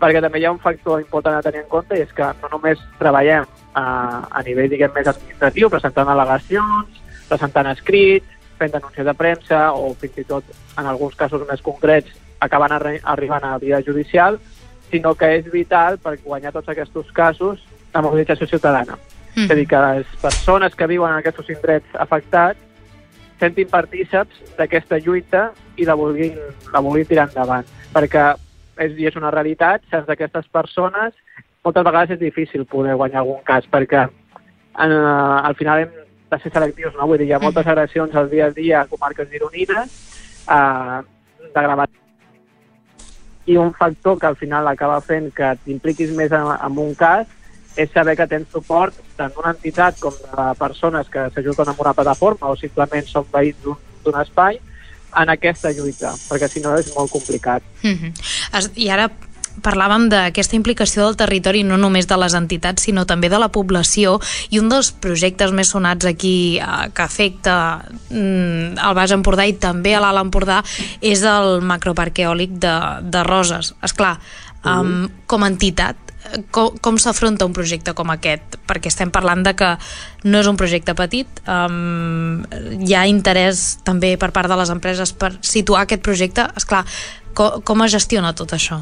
Perquè 0.00 0.20
també 0.20 0.40
hi 0.40 0.46
ha 0.48 0.52
un 0.52 0.60
factor 0.60 1.00
important 1.00 1.38
a 1.38 1.42
tenir 1.42 1.62
en 1.62 1.70
compte 1.70 1.96
i 1.96 2.02
és 2.02 2.12
que 2.12 2.26
no 2.42 2.50
només 2.52 2.82
treballem 2.98 3.46
a, 3.74 3.84
a 4.30 4.42
nivell, 4.46 4.70
diguem, 4.72 4.92
més 4.94 5.08
administratiu, 5.08 5.70
presentant 5.70 6.10
al·legacions, 6.10 7.00
presentant 7.28 7.70
escrits, 7.70 8.26
fent 8.58 8.74
denúncies 8.74 9.06
de 9.06 9.14
premsa 9.14 9.62
o 9.72 9.94
fins 10.00 10.18
i 10.20 10.26
tot, 10.28 10.50
en 10.78 10.90
alguns 10.90 11.16
casos 11.18 11.46
més 11.48 11.62
concrets, 11.62 12.10
acabant 12.44 12.74
arri 12.76 12.98
arribant 13.02 13.46
a 13.46 13.54
la 13.54 13.62
vida 13.62 13.80
judicial, 13.86 14.38
sinó 14.90 15.14
que 15.18 15.30
és 15.38 15.48
vital 15.50 15.98
per 16.02 16.18
guanyar 16.22 16.52
tots 16.54 16.70
aquests 16.70 17.10
casos 17.14 17.62
la 17.94 18.02
mobilització 18.02 18.46
ciutadana. 18.50 18.98
Mm. 19.34 19.46
És 19.46 19.50
a 19.50 19.58
dir, 19.58 19.66
que 19.70 19.80
les 19.82 20.14
persones 20.22 20.74
que 20.74 20.90
viuen 20.90 21.12
en 21.12 21.22
aquests 21.22 21.50
indrets 21.54 21.98
afectats 21.98 22.60
sentin 23.40 23.68
partíceps 23.70 24.54
d'aquesta 24.58 24.98
lluita 25.02 25.48
i 25.76 25.86
la 25.88 25.96
vulguin, 25.98 26.36
la 26.72 26.82
vulguin 26.84 27.08
tirar 27.08 27.28
endavant. 27.28 27.68
Perquè 27.94 28.28
és, 28.78 28.94
i 28.98 29.08
és 29.10 29.16
una 29.18 29.32
realitat, 29.34 29.82
sense 29.90 30.10
aquestes 30.10 30.46
persones 30.52 31.14
moltes 31.64 31.84
vegades 31.86 32.14
és 32.16 32.20
difícil 32.20 32.66
poder 32.68 32.94
guanyar 33.00 33.22
algun 33.22 33.40
cas, 33.46 33.64
perquè 33.72 34.04
en, 34.04 34.92
uh, 34.92 35.40
al 35.40 35.56
final 35.56 35.84
hem 35.84 35.92
de 36.30 36.38
ser 36.42 36.52
selectius, 36.52 36.94
no? 36.98 37.08
Vull 37.08 37.22
dir, 37.22 37.30
hi 37.30 37.36
ha 37.36 37.40
moltes 37.40 37.66
agressions 37.66 38.14
al 38.14 38.28
dia 38.28 38.50
a 38.50 38.54
dia 38.54 38.82
a 38.82 38.88
comarques 38.90 39.30
gironines, 39.32 39.94
uh, 40.44 41.00
de 41.44 41.62
gravat 41.62 42.00
i 43.46 43.56
un 43.60 43.72
factor 43.76 44.18
que 44.18 44.26
al 44.26 44.36
final 44.36 44.68
acaba 44.68 45.00
fent 45.04 45.30
que 45.36 45.50
t'impliquis 45.64 46.12
més 46.16 46.32
en, 46.32 46.48
en 46.54 46.78
un 46.80 46.94
cas 46.96 47.28
és 47.76 47.90
saber 47.92 48.16
que 48.16 48.26
tens 48.30 48.50
suport 48.52 48.94
tant 49.18 49.32
d'una 49.34 49.54
entitat 49.56 49.98
com 50.00 50.14
de 50.14 50.46
persones 50.58 51.10
que 51.10 51.26
s'ajuden 51.34 51.72
amb 51.72 51.82
una 51.82 51.94
plataforma 51.94 52.52
o 52.52 52.56
simplement 52.56 53.06
són 53.10 53.26
veïns 53.32 53.60
d'un 53.64 54.20
espai 54.20 54.60
en 55.14 55.30
aquesta 55.30 55.70
lluita, 55.74 56.14
perquè 56.28 56.48
si 56.50 56.62
no 56.62 56.74
és 56.78 56.90
molt 56.94 57.10
complicat. 57.10 57.62
Mm 57.82 57.94
-hmm. 57.94 58.70
I 58.76 58.90
ara 58.90 59.10
parlàvem 59.62 60.08
d'aquesta 60.10 60.56
implicació 60.56 61.04
del 61.04 61.16
territori 61.16 61.62
no 61.62 61.76
només 61.76 62.08
de 62.10 62.16
les 62.16 62.34
entitats 62.34 62.82
sinó 62.82 63.04
també 63.06 63.28
de 63.28 63.38
la 63.38 63.50
població 63.54 64.20
i 64.50 64.58
un 64.58 64.68
dels 64.68 64.90
projectes 64.92 65.52
més 65.52 65.68
sonats 65.68 66.06
aquí 66.06 66.58
eh, 66.58 66.90
que 66.94 67.02
afecta 67.02 67.84
mm, 68.10 68.78
el 68.78 68.94
Baix 68.94 69.12
Empordà 69.12 69.46
i 69.46 69.52
també 69.52 69.94
a 69.94 70.00
l'Alt 70.00 70.24
Empordà 70.24 70.62
és 71.00 71.22
el 71.22 71.60
macroparc 71.62 72.18
eòlic 72.18 72.50
de, 72.50 72.74
de 73.02 73.22
Roses. 73.22 73.74
És 73.82 73.92
clar, 73.92 74.18
um, 74.64 75.08
com 75.26 75.44
a 75.44 75.50
entitat 75.52 75.96
com, 76.50 76.74
com 76.80 76.98
s'afronta 77.00 77.46
un 77.46 77.54
projecte 77.56 77.94
com 77.96 78.10
aquest? 78.14 78.58
Perquè 78.68 78.90
estem 78.90 79.12
parlant 79.14 79.44
de 79.46 79.54
que 79.58 79.70
no 80.24 80.40
és 80.40 80.48
un 80.50 80.58
projecte 80.60 80.94
petit, 80.98 81.40
um, 81.50 82.42
hi 82.80 82.94
ha 82.96 83.04
interès 83.10 83.64
també 83.86 84.14
per 84.20 84.30
part 84.36 84.50
de 84.50 84.58
les 84.60 84.72
empreses 84.72 85.12
per 85.12 85.34
situar 85.44 85.84
aquest 85.84 86.04
projecte. 86.04 86.48
És 86.56 86.68
clar, 86.68 86.84
com, 87.36 87.60
com 87.66 87.84
es 87.86 87.94
gestiona 87.94 88.34
tot 88.36 88.56
això? 88.56 88.80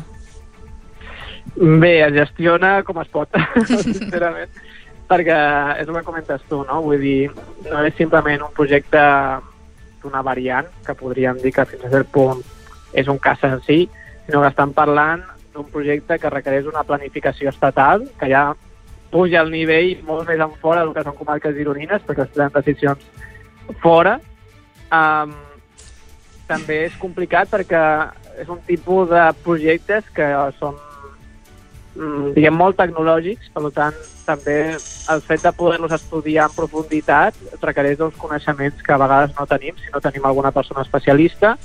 Bé, 1.57 1.99
es 2.07 2.14
gestiona 2.16 2.78
com 2.86 3.01
es 3.03 3.11
pot, 3.12 3.34
sincerament, 3.82 4.53
perquè 5.11 5.38
és 5.82 5.88
el 5.88 5.97
que 5.99 6.05
comentes 6.07 6.45
tu, 6.49 6.62
no? 6.68 6.80
Vull 6.84 7.03
dir, 7.03 7.32
no 7.66 7.82
és 7.84 7.97
simplement 7.99 8.47
un 8.47 8.55
projecte 8.57 9.03
d'una 10.03 10.22
variant, 10.24 10.70
que 10.86 10.97
podríem 10.99 11.38
dir 11.43 11.53
que 11.55 11.66
fins 11.68 11.84
a 11.86 11.93
cert 11.93 12.09
punt 12.14 12.40
és 12.99 13.09
un 13.09 13.18
cas 13.22 13.43
en 13.47 13.61
si, 13.66 13.84
sinó 14.26 14.43
que 14.43 14.51
estan 14.51 14.72
parlant 14.76 15.22
d'un 15.53 15.68
projecte 15.70 16.18
que 16.18 16.30
requereix 16.32 16.68
una 16.70 16.84
planificació 16.88 17.50
estatal, 17.50 18.07
que 18.18 18.28
ja 18.32 18.53
puja 19.12 19.42
el 19.44 19.50
nivell 19.53 19.98
molt 20.09 20.28
més 20.28 20.40
en 20.40 20.55
fora 20.61 20.82
del 20.82 20.94
que 20.96 21.05
són 21.05 21.16
comarques 21.18 21.57
gironines, 21.57 22.05
perquè 22.07 22.24
es 22.24 22.32
prenen 22.34 22.55
decisions 22.55 23.05
fora. 23.82 24.18
Um, 24.92 25.34
també 26.48 26.82
és 26.86 26.96
complicat 27.00 27.50
perquè 27.53 27.82
és 28.40 28.48
un 28.48 28.61
tipus 28.66 29.11
de 29.11 29.22
projectes 29.44 30.09
que 30.16 30.26
són 30.59 30.76
mm, 31.96 32.32
diguem, 32.36 32.57
molt 32.57 32.78
tecnològics, 32.80 33.53
per 33.55 33.70
tant, 33.76 33.96
també 34.26 34.59
el 35.12 35.24
fet 35.26 35.44
de 35.44 35.53
poder-los 35.57 35.94
estudiar 35.96 36.48
en 36.48 36.57
profunditat 36.57 37.38
requereix 37.62 38.00
uns 38.05 38.18
coneixements 38.20 38.84
que 38.84 38.94
a 38.94 39.00
vegades 39.00 39.34
no 39.38 39.48
tenim, 39.50 39.76
si 39.80 39.92
no 39.92 40.00
tenim 40.05 40.28
alguna 40.28 40.53
persona 40.55 40.84
especialista, 40.86 41.57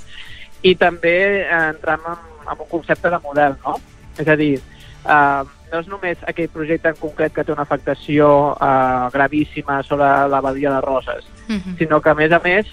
i 0.62 0.74
també 0.76 1.16
eh, 1.44 1.62
entram 1.74 2.04
en 2.12 2.18
amb 2.48 2.64
un 2.64 2.68
concepte 2.70 3.10
de 3.10 3.20
model, 3.22 3.56
no? 3.64 3.76
És 4.18 4.28
a 4.28 4.36
dir, 4.36 4.56
eh, 4.58 5.42
no 5.72 5.80
és 5.80 5.88
només 5.88 6.18
aquell 6.26 6.50
projecte 6.52 6.92
en 6.92 6.98
concret 7.00 7.34
que 7.34 7.44
té 7.44 7.52
una 7.52 7.66
afectació 7.68 8.28
eh, 8.54 9.08
gravíssima 9.14 9.82
sobre 9.82 10.10
la 10.32 10.40
badia 10.40 10.74
de 10.74 10.80
Roses, 10.80 11.24
uh 11.48 11.52
mhm. 11.52 11.60
-huh. 11.60 11.78
sinó 11.78 12.00
que, 12.00 12.10
a 12.10 12.14
més 12.14 12.32
a 12.32 12.40
més, 12.40 12.66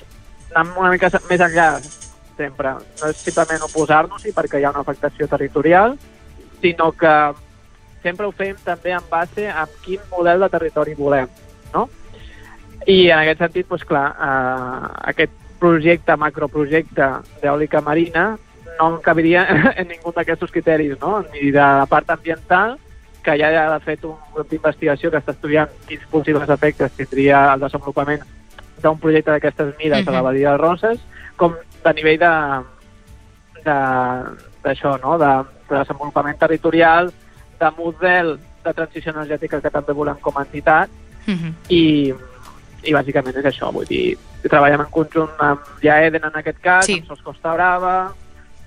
anem 0.53 0.78
una 0.78 0.91
mica 0.91 1.09
més 1.30 1.39
enllà 1.39 1.80
sempre. 2.38 2.76
No 3.01 3.09
és 3.09 3.17
simplement 3.17 3.63
oposar-nos-hi 3.63 4.32
perquè 4.32 4.59
hi 4.59 4.63
ha 4.63 4.71
una 4.71 4.84
afectació 4.86 5.28
territorial, 5.28 5.97
sinó 6.61 6.91
que 6.91 7.34
sempre 8.03 8.28
ho 8.28 8.32
fem 8.32 8.55
també 8.63 8.91
en 8.91 9.03
base 9.09 9.49
a 9.49 9.67
quin 9.84 9.99
model 10.11 10.39
de 10.45 10.49
territori 10.49 10.93
volem, 10.93 11.28
no? 11.73 11.89
I 12.86 13.09
en 13.09 13.19
aquest 13.19 13.39
sentit, 13.39 13.67
doncs 13.67 13.86
clar, 13.88 14.11
eh, 14.13 14.89
aquest 15.11 15.32
projecte, 15.59 16.15
macroprojecte 16.15 17.07
d'eòlica 17.41 17.82
marina, 17.82 18.36
no 18.80 19.01
cabiria 19.01 19.45
en 19.80 19.88
ningú 19.88 20.13
d'aquests 20.15 20.51
criteris, 20.51 20.97
no? 21.01 21.23
ni 21.34 21.51
de 21.51 21.59
la 21.59 21.86
part 21.89 22.09
ambiental, 22.09 22.78
que 23.26 23.38
ja 23.39 23.49
ha 23.65 23.80
fet 23.82 24.03
un 24.05 24.15
grup 24.34 24.49
d'investigació 24.51 25.09
que 25.09 25.17
està 25.17 25.34
estudiant 25.34 25.71
quins 25.89 26.05
possibles 26.11 26.49
efectes 26.49 26.93
tindria 26.93 27.41
el 27.55 27.63
desenvolupament 27.65 28.21
d'un 28.84 28.99
projecte 29.01 29.32
d'aquestes 29.32 29.73
mides 29.80 30.01
uh 30.01 30.05
-huh. 30.05 30.09
a 30.09 30.13
la. 30.13 30.21
Badia 30.21 30.51
de 30.51 30.57
Roses, 30.57 30.99
com 31.36 31.55
de 31.84 31.93
nivell 31.93 32.19
de 32.19 32.34
d'això, 33.65 34.99
no? 35.01 35.17
de, 35.17 35.32
de 35.69 35.76
desenvolupament 35.78 36.38
territorial, 36.38 37.11
de 37.59 37.69
model 37.78 38.39
de 38.63 38.73
transició 38.73 39.11
energètica 39.11 39.61
que 39.61 39.69
també 39.69 39.93
volem 39.93 40.17
com 40.21 40.38
a 40.38 40.41
entitat, 40.41 40.89
uh. 41.28 41.34
-huh. 41.34 41.53
i, 41.69 42.13
i 42.84 42.93
bàsicament 42.93 43.38
és 43.38 43.45
això, 43.45 43.71
vull 43.71 43.86
dir, 43.86 44.17
treballem 44.43 44.82
en 44.82 44.91
conjunt 44.91 45.32
amb 45.38 45.61
Jaeden 45.82 46.23
en 46.26 46.36
aquest 46.36 46.59
cas, 46.59 46.86
sí. 46.86 46.93
amb 46.99 47.07
Sos 47.07 47.21
Costa 47.21 47.53
Brava, 47.53 48.13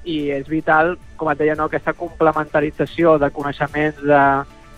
i 0.09 0.31
és 0.33 0.47
vital, 0.49 0.97
com 1.21 1.31
et 1.33 1.41
deia, 1.41 1.57
no, 1.59 1.69
aquesta 1.69 1.93
complementarització 1.97 3.19
de 3.21 3.29
coneixements 3.35 4.01
de, 4.01 4.23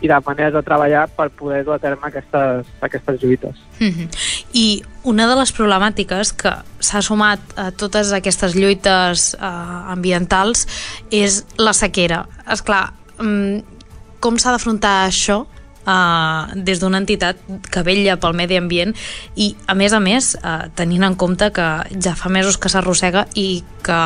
i 0.00 0.08
de 0.10 0.18
maneres 0.26 0.54
de 0.56 0.62
treballar 0.66 1.04
per 1.16 1.28
poder 1.36 1.62
dur 1.64 1.76
a 1.76 1.82
terme 1.82 2.08
aquestes, 2.08 2.66
aquestes 2.80 3.22
lluites. 3.22 3.56
Mm 3.78 3.90
-hmm. 3.90 4.08
I 4.52 4.82
una 5.04 5.28
de 5.28 5.36
les 5.36 5.52
problemàtiques 5.54 6.32
que 6.32 6.52
s'ha 6.80 7.02
sumat 7.02 7.40
a 7.56 7.70
totes 7.70 8.12
aquestes 8.12 8.54
lluites 8.54 9.34
eh, 9.34 9.92
ambientals 9.94 10.66
és 11.10 11.44
la 11.56 11.72
sequera. 11.72 12.26
És 12.50 12.62
clar, 12.62 12.92
mm, 13.18 13.62
com 14.20 14.38
s'ha 14.38 14.52
d'afrontar 14.52 15.08
això 15.08 15.46
uh, 15.90 16.54
des 16.54 16.80
d'una 16.80 17.00
entitat 17.02 17.40
que 17.72 17.82
vella 17.86 18.16
pel 18.20 18.36
medi 18.38 18.58
ambient 18.58 18.94
i, 19.34 19.50
a 19.66 19.74
més 19.74 19.94
a 19.96 20.00
més, 20.02 20.32
uh, 20.38 20.68
tenint 20.78 21.04
en 21.06 21.16
compte 21.18 21.50
que 21.56 21.68
ja 21.98 22.14
fa 22.18 22.30
mesos 22.30 22.58
que 22.60 22.70
s'arrossega 22.72 23.26
i 23.34 23.62
que, 23.82 23.98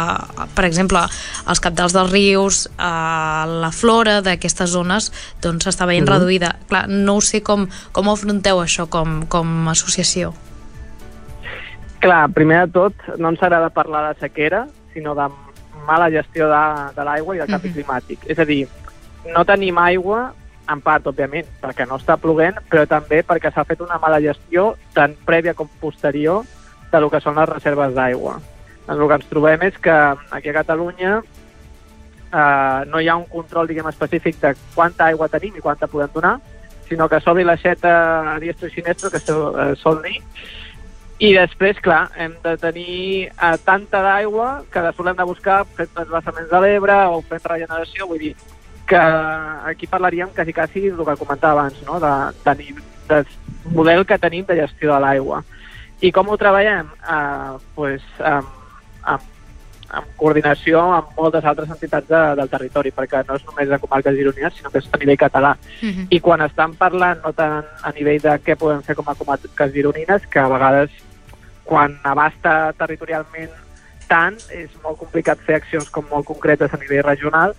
per 0.57 0.65
exemple, 0.65 1.03
els 1.51 1.61
capdals 1.61 1.95
dels 1.97 2.13
rius, 2.13 2.65
uh, 2.79 3.45
la 3.65 3.73
flora 3.75 4.21
d'aquestes 4.25 4.73
zones 4.73 5.11
doncs 5.45 5.69
s'està 5.69 5.87
veient 5.87 6.09
uh 6.09 6.11
mhm. 6.11 6.17
-huh. 6.17 6.21
reduïda. 6.21 6.57
Clar, 6.69 6.89
no 6.89 7.17
ho 7.17 7.21
sé 7.21 7.43
com, 7.43 7.69
com 7.93 8.09
afronteu 8.09 8.59
això 8.63 8.89
com, 8.89 9.27
com 9.27 9.69
a 9.69 9.73
associació. 9.73 10.33
Clar, 12.01 12.29
primer 12.35 12.67
de 12.67 12.73
tot, 12.73 12.95
no 13.19 13.29
ens 13.29 13.43
agrada 13.43 13.71
parlar 13.71 14.13
de 14.13 14.21
sequera, 14.21 14.67
sinó 14.93 15.15
de 15.15 15.29
mala 15.87 16.11
gestió 16.11 16.49
de, 16.49 16.65
de 16.97 17.05
l'aigua 17.05 17.35
i 17.35 17.39
del 17.39 17.49
canvi 17.49 17.69
Mhm. 17.69 17.77
climàtic. 17.77 18.19
És 18.27 18.39
a 18.39 18.45
dir, 18.45 18.69
no 19.35 19.45
tenim 19.45 19.79
aigua, 19.79 20.35
en 20.71 20.81
part, 20.81 21.07
òbviament, 21.07 21.49
perquè 21.61 21.87
no 21.89 21.99
està 22.01 22.17
ploguent, 22.21 22.59
però 22.71 22.87
també 22.89 23.23
perquè 23.27 23.53
s'ha 23.53 23.67
fet 23.69 23.83
una 23.85 23.99
mala 24.03 24.21
gestió 24.25 24.73
tant 24.97 25.17
prèvia 25.27 25.55
com 25.55 25.69
posterior 25.81 26.45
de 26.93 27.01
lo 27.01 27.11
que 27.11 27.21
són 27.21 27.37
les 27.37 27.49
reserves 27.51 27.95
d'aigua. 27.97 28.39
El 28.89 29.01
que 29.01 29.19
ens 29.19 29.31
trobem 29.31 29.65
és 29.69 29.79
que 29.81 29.95
aquí 30.31 30.51
a 30.51 30.57
Catalunya 30.61 31.15
eh, 31.21 32.81
no 32.89 33.01
hi 33.01 33.09
ha 33.09 33.17
un 33.17 33.29
control 33.31 33.69
diguem, 33.69 33.89
específic 33.89 34.41
de 34.43 34.55
quanta 34.75 35.09
aigua 35.11 35.31
tenim 35.33 35.57
i 35.57 35.65
quanta 35.65 35.89
podem 35.89 36.13
donar, 36.15 36.37
sinó 36.89 37.09
que 37.09 37.21
s'obri 37.21 37.45
l'aixeta 37.45 37.95
a 38.35 38.39
diestro 38.41 38.69
i 38.69 38.75
sinestro, 38.75 39.11
que 39.11 39.23
sol 39.81 40.03
dir, 40.05 40.21
i 41.23 41.31
després, 41.33 41.79
clar, 41.81 42.09
hem 42.19 42.35
de 42.43 42.57
tenir 42.59 42.97
eh, 43.31 43.57
tanta 43.65 44.03
d'aigua 44.03 44.65
que 44.73 44.83
després 44.83 45.07
l'hem 45.07 45.21
de 45.21 45.29
buscar 45.29 45.63
fent 45.77 45.93
transvasaments 45.95 46.51
de 46.51 46.61
l'Ebre 46.65 46.99
o 47.15 47.21
fent 47.29 47.45
regeneració, 47.53 48.09
vull 48.11 48.21
dir 48.27 48.35
que 48.87 48.97
aquí 48.97 49.87
parlaríem 49.87 50.29
quasi 50.35 50.53
quasi 50.53 50.87
el 50.89 50.97
que 51.05 51.17
comentava 51.17 51.61
abans, 51.63 51.83
no? 51.87 51.99
de, 52.01 52.15
de, 52.45 52.55
ni- 52.59 52.75
del 53.09 53.27
model 53.73 54.05
que 54.07 54.19
tenim 54.19 54.45
de 54.47 54.57
gestió 54.57 54.93
de 54.95 55.01
l'aigua. 55.01 55.43
I 56.01 56.11
com 56.13 56.29
ho 56.29 56.37
treballem? 56.37 56.87
Eh, 57.09 57.57
pues, 57.75 58.03
amb, 58.21 58.49
amb, 59.03 59.23
amb 59.95 60.07
coordinació 60.19 60.81
amb 60.93 61.15
moltes 61.17 61.45
altres 61.45 61.71
entitats 61.71 62.09
de, 62.09 62.21
del 62.37 62.49
territori, 62.51 62.91
perquè 62.93 63.23
no 63.29 63.37
és 63.39 63.45
només 63.47 63.69
de 63.71 63.79
comarques 63.79 64.17
gironines, 64.19 64.55
sinó 64.59 64.71
que 64.71 64.83
és 64.83 64.89
a 64.93 64.99
nivell 65.01 65.17
català. 65.21 65.55
Mhm. 65.81 66.07
I 66.11 66.21
quan 66.21 66.43
estan 66.43 66.75
parlant, 66.77 67.23
no 67.25 67.33
tant 67.33 67.65
a 67.83 67.93
nivell 67.93 68.21
de 68.21 68.37
què 68.45 68.57
podem 68.57 68.83
fer 68.83 68.97
com 68.97 69.09
a 69.09 69.15
comarques 69.15 69.73
gironines, 69.73 70.27
que 70.27 70.39
a 70.41 70.49
vegades 70.49 70.91
quan 71.65 71.97
abasta 72.05 72.75
territorialment 72.77 73.51
tant, 74.09 74.37
és 74.53 74.69
molt 74.83 74.99
complicat 75.01 75.39
fer 75.47 75.57
accions 75.57 75.89
com 75.89 76.05
molt 76.11 76.27
concretes 76.27 76.75
a 76.75 76.77
nivell 76.77 77.03
regional. 77.07 77.55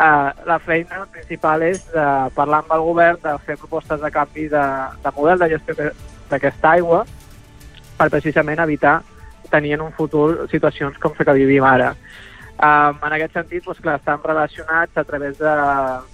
Uh, 0.00 0.30
la 0.48 0.56
feina 0.64 1.02
principal 1.12 1.60
és 1.66 1.82
de 1.92 2.04
parlar 2.32 2.62
amb 2.62 2.70
el 2.72 2.80
govern, 2.86 3.18
de 3.20 3.34
fer 3.44 3.58
propostes 3.60 4.00
de 4.00 4.08
canvi 4.10 4.46
de, 4.48 4.62
de 5.04 5.10
model 5.16 5.38
de 5.42 5.48
gestió 5.50 5.74
que- 5.76 5.90
d'aquesta 6.30 6.70
aigua 6.70 7.02
per 7.98 8.06
precisament 8.08 8.62
evitar 8.64 9.02
tenir 9.50 9.74
en 9.74 9.82
un 9.82 9.92
futur 9.92 10.46
situacions 10.48 10.96
com 11.02 11.12
la 11.18 11.24
que 11.26 11.34
vivim 11.36 11.64
ara. 11.68 11.90
Um, 12.60 12.96
en 13.04 13.12
aquest 13.18 13.34
sentit, 13.36 13.64
doncs, 13.66 13.80
clar, 13.84 13.98
estan 14.00 14.22
relacionats 14.24 14.96
a 14.96 15.04
través 15.04 15.36
de, 15.38 15.52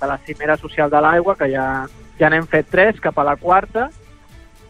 de 0.00 0.06
la 0.10 0.18
cimera 0.26 0.56
social 0.56 0.90
de 0.90 1.00
l'aigua, 1.06 1.36
que 1.38 1.48
ja, 1.52 1.86
ja 2.18 2.30
n'hem 2.30 2.46
fet 2.50 2.66
tres, 2.70 2.98
cap 3.02 3.18
a 3.18 3.24
la 3.30 3.36
quarta, 3.36 3.88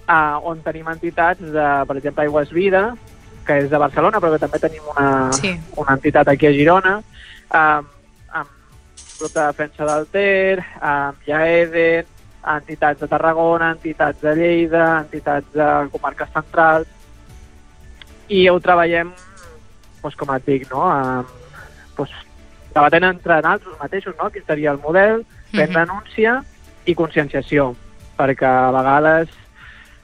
uh, 0.09 0.37
on 0.45 0.61
tenim 0.65 0.89
entitats, 0.93 1.41
de, 1.41 1.67
per 1.89 1.97
exemple, 1.97 2.25
Aigües 2.29 2.53
Vida, 2.53 2.85
que 3.47 3.61
és 3.65 3.71
de 3.71 3.79
Barcelona, 3.81 4.21
però 4.21 4.33
que 4.37 4.45
també 4.45 4.59
tenim 4.61 4.83
una, 4.93 5.33
Sí. 5.33 5.57
una 5.77 5.95
entitat 5.97 6.29
aquí 6.29 6.49
a 6.49 6.53
Girona, 6.53 6.99
um, 7.55 7.93
grup 9.19 9.33
de 9.33 9.41
defensa 9.47 9.87
del 9.89 10.07
Ter, 10.13 10.65
amb 10.81 11.19
Jaeden, 11.27 12.07
entitats 12.57 13.01
de 13.01 13.09
Tarragona, 13.09 13.73
entitats 13.73 14.21
de 14.23 14.35
Lleida, 14.37 14.85
entitats 15.01 15.49
de 15.55 15.69
comarques 15.93 16.31
centrals, 16.35 16.87
i 18.29 18.47
ho 18.51 18.59
treballem, 18.61 19.13
doncs, 20.03 20.17
com 20.19 20.35
et 20.35 20.47
dic, 20.47 20.69
no? 20.71 20.85
Amb, 20.91 21.31
doncs, 21.97 22.13
debatent 22.75 23.09
entre 23.09 23.41
nosaltres 23.41 23.81
mateixos, 23.81 24.15
no? 24.21 24.31
quin 24.31 24.45
seria 24.47 24.73
el 24.75 24.79
model, 24.85 25.25
fent 25.53 25.71
Mhm. 25.71 25.79
denúncia 25.81 26.45
i 26.85 26.95
conscienciació, 26.95 27.75
perquè 28.19 28.47
a 28.47 28.71
vegades 28.71 29.29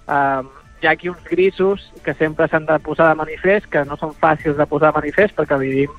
eh, 0.08 0.42
hi 0.82 0.86
ha 0.86 0.90
aquí 0.90 1.08
uns 1.08 1.22
grisos 1.24 1.92
que 2.02 2.14
sempre 2.14 2.48
s'han 2.48 2.66
de 2.66 2.78
posar 2.80 3.08
de 3.08 3.14
manifest, 3.14 3.66
que 3.66 3.84
no 3.84 3.96
són 3.96 4.14
fàcils 4.14 4.56
de 4.56 4.66
posar 4.66 4.92
de 4.92 5.00
manifest 5.00 5.36
perquè 5.36 5.58
vivim 5.58 5.90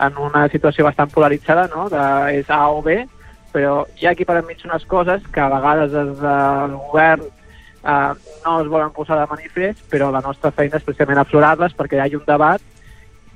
en 0.00 0.18
una 0.18 0.46
situació 0.48 0.86
bastant 0.86 1.10
polaritzada, 1.12 1.68
no? 1.74 1.88
de, 1.92 2.04
és 2.40 2.50
A 2.50 2.62
o 2.72 2.80
B, 2.82 3.02
però 3.52 3.84
hi 3.98 4.06
ha 4.06 4.14
aquí 4.14 4.24
per 4.24 4.38
enmig 4.40 4.62
unes 4.64 4.86
coses 4.88 5.22
que 5.34 5.42
a 5.42 5.50
vegades 5.52 5.92
des 5.92 6.12
del 6.20 6.76
govern 6.90 7.26
eh, 7.26 8.12
no 8.44 8.60
es 8.60 8.68
volen 8.68 8.92
posar 8.96 9.18
de 9.20 9.28
manifest, 9.30 9.82
però 9.90 10.10
la 10.10 10.22
nostra 10.24 10.52
feina 10.54 10.78
és 10.78 10.86
precisament 10.86 11.20
aflorar-les 11.22 11.76
perquè 11.76 11.98
hi 11.98 12.04
hagi 12.06 12.20
un 12.20 12.26
debat 12.28 12.62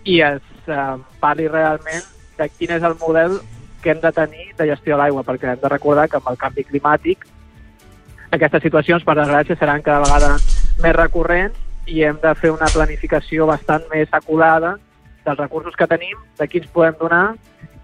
i 0.05 0.21
es 0.25 0.71
eh, 0.71 0.97
parli 1.21 1.49
realment 1.49 2.09
de 2.39 2.49
quin 2.57 2.75
és 2.79 2.83
el 2.83 2.97
model 3.01 3.39
que 3.83 3.93
hem 3.93 4.01
de 4.01 4.13
tenir 4.17 4.51
de 4.57 4.67
gestió 4.71 4.95
de 4.95 5.03
l'aigua, 5.03 5.25
perquè 5.27 5.53
hem 5.53 5.61
de 5.61 5.73
recordar 5.73 6.09
que 6.09 6.17
amb 6.21 6.31
el 6.33 6.41
canvi 6.41 6.65
climàtic 6.65 7.27
aquestes 8.35 8.65
situacions, 8.65 9.05
per 9.07 9.15
desgràcia, 9.19 9.57
seran 9.59 9.83
cada 9.85 10.03
vegada 10.03 10.33
més 10.83 10.97
recurrents 10.97 11.61
i 11.87 12.03
hem 12.03 12.17
de 12.23 12.33
fer 12.41 12.51
una 12.55 12.69
planificació 12.73 13.47
bastant 13.47 13.85
més 13.93 14.09
acurada 14.17 14.75
dels 15.25 15.39
recursos 15.39 15.77
que 15.77 15.89
tenim, 15.91 16.17
de 16.39 16.49
quins 16.49 16.71
podem 16.73 16.97
donar 17.01 17.35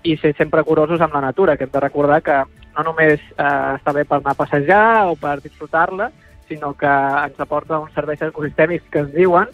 i 0.02 0.16
ser 0.16 0.32
sempre 0.36 0.64
curosos 0.64 1.00
amb 1.00 1.14
la 1.14 1.24
natura, 1.28 1.56
que 1.56 1.64
hem 1.64 1.72
de 1.72 1.80
recordar 1.80 2.22
que 2.22 2.36
no 2.76 2.84
només 2.86 3.20
eh, 3.20 3.76
està 3.76 3.92
bé 3.92 4.04
per 4.04 4.20
anar 4.20 4.32
a 4.32 4.38
passejar 4.38 4.84
o 5.10 5.16
per 5.20 5.40
disfrutar-la, 5.42 6.10
sinó 6.48 6.72
que 6.74 6.90
ens 6.90 7.40
aporta 7.40 7.78
uns 7.78 7.92
serveis 7.94 8.22
ecosistèmics 8.26 8.88
que 8.90 9.04
ens 9.04 9.12
diuen 9.14 9.50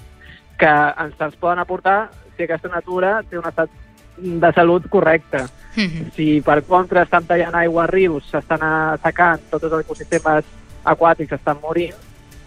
que 0.56 0.72
ens 0.72 1.20
els 1.20 1.36
poden 1.36 1.60
aportar 1.60 2.10
si 2.36 2.44
aquesta 2.44 2.70
natura 2.72 3.20
té 3.28 3.38
un 3.38 3.48
estat 3.48 3.70
de 4.16 4.52
salut 4.56 4.88
correcte. 4.88 5.44
Mhm. 5.76 6.10
Si 6.16 6.40
per 6.40 6.62
contra 6.64 7.02
estan 7.02 7.26
tallant 7.26 7.54
aigua 7.54 7.84
a 7.84 7.86
rius, 7.86 8.24
s'estan 8.30 8.62
assecant, 8.62 9.42
tots 9.50 9.64
els 9.64 9.84
ecosistemes 9.84 10.44
aquàtics 10.84 11.36
estan 11.36 11.58
morint, 11.60 11.94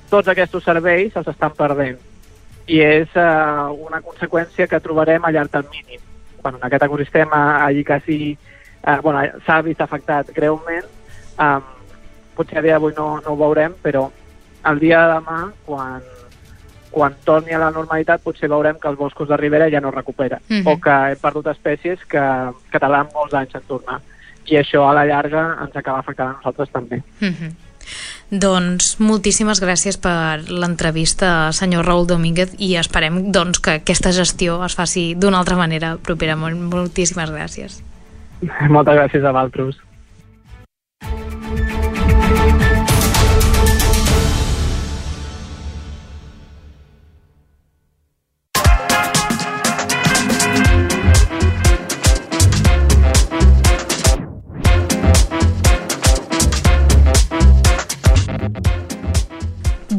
tots 0.10 0.28
aquests 0.28 0.64
serveis 0.64 1.16
els 1.16 1.28
estan 1.28 1.54
perdent. 1.54 2.09
I 2.70 2.80
és 2.86 3.10
eh, 3.18 3.86
una 3.90 4.02
conseqüència 4.06 4.68
que 4.70 4.80
trobarem 4.84 5.26
a 5.26 5.32
llarg 5.34 5.50
termini. 5.52 5.98
Bueno, 6.44 6.60
en 6.62 6.68
aquest 6.68 6.84
ecosistema 6.86 7.64
allí 7.66 7.84
quasi 7.84 8.38
eh, 8.86 8.98
bueno, 9.04 9.24
s'ha 9.46 9.62
vist 9.66 9.82
afectat 9.82 10.30
greument, 10.36 10.86
eh, 11.40 11.60
potser 12.38 12.60
a 12.60 12.62
dia 12.64 12.78
d'avui 12.78 12.94
no, 12.96 13.18
no 13.26 13.34
ho 13.34 13.38
veurem, 13.40 13.74
però 13.84 14.06
el 14.70 14.80
dia 14.80 15.02
de 15.08 15.14
demà, 15.18 15.40
quan, 15.66 16.04
quan 16.92 17.16
torni 17.26 17.52
a 17.56 17.60
la 17.60 17.72
normalitat, 17.72 18.22
potser 18.24 18.48
veurem 18.52 18.78
que 18.80 18.88
els 18.88 18.98
boscos 19.00 19.28
de 19.28 19.38
ribera 19.38 19.70
ja 19.72 19.82
no 19.82 19.92
recuperen, 19.92 20.40
Mhm. 20.50 20.68
o 20.68 20.78
que 20.80 20.96
hem 21.12 21.18
perdut 21.22 21.48
espècies 21.48 22.00
que, 22.06 22.24
que 22.72 22.80
tardaran 22.80 23.10
molts 23.14 23.34
anys 23.34 23.56
en 23.56 23.62
tornar. 23.68 24.00
I 24.46 24.56
això 24.62 24.86
a 24.90 24.94
la 24.94 25.06
llarga 25.06 25.58
ens 25.62 25.76
acaba 25.76 26.00
afectant 26.00 26.30
a 26.30 26.38
nosaltres 26.38 26.70
també. 26.72 27.02
Mhm. 27.20 27.52
Doncs 28.30 29.00
moltíssimes 29.02 29.58
gràcies 29.64 29.98
per 29.98 30.44
l'entrevista, 30.50 31.50
senyor 31.56 31.88
Raül 31.88 32.06
Domínguez, 32.06 32.52
i 32.62 32.76
esperem 32.78 33.32
doncs, 33.34 33.58
que 33.60 33.80
aquesta 33.80 34.12
gestió 34.14 34.60
es 34.68 34.76
faci 34.78 35.16
d'una 35.18 35.40
altra 35.42 35.58
manera 35.58 35.96
propera. 35.98 36.36
Mol- 36.38 36.60
Moltíssimes 36.70 37.32
gràcies. 37.34 37.80
Moltes 38.76 38.96
gràcies 39.00 39.26
a 39.26 39.32
vosaltres. 39.34 39.80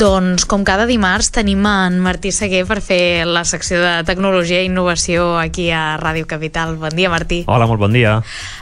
Doncs, 0.01 0.47
com 0.49 0.63
cada 0.65 0.87
dimarts, 0.89 1.27
tenim 1.29 1.67
en 1.69 1.99
Martí 2.01 2.31
Seguer 2.33 2.63
per 2.65 2.79
fer 2.81 3.27
la 3.29 3.43
secció 3.45 3.83
de 3.83 3.91
tecnologia 4.09 4.63
i 4.63 4.71
innovació 4.71 5.35
aquí 5.37 5.67
a 5.77 5.99
Ràdio 6.01 6.25
Capital. 6.31 6.79
Bon 6.81 6.95
dia, 6.97 7.11
Martí. 7.13 7.43
Hola, 7.45 7.67
molt 7.69 7.83
bon 7.83 7.93
dia. 7.93 8.15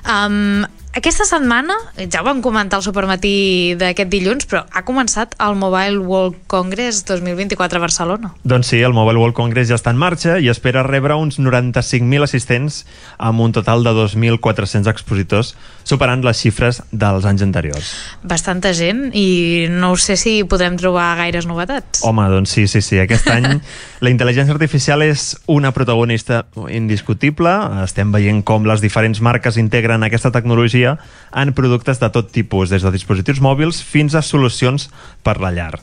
Um, 0.03 0.67
aquesta 0.99 1.25
setmana, 1.29 1.77
ja 2.11 2.23
ho 2.23 2.27
vam 2.27 2.41
comentar 2.43 2.79
al 2.79 2.83
supermatí 2.83 3.77
d'aquest 3.79 4.11
dilluns, 4.11 4.47
però 4.51 4.65
ha 4.67 4.83
començat 4.87 5.37
el 5.45 5.55
Mobile 5.59 6.01
World 6.03 6.41
Congress 6.51 7.05
2024 7.07 7.79
a 7.79 7.83
Barcelona. 7.83 8.31
Doncs 8.43 8.73
sí, 8.73 8.81
el 8.83 8.97
Mobile 8.97 9.21
World 9.21 9.37
Congress 9.37 9.71
ja 9.71 9.79
està 9.79 9.93
en 9.95 10.01
marxa 10.01 10.39
i 10.43 10.51
espera 10.51 10.83
rebre 10.87 11.15
uns 11.15 11.39
95.000 11.39 12.27
assistents 12.27 12.81
amb 13.17 13.45
un 13.45 13.55
total 13.55 13.87
de 13.87 13.93
2.400 13.95 14.91
expositors, 14.91 15.55
superant 15.87 16.25
les 16.27 16.41
xifres 16.43 16.83
dels 16.91 17.29
anys 17.29 17.47
anteriors. 17.47 17.93
Bastanta 18.27 18.75
gent 18.75 19.09
i 19.15 19.69
no 19.71 19.95
sé 19.97 20.19
si 20.19 20.43
podrem 20.45 20.77
trobar 20.81 21.13
gaires 21.23 21.47
novetats. 21.47 22.03
Home, 22.09 22.27
doncs 22.33 22.57
sí, 22.57 22.67
sí, 22.67 22.83
sí. 22.83 22.99
Aquest 22.99 23.31
any 23.37 23.61
la 24.03 24.13
intel·ligència 24.13 24.57
artificial 24.57 25.07
és 25.07 25.31
una 25.47 25.71
protagonista 25.77 26.45
indiscutible. 26.67 27.55
Estem 27.85 28.11
veient 28.15 28.43
com 28.43 28.67
les 28.67 28.83
diferents 28.83 29.23
marques 29.23 29.63
integren 29.63 30.03
aquesta 30.07 30.35
tecnologia 30.35 30.88
en 31.35 31.53
productes 31.57 32.01
de 32.01 32.11
tot 32.15 32.31
tipus, 32.33 32.71
des 32.71 32.85
de 32.85 32.93
dispositius 32.95 33.43
mòbils 33.45 33.83
fins 33.85 34.15
a 34.15 34.23
solucions 34.23 34.89
per 35.23 35.39
la 35.43 35.53
llar. 35.53 35.75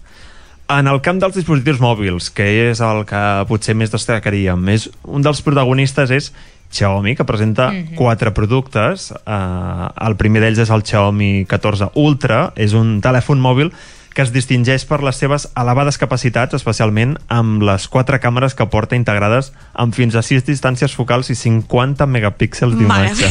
En 0.71 0.87
el 0.89 0.97
camp 1.05 1.19
dels 1.21 1.35
dispositius 1.37 1.77
mòbils, 1.77 2.31
que 2.33 2.45
és 2.71 2.79
el 2.81 3.03
que 3.05 3.21
potser 3.49 3.75
més 3.77 3.91
destacaríem, 3.93 4.63
és, 4.73 4.87
un 5.05 5.21
dels 5.25 5.43
protagonistes 5.45 6.13
és 6.15 6.31
Xiaomi, 6.73 7.15
que 7.15 7.23
presenta 7.23 7.69
mm 7.71 7.75
-hmm. 7.75 7.95
quatre 7.95 8.31
productes. 8.31 9.11
Uh, 9.11 10.07
el 10.07 10.15
primer 10.15 10.41
d'ells 10.41 10.59
és 10.59 10.69
el 10.69 10.83
Xiaomi 10.83 11.45
14 11.45 11.91
Ultra, 11.93 12.51
és 12.55 12.73
un 12.73 12.99
telèfon 13.01 13.39
mòbil 13.39 13.71
que 14.15 14.21
es 14.23 14.31
distingeix 14.31 14.85
per 14.87 15.03
les 15.03 15.17
seves 15.19 15.49
elevades 15.59 15.97
capacitats, 15.99 16.55
especialment 16.55 17.17
amb 17.27 17.61
les 17.67 17.89
quatre 17.91 18.21
càmeres 18.23 18.55
que 18.55 18.65
porta 18.71 18.95
integrades 18.95 19.51
amb 19.73 19.93
fins 19.93 20.15
a 20.15 20.23
6 20.23 20.45
distàncies 20.47 20.95
focals 20.95 21.29
i 21.29 21.35
50 21.35 22.07
megapíxels 22.07 22.77
d'imatge. 22.79 23.27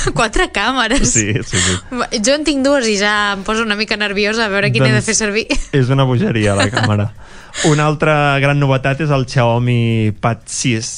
quatre 0.18 0.50
càmeres. 0.54 1.12
Sí, 1.12 1.32
sí, 1.44 1.60
sí. 1.60 1.76
Jo 2.24 2.36
en 2.38 2.46
tinc 2.46 2.64
dues 2.66 2.88
i 2.90 2.96
ja 3.00 3.34
em 3.34 3.44
poso 3.46 3.64
una 3.66 3.76
mica 3.78 3.98
nerviosa 4.00 4.46
a 4.46 4.52
veure 4.52 4.72
quina 4.72 4.90
he 4.90 4.96
de 4.96 5.04
fer 5.04 5.16
servir. 5.18 5.46
És 5.80 5.92
una 5.92 6.06
bogeria, 6.08 6.56
la 6.58 6.70
càmera. 6.72 7.10
Una 7.70 7.86
altra 7.90 8.38
gran 8.42 8.60
novetat 8.62 9.00
és 9.02 9.10
el 9.10 9.26
Xiaomi 9.28 10.12
Pad 10.22 10.46
6 10.46 10.90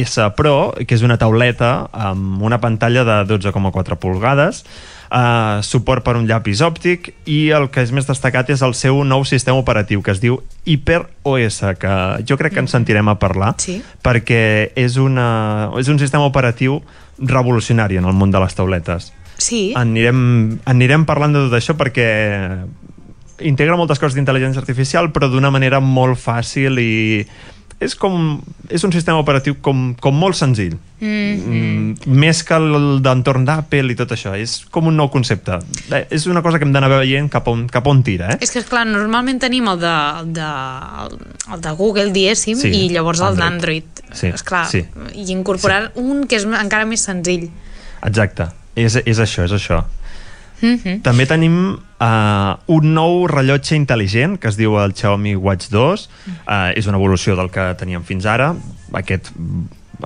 S 0.00 0.26
Pro, 0.36 0.72
que 0.86 0.94
és 0.94 1.02
una 1.06 1.18
tauleta 1.18 1.88
amb 1.92 2.42
una 2.46 2.60
pantalla 2.62 3.04
de 3.06 3.18
12,4 3.30 3.98
pulgades, 3.98 4.64
eh, 5.10 5.60
suport 5.62 6.04
per 6.06 6.16
un 6.16 6.26
llapis 6.28 6.60
òptic 6.62 7.12
i 7.26 7.50
el 7.56 7.68
que 7.70 7.82
és 7.82 7.92
més 7.92 8.06
destacat 8.06 8.50
és 8.50 8.62
el 8.62 8.74
seu 8.78 9.02
nou 9.04 9.24
sistema 9.24 9.58
operatiu 9.58 10.02
que 10.02 10.12
es 10.14 10.20
diu 10.22 10.40
Hyper 10.64 11.02
OS, 11.24 11.60
que 11.78 11.94
jo 12.28 12.36
crec 12.40 12.54
que 12.54 12.60
ens 12.64 12.70
sentirem 12.70 13.08
a 13.08 13.18
parlar 13.18 13.54
Sí. 13.58 13.80
perquè 14.02 14.72
és, 14.76 14.96
una, 14.96 15.70
és 15.78 15.88
un 15.88 15.98
sistema 15.98 16.24
operatiu 16.26 16.80
revolucionari 17.18 17.98
en 18.00 18.04
el 18.08 18.14
món 18.16 18.30
de 18.30 18.40
les 18.40 18.54
tauletes. 18.54 19.12
Sí, 19.40 19.72
Anirem, 19.76 20.60
anirem 20.68 21.04
parlant 21.08 21.32
de 21.32 21.46
tot 21.48 21.56
això 21.56 21.74
perquè 21.76 22.08
integra 23.40 23.76
moltes 23.80 23.98
coses 23.98 24.16
d'intel·ligència 24.18 24.60
artificial 24.60 25.08
però 25.14 25.30
d'una 25.32 25.50
manera 25.52 25.80
molt 25.80 26.18
fàcil 26.20 26.76
i 26.82 27.26
és 27.80 27.94
com 27.96 28.40
és 28.68 28.84
un 28.84 28.92
sistema 28.92 29.18
operatiu 29.22 29.56
com, 29.64 29.94
com 30.00 30.14
molt 30.14 30.36
senzill 30.36 30.76
mm, 31.00 32.06
més 32.12 32.42
que 32.46 32.58
el 32.60 33.00
d'entorn 33.02 33.46
d'Apple 33.48 33.94
i 33.94 33.96
tot 33.98 34.12
això 34.14 34.34
és 34.36 34.58
com 34.70 34.90
un 34.90 34.98
nou 35.00 35.08
concepte 35.12 35.58
és 36.12 36.26
una 36.30 36.42
cosa 36.44 36.60
que 36.60 36.68
hem 36.68 36.74
d'anar 36.74 36.90
veient 36.92 37.30
cap 37.32 37.48
on, 37.48 37.64
cap 37.72 37.88
on 37.90 38.02
tira 38.06 38.34
eh? 38.34 38.38
és 38.44 38.52
que, 38.52 38.60
esclar, 38.60 38.84
normalment 38.88 39.40
tenim 39.40 39.68
el 39.72 39.80
de, 39.80 39.94
el 40.20 40.32
de, 40.36 40.50
el 41.54 41.64
de 41.64 41.72
Google, 41.80 42.10
diguéssim, 42.12 42.60
Sí, 42.60 42.68
i 42.68 42.88
llavors 42.92 43.22
el 43.24 43.32
Android. 43.32 43.40
d'Android. 43.40 44.04
Sí, 44.12 44.28
Esclar, 44.34 44.66
sí. 44.68 44.84
i 45.14 45.30
incorporar 45.32 45.92
un 46.00 46.26
que 46.28 46.36
és 46.36 46.44
encara 46.44 46.84
més 46.84 47.04
senzill. 47.06 47.48
exacte, 48.04 48.50
és, 48.74 49.00
és 49.06 49.18
això, 49.18 49.46
és 49.48 49.56
això 49.56 49.84
Mm 50.60 50.76
-hmm. 50.76 51.00
També 51.02 51.26
tenim 51.26 51.78
uh, 52.00 52.56
un 52.72 52.94
nou 52.94 53.26
rellotge 53.30 53.76
intel·ligent 53.76 54.38
que 54.40 54.48
es 54.48 54.56
diu 54.58 54.78
el 54.80 54.94
Xiaomi 54.96 55.36
Watch 55.36 55.68
2. 55.70 56.08
Uh, 56.46 56.72
és 56.76 56.86
una 56.90 56.98
evolució 56.98 57.36
del 57.38 57.50
que 57.52 57.68
teníem 57.80 58.02
fins 58.08 58.26
ara. 58.26 58.54
Aquest 58.92 59.30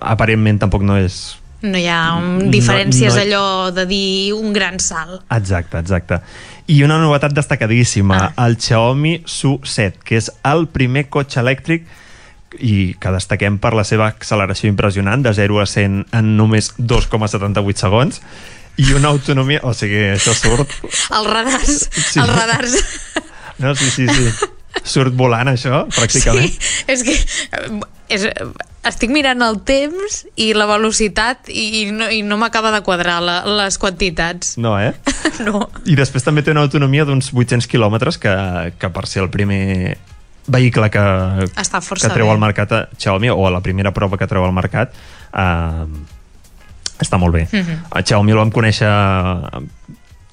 aparentment 0.03 0.59
tampoc 0.65 0.83
no 0.87 0.99
és... 1.01 1.37
No 1.65 1.79
hi 1.81 1.87
ha 1.89 2.21
No- 2.21 2.51
diferències 2.53 3.15
no- 3.17 3.23
allò 3.23 3.45
de 3.73 3.87
dir 3.89 4.35
un 4.37 4.53
gran 4.53 4.77
salt. 4.85 5.23
Exacte, 5.33 5.79
exacte. 5.81 6.19
I 6.69 6.83
una 6.85 6.99
novetat 7.01 7.33
destacadíssima, 7.33 8.19
Ah. 8.37 8.47
el 8.47 8.59
Xiaomi 8.61 9.23
Su7, 9.25 9.95
que 10.05 10.17
és 10.21 10.31
el 10.45 10.67
primer 10.69 11.09
cotxe 11.09 11.41
elèctric 11.41 11.87
i 12.61 12.95
que 13.01 13.11
destaquem 13.11 13.57
per 13.59 13.73
la 13.75 13.83
seva 13.83 14.07
acceleració 14.07 14.69
impressionant 14.71 15.25
de 15.25 15.33
0 15.35 15.57
a 15.61 15.67
100 15.67 16.05
en 16.13 16.37
només 16.37 16.75
2,78 16.79 17.75
segons 17.81 18.21
i 18.77 18.93
una 18.97 19.13
autonomia... 19.15 19.61
O 19.63 19.73
sigui, 19.77 20.01
això 20.15 20.35
surt... 20.37 20.73
Els 20.85 21.31
radars, 21.31 21.89
Sí. 21.95 22.21
els 22.21 22.33
radars. 22.35 22.77
No, 23.63 23.75
sí, 23.79 23.91
sí, 23.91 24.09
sí. 24.11 24.51
Surt 24.85 25.15
volant, 25.15 25.49
això, 25.53 25.85
pràcticament. 25.95 26.51
Sí, 26.51 26.85
és 26.91 27.05
que 27.07 27.15
eh, 27.15 27.69
és, 28.13 28.25
estic 28.85 29.13
mirant 29.15 29.41
el 29.47 29.61
temps 29.65 30.25
i 30.37 30.51
la 30.57 30.67
velocitat 30.69 31.49
i 31.49 31.87
no, 31.95 32.09
i 32.13 32.21
no 32.27 32.37
m'acaba 32.41 32.73
de 32.75 32.83
quadrar 32.85 33.21
la, 33.25 33.37
les 33.63 33.79
quantitats. 33.81 34.57
No, 34.59 34.77
eh? 34.81 34.93
No. 35.45 35.65
I 35.89 35.97
després 35.99 36.23
també 36.23 36.45
té 36.47 36.53
una 36.53 36.63
autonomia 36.63 37.03
d'uns 37.09 37.33
800 37.33 37.67
quilòmetres 37.67 38.21
que, 38.23 38.35
que 38.79 38.91
per 38.95 39.03
ser 39.11 39.25
el 39.25 39.31
primer 39.35 39.97
vehicle 40.47 40.91
que, 40.93 41.03
Està 41.59 41.81
que 41.81 42.11
treu 42.13 42.31
al 42.31 42.39
mercat 42.39 42.75
a 42.77 42.81
Xiaomi 43.01 43.33
o 43.33 43.49
la 43.51 43.63
primera 43.65 43.91
prova 43.97 44.19
que 44.21 44.29
treu 44.31 44.45
al 44.45 44.53
mercat 44.55 44.93
eh, 45.33 45.87
està 47.03 47.19
molt 47.19 47.35
bé. 47.35 47.47
Mhm. 47.51 47.87
A 47.91 48.03
Xiaomi 48.03 48.35
el 48.35 48.39
vam 48.43 48.53
conèixer 48.55 48.91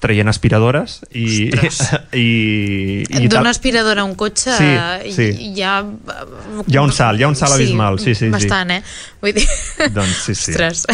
traient 0.02 0.26
aspiradores 0.26 0.98
i, 1.14 1.48
Ostres. 1.54 1.78
i, 2.18 3.04
i 3.06 3.28
D'una 3.30 3.52
aspiradora 3.54 4.02
a 4.02 4.08
un 4.08 4.16
cotxe 4.18 4.56
Sí, 4.58 5.14
sí. 5.14 5.28
hi 5.54 5.62
ha... 5.62 5.76
Hi 6.66 6.78
ha 6.78 6.82
un 6.82 6.90
salt, 6.94 7.20
hi 7.20 7.26
ha 7.26 7.30
un 7.30 7.38
salt 7.38 7.54
abismal, 7.54 8.00
sí, 8.02 8.16
sí, 8.16 8.26
sí. 8.26 8.32
Bastant, 8.34 8.74
eh? 8.74 8.80
Vull 9.22 9.36
dir... 9.38 9.46
Doncs 9.94 10.24
sí, 10.26 10.34
sí. 10.34 10.50
Ostres. 10.56 10.86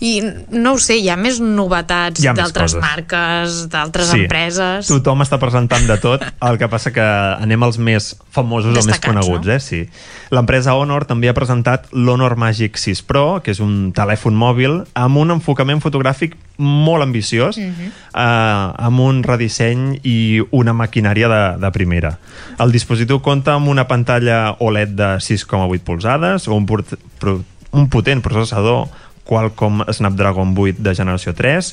I 0.00 0.22
no 0.50 0.72
ho 0.74 0.78
sé, 0.80 0.96
hi 0.98 1.08
ha 1.12 1.16
més 1.20 1.40
novetats 1.40 2.22
d'altres 2.22 2.74
marques, 2.80 3.66
d'altres 3.72 4.08
Sí. 4.10 4.22
empreses... 4.22 4.88
Tothom 4.88 5.20
està 5.22 5.38
presentant 5.38 5.86
de 5.86 5.96
tot, 6.00 6.22
el 6.40 6.58
que 6.58 6.68
passa 6.72 6.92
que 6.94 7.04
anem 7.04 7.62
als 7.62 7.76
més 7.78 8.16
famosos 8.32 8.70
o 8.72 8.74
més 8.76 8.86
Destacats, 8.86 9.12
coneguts, 9.26 9.46
no? 9.46 9.52
eh? 9.52 9.60
Sí. 9.60 9.82
L'empresa 10.30 10.74
Honor 10.78 11.04
també 11.04 11.28
ha 11.28 11.34
presentat 11.34 11.88
l'Honor 11.92 12.36
Magic 12.40 12.78
6 12.78 13.02
Pro, 13.02 13.24
que 13.44 13.50
és 13.52 13.60
un 13.60 13.90
telèfon 13.92 14.34
mòbil 14.38 14.84
amb 14.94 15.16
un 15.20 15.30
enfocament 15.36 15.82
fotogràfic 15.82 16.36
molt 16.60 17.02
ambiciós, 17.02 17.56
Mhm. 17.58 17.92
eh, 18.14 18.72
amb 18.86 19.00
un 19.00 19.22
redisseny 19.22 20.00
i 20.04 20.42
una 20.50 20.72
maquinària 20.72 21.28
de, 21.28 21.42
de 21.60 21.70
primera. 21.72 22.18
El 22.58 22.72
dispositiu 22.72 23.20
compta 23.20 23.54
amb 23.54 23.68
una 23.68 23.86
pantalla 23.88 24.56
OLED 24.58 24.88
de 24.96 25.10
6,8 25.20 25.80
polzades, 25.84 26.48
un, 26.48 26.66
port, 26.66 26.94
pro, 27.18 27.40
un 27.72 27.88
potent 27.88 28.20
processador 28.22 28.88
Qualcomm 29.30 29.84
Snapdragon 29.94 30.52
8 30.58 30.82
de 30.82 30.94
generació 30.98 31.32
3 31.38 31.72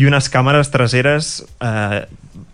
i 0.00 0.06
unes 0.08 0.30
càmeres 0.32 0.70
traseres 0.72 1.42
eh, 1.60 2.04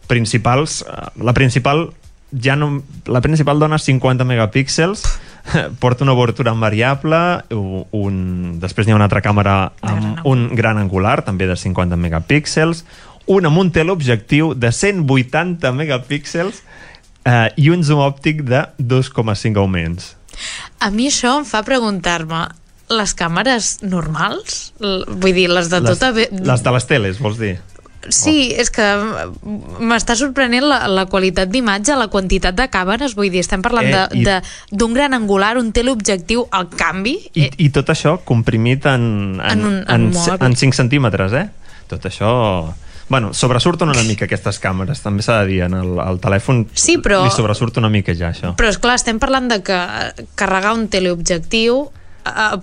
principals 0.09 0.81
eh, 0.83 1.09
la 1.23 1.35
principal 1.37 1.91
ja 2.33 2.57
no, 2.61 2.83
la 3.09 3.21
principal 3.25 3.61
dona 3.61 3.79
50 3.81 4.25
megapíxels 4.29 5.05
porta 5.81 6.05
una 6.05 6.13
obertura 6.17 6.53
variable 6.53 7.21
u- 7.57 7.85
un, 7.97 8.59
després 8.61 8.85
n'hi 8.89 8.93
ha 8.93 8.99
una 8.99 9.07
altra 9.09 9.23
càmera 9.25 9.55
amb 9.81 10.27
un 10.29 10.49
gran 10.57 10.77
angular 10.81 11.23
també 11.25 11.47
de 11.49 11.57
50 11.57 11.97
megapíxels 11.97 12.83
un 13.29 13.45
amb 13.49 13.61
un 13.61 13.71
teleobjectiu 13.73 14.55
de 14.57 14.73
180 14.73 15.73
megapíxels 15.77 16.63
eh, 17.25 17.49
i 17.61 17.69
un 17.73 17.85
zoom 17.85 18.01
òptic 18.05 18.43
de 18.49 18.63
2,5 18.81 19.57
augments. 19.61 20.15
A 20.81 20.89
mi 20.95 21.09
això 21.11 21.35
em 21.41 21.45
fa 21.49 21.61
preguntar-me 21.67 22.47
les 22.91 23.15
càmeres 23.15 23.79
normals? 23.83 24.73
Vull 24.81 25.35
dir, 25.35 25.49
les 25.53 25.69
de 25.71 25.81
les, 25.81 25.99
tota... 25.99 26.13
Les 26.15 26.63
de 26.65 26.73
les 26.77 26.87
teles, 26.89 27.19
vols 27.21 27.39
dir? 27.41 27.57
Sí, 28.09 28.53
és 28.57 28.71
que 28.73 28.85
m'està 29.85 30.15
sorprenent 30.17 30.65
la, 30.65 30.79
la 30.89 31.05
qualitat 31.11 31.51
d'imatge, 31.51 31.97
la 31.99 32.07
quantitat 32.09 32.57
de 32.57 32.69
càmeres, 32.73 33.13
vull 33.19 33.29
dir, 33.33 33.43
estem 33.45 33.61
parlant 33.65 33.89
Eh, 33.91 34.39
d'un 34.71 34.95
gran 34.95 35.13
angular, 35.17 35.57
un 35.59 35.73
teleobjectiu 35.75 36.47
al 36.55 36.69
canvi. 36.71 37.17
I, 37.35 37.49
i 37.67 37.69
tot 37.75 37.91
això 37.93 38.17
comprimit 38.25 38.87
en, 38.87 39.41
en, 39.43 39.51
En 39.59 39.67
un- 39.67 39.81
en 39.89 40.09
en, 40.15 40.45
en 40.47 40.57
5 40.57 40.73
centímetres, 40.79 41.33
eh? 41.33 41.49
Tot 41.91 42.07
això... 42.09 42.75
Bueno, 43.09 43.33
sobresurten 43.33 43.89
una 43.89 44.03
mica 44.05 44.27
aquestes 44.29 44.59
càmeres, 44.61 45.01
també 45.01 45.23
s'ha 45.25 45.39
de 45.43 45.47
dir, 45.49 45.61
en 45.65 45.73
el, 45.75 45.95
el 46.05 46.19
telèfon 46.21 46.67
Sí, 46.77 46.99
però- 47.01 47.23
li 47.25 47.31
sobresurt 47.33 47.79
una 47.81 47.89
mica 47.89 48.13
ja, 48.15 48.31
això. 48.35 48.55
Però, 48.57 48.69
és 48.69 48.77
clar 48.79 48.99
estem 49.01 49.19
parlant 49.19 49.49
de 49.49 49.63
que 49.65 49.77
eh, 49.77 50.27
carregar 50.37 50.75
un 50.77 50.89
teleobjectiu 50.93 51.87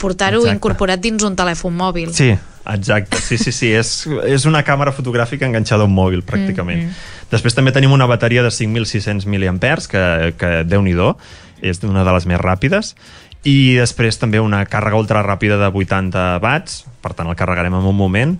portar-ho 0.01 0.45
incorporat 0.49 1.01
dins 1.01 1.24
un 1.24 1.36
telèfon 1.36 1.76
mòbil. 1.76 2.13
Sí, 2.16 2.32
exacte, 2.72 3.20
sí, 3.22 3.38
sí, 3.38 3.51
sí, 3.51 3.72
és, 3.74 3.91
és 4.26 4.45
una 4.49 4.63
càmera 4.66 4.93
fotogràfica 4.95 5.47
enganxada 5.47 5.86
a 5.86 5.89
un 5.89 5.95
mòbil, 5.95 6.24
pràcticament. 6.26 6.84
Mm 6.84 6.89
-hmm. 6.89 7.30
Després 7.32 7.55
també 7.55 7.72
tenim 7.72 7.91
una 7.91 8.05
bateria 8.05 8.43
de 8.43 8.49
5.600 8.49 9.26
mAh, 9.26 9.88
que, 9.89 10.34
que 10.38 10.63
déu-n'hi-do, 10.63 11.18
és 11.61 11.84
una 11.84 12.03
de 12.03 12.11
les 12.11 12.26
més 12.26 12.39
ràpides, 12.39 12.95
i 13.43 13.76
després 13.78 14.18
també 14.18 14.39
una 14.39 14.66
càrrega 14.66 14.97
ultra 14.97 15.22
ràpida 15.24 15.57
de 15.57 15.70
80 15.70 16.39
watts, 16.41 16.86
per 17.01 17.13
tant 17.13 17.28
el 17.28 17.36
carregarem 17.36 17.74
en 17.74 17.86
un 17.86 17.95
moment, 17.95 18.39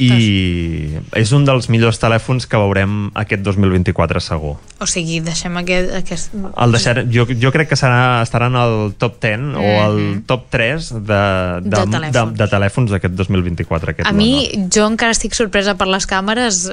i 0.00 0.96
és 1.18 1.32
un 1.36 1.44
dels 1.44 1.68
millors 1.72 1.98
telèfons 2.00 2.46
que 2.48 2.60
veurem 2.60 3.10
aquest 3.18 3.42
2024 3.44 4.22
segur. 4.24 4.54
O 4.80 4.88
sigui, 4.88 5.20
deixem 5.24 5.56
aquest... 5.60 5.92
aquest... 5.98 6.32
El 6.34 6.76
deixar, 6.76 7.02
jo, 7.12 7.26
jo 7.28 7.52
crec 7.54 7.70
que 7.72 7.78
serà, 7.78 8.22
estarà 8.24 8.48
en 8.50 8.56
el 8.58 8.94
top 8.98 9.20
10 9.20 9.38
mm 9.38 9.54
-hmm. 9.54 9.60
o 9.60 9.84
el 9.86 10.22
top 10.26 10.48
3 10.50 10.90
de, 10.92 10.98
de, 10.98 11.70
De 11.70 11.84
telèfons. 11.84 12.12
de, 12.12 12.24
de 12.40 12.48
telèfons 12.48 12.90
d'aquest 12.90 13.14
2024. 13.14 13.90
Aquest 13.90 14.08
A 14.08 14.12
mi, 14.12 14.68
jo 14.72 14.86
encara 14.86 15.12
estic 15.12 15.34
sorpresa 15.34 15.76
per 15.76 15.86
les 15.86 16.08
càmeres, 16.08 16.70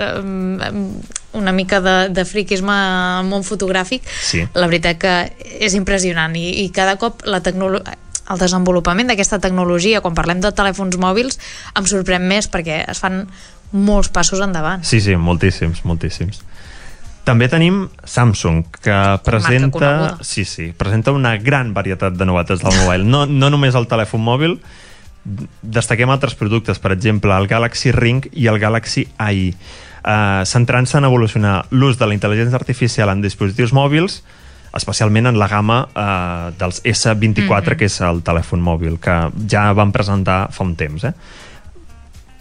una 1.34 1.51
mica 1.51 1.82
de, 1.82 2.09
de 2.09 2.26
friquisme 2.26 2.74
món 3.24 3.43
fotogràfic. 3.43 4.01
Sí. 4.22 4.47
La 4.53 4.67
veritat 4.67 4.97
que 4.97 5.32
és 5.59 5.74
impressionant 5.76 6.36
i, 6.36 6.63
i 6.63 6.70
cada 6.72 6.95
cop 6.97 7.22
la 7.26 7.41
tecnologia 7.41 8.09
el 8.30 8.42
desenvolupament 8.42 9.10
d'aquesta 9.10 9.40
tecnologia, 9.44 10.02
quan 10.02 10.18
parlem 10.18 10.42
de 10.44 10.52
telèfons 10.56 11.00
mòbils, 11.02 11.40
em 11.78 11.88
sorprèn 11.90 12.28
més 12.30 12.50
perquè 12.52 12.84
es 12.90 13.02
fan 13.02 13.24
molts 13.72 14.10
passos 14.14 14.42
endavant. 14.42 14.84
Sí, 14.86 15.02
sí, 15.02 15.16
moltíssims, 15.16 15.84
moltíssims. 15.86 16.44
També 17.28 17.50
tenim 17.52 17.84
Samsung, 18.10 18.64
que 18.82 18.98
presenta, 19.26 20.18
sí, 20.26 20.46
sí, 20.50 20.72
presenta 20.74 21.12
una 21.14 21.36
gran 21.38 21.76
varietat 21.76 22.16
de 22.18 22.26
novetats 22.26 22.64
del 22.64 22.74
mobile. 22.80 23.06
No, 23.06 23.26
no 23.30 23.52
només 23.54 23.78
el 23.78 23.86
telèfon 23.92 24.24
mòbil, 24.26 24.56
destaquem 25.62 26.10
altres 26.10 26.34
productes, 26.40 26.80
per 26.82 26.94
exemple, 26.96 27.36
el 27.36 27.46
Galaxy 27.52 27.94
Ring 27.94 28.26
i 28.32 28.48
el 28.48 28.58
Galaxy 28.60 29.08
AI. 29.18 29.54
eh, 30.00 30.44
centrant-se 30.48 30.98
en 30.98 31.04
evolucionar 31.04 31.66
l'ús 31.76 31.98
de 32.00 32.08
la 32.08 32.16
intel·ligència 32.16 32.56
artificial 32.56 33.10
en 33.12 33.22
dispositius 33.22 33.74
mòbils, 33.76 34.24
especialment 34.74 35.28
en 35.28 35.39
la 35.39 35.47
gamma 35.47 35.88
eh, 35.95 36.51
dels 36.59 36.82
S24, 36.84 37.41
mm 37.41 37.43
-hmm. 37.43 37.78
que 37.78 37.86
és 37.86 38.01
el 38.01 38.22
telèfon 38.22 38.61
mòbil, 38.61 38.99
que 38.99 39.32
ja 39.49 39.74
van 39.74 39.91
presentar 39.91 40.47
fa 40.51 40.63
un 40.63 40.76
temps. 40.76 41.03
Eh? 41.03 41.13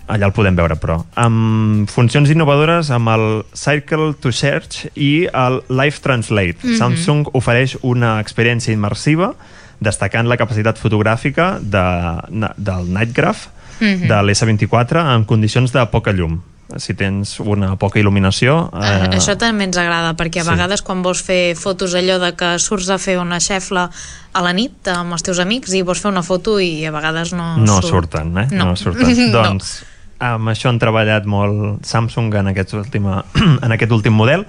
allà 0.09 0.29
el 0.29 0.33
podem 0.33 0.57
veure, 0.57 0.77
però. 0.81 1.03
Amb 1.21 1.89
funcions 1.93 2.31
innovadores 2.33 2.91
amb 2.95 3.09
el 3.13 3.27
Circle 3.53 4.15
to 4.23 4.33
Search 4.33 4.89
i 4.97 5.29
el 5.33 5.63
Live 5.69 6.01
Translate. 6.03 6.57
Mm 6.63 6.71
-hmm. 6.71 6.79
Samsung 6.79 7.29
ofereix 7.33 7.77
una 7.83 8.19
experiència 8.21 8.73
immersiva 8.73 9.35
destacant 9.79 10.27
la 10.27 10.37
capacitat 10.37 10.79
fotogràfica 10.79 11.59
de, 11.61 11.87
del 12.57 12.93
Night 12.93 13.15
Graph 13.15 13.47
mm 13.81 13.87
-hmm. 13.87 14.09
de 14.09 14.15
l'S24 14.15 15.15
en 15.15 15.25
condicions 15.25 15.73
de 15.73 15.87
poca 15.87 16.13
llum 16.13 16.41
si 16.77 16.93
tens 16.95 17.39
una 17.41 17.73
poca 17.81 18.01
il·luminació... 18.01 18.59
Eh... 18.77 19.17
Això 19.17 19.39
també 19.41 19.65
ens 19.69 19.79
agrada, 19.81 20.13
perquè 20.19 20.43
a 20.43 20.47
sí. 20.47 20.51
vegades 20.53 20.85
quan 20.85 21.01
vols 21.05 21.23
fer 21.25 21.57
fotos 21.57 21.97
allò 21.97 22.19
de 22.21 22.35
que 22.37 22.55
surts 22.61 22.91
a 22.93 22.99
fer 23.01 23.17
una 23.21 23.41
xefla 23.41 23.89
a 23.89 24.45
la 24.45 24.53
nit 24.53 24.91
amb 24.93 25.17
els 25.17 25.25
teus 25.25 25.41
amics 25.41 25.73
i 25.73 25.85
vols 25.87 26.03
fer 26.05 26.13
una 26.13 26.25
foto 26.27 26.59
i 26.61 26.85
a 26.85 26.93
vegades 26.93 27.33
no, 27.37 27.55
no 27.57 27.79
surt. 27.81 27.95
surten, 27.95 28.35
eh? 28.37 28.49
No, 28.53 28.73
no 28.73 28.77
surten. 28.77 29.15
no. 29.33 29.33
Doncs 29.41 29.79
amb 30.19 30.51
això 30.51 30.69
han 30.69 30.81
treballat 30.83 31.29
molt 31.31 31.87
Samsung 31.87 32.35
en 32.41 32.51
aquest, 32.53 32.75
última, 32.77 33.23
en 33.65 33.73
aquest 33.73 33.95
últim 33.95 34.17
model 34.19 34.45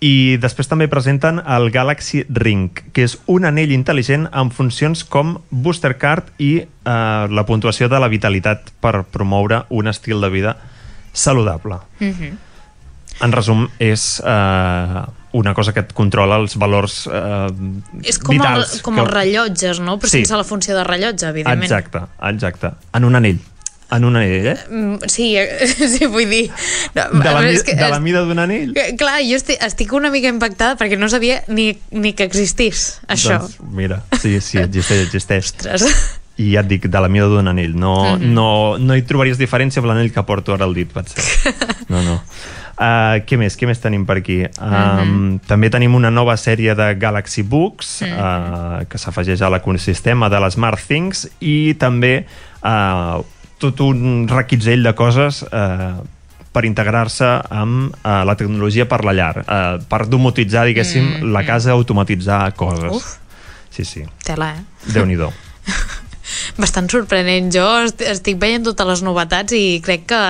i 0.00 0.38
després 0.40 0.68
també 0.68 0.88
presenten 0.88 1.42
el 1.44 1.68
Galaxy 1.72 2.22
Ring, 2.32 2.72
que 2.96 3.04
és 3.04 3.18
un 3.28 3.44
anell 3.44 3.72
intel·ligent 3.74 4.30
amb 4.32 4.54
funcions 4.56 5.02
com 5.04 5.34
Booster 5.50 5.92
Card 6.00 6.30
i 6.40 6.52
eh, 6.62 7.26
la 7.28 7.44
puntuació 7.48 7.90
de 7.92 8.00
la 8.00 8.08
vitalitat 8.08 8.72
per 8.80 9.02
promoure 9.12 9.66
un 9.68 9.92
estil 9.92 10.24
de 10.24 10.32
vida 10.32 10.56
saludable. 11.12 11.80
Mm 11.98 12.12
-hmm. 12.12 12.38
En 13.20 13.32
resum, 13.32 13.68
és 13.78 14.22
eh, 14.24 15.02
una 15.32 15.54
cosa 15.54 15.72
que 15.72 15.80
et 15.80 15.92
controla 15.92 16.38
els 16.40 16.56
valors 16.56 17.06
eh, 17.06 17.50
és 18.02 18.18
com 18.18 18.36
vitals. 18.36 18.74
El, 18.74 18.82
com 18.82 18.94
que... 18.94 19.04
els 19.04 19.10
rellotges, 19.10 19.80
no? 19.80 19.98
Però 20.00 20.10
sí. 20.10 20.22
sense 20.22 20.36
la 20.40 20.44
funció 20.44 20.76
de 20.76 20.84
rellotge, 20.84 21.28
evidentment. 21.28 21.70
Exacte, 21.70 22.02
exacte. 22.30 22.72
En 22.94 23.04
un 23.04 23.20
anell. 23.20 23.40
En 23.90 24.04
un 24.04 24.16
anell, 24.16 24.46
eh? 24.46 24.56
Mm, 24.70 25.10
sí, 25.10 25.34
sí, 25.98 26.06
vull 26.06 26.30
dir... 26.30 26.50
No, 26.94 27.08
de 27.10 27.32
la, 27.34 27.42
que, 27.66 27.74
de 27.74 27.90
la 27.90 28.00
mida 28.00 28.22
d'un 28.22 28.38
anell? 28.38 28.72
Clar, 28.98 29.18
jo 29.26 29.36
estic, 29.36 29.58
estic 29.66 29.92
una 29.92 30.12
mica 30.14 30.30
impactada 30.30 30.78
perquè 30.80 30.98
no 30.98 31.10
sabia 31.10 31.42
ni, 31.48 31.72
ni 31.90 32.14
que 32.14 32.24
existís, 32.24 33.00
això. 33.08 33.40
Doncs 33.42 33.58
mira, 33.74 34.02
sí, 34.22 34.38
sí, 34.40 34.62
existeix, 34.62 35.08
existeix. 35.10 35.50
Ostres 35.50 36.19
i 36.36 36.52
ja 36.54 36.60
et 36.60 36.68
dic, 36.68 36.86
de 36.88 37.00
la 37.00 37.08
mida 37.08 37.26
d'un 37.28 37.48
anell 37.48 37.74
no, 37.76 38.16
mm 38.16 38.20
-hmm. 38.20 38.32
no, 38.32 38.78
no 38.78 38.94
hi 38.94 39.02
trobaries 39.02 39.38
diferència 39.38 39.80
amb 39.80 39.88
l'anell 39.88 40.12
que 40.12 40.22
porto 40.22 40.54
ara 40.54 40.64
al 40.64 40.74
dit 40.74 40.90
potser. 40.92 41.24
no, 41.92 42.02
no 42.02 42.20
Uh, 42.80 43.20
què 43.28 43.36
més? 43.36 43.58
Què 43.60 43.66
més 43.68 43.76
tenim 43.76 44.06
per 44.08 44.14
aquí? 44.22 44.38
Uh, 44.40 44.64
mm 44.64 45.00
-hmm. 45.00 45.40
També 45.46 45.68
tenim 45.68 45.94
una 45.94 46.08
nova 46.08 46.36
sèrie 46.36 46.74
de 46.74 46.94
Galaxy 46.94 47.42
Books 47.42 48.00
mm 48.00 48.06
-hmm. 48.06 48.80
uh, 48.80 48.84
que 48.88 48.98
s'afegeix 48.98 49.42
a 49.42 49.50
l'ecosistema 49.50 50.30
de 50.30 50.40
les 50.40 50.54
Smart 50.54 50.80
Things 50.86 51.28
i 51.40 51.74
també 51.74 52.24
uh, 52.64 53.22
tot 53.58 53.80
un 53.80 54.26
requitzell 54.28 54.82
de 54.82 54.94
coses 54.94 55.42
uh, 55.42 56.00
per 56.52 56.64
integrar-se 56.64 57.42
amb 57.50 57.92
uh, 57.92 58.24
la 58.24 58.34
tecnologia 58.34 58.86
per 58.86 59.04
la 59.04 59.12
llar, 59.12 59.36
uh, 59.38 59.78
per 59.88 60.06
domotitzar, 60.08 60.66
diguéssim, 60.66 61.04
mm 61.04 61.14
-hmm. 61.20 61.32
la 61.32 61.44
casa, 61.44 61.70
automatitzar 61.70 62.54
coses. 62.54 62.90
Uf. 62.90 63.18
Sí, 63.70 63.84
sí. 63.84 64.04
Tela, 64.24 64.54
eh? 64.54 64.92
Déu-n'hi-do. 64.92 65.32
bastant 66.60 66.90
sorprenent. 66.92 67.50
Jo 67.54 67.66
estic 67.86 68.38
veient 68.40 68.66
totes 68.66 68.86
les 68.86 69.02
novetats 69.06 69.56
i 69.56 69.80
crec 69.84 70.06
que 70.10 70.20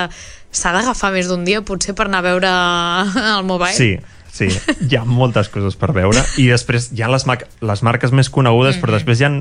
s'ha 0.51 0.73
d'agafar 0.75 1.13
més 1.15 1.29
d'un 1.31 1.45
dia 1.47 1.63
potser 1.63 1.95
per 1.95 2.09
anar 2.09 2.23
a 2.23 2.27
veure 2.27 2.55
el 3.37 3.45
mobile. 3.47 3.75
Sí, 3.77 3.97
sí, 4.33 4.51
hi 4.87 4.99
ha 4.99 5.05
moltes 5.07 5.51
coses 5.53 5.79
per 5.79 5.93
veure 5.97 6.23
i 6.41 6.49
després 6.51 6.91
hi 6.95 7.05
ha 7.05 7.11
les, 7.13 7.27
les 7.27 7.85
marques 7.87 8.13
més 8.13 8.31
conegudes 8.31 8.77
mm 8.77 8.79
-hmm. 8.79 8.83
però 8.83 8.99
després 8.99 9.21
hi 9.21 9.25
ha 9.25 9.33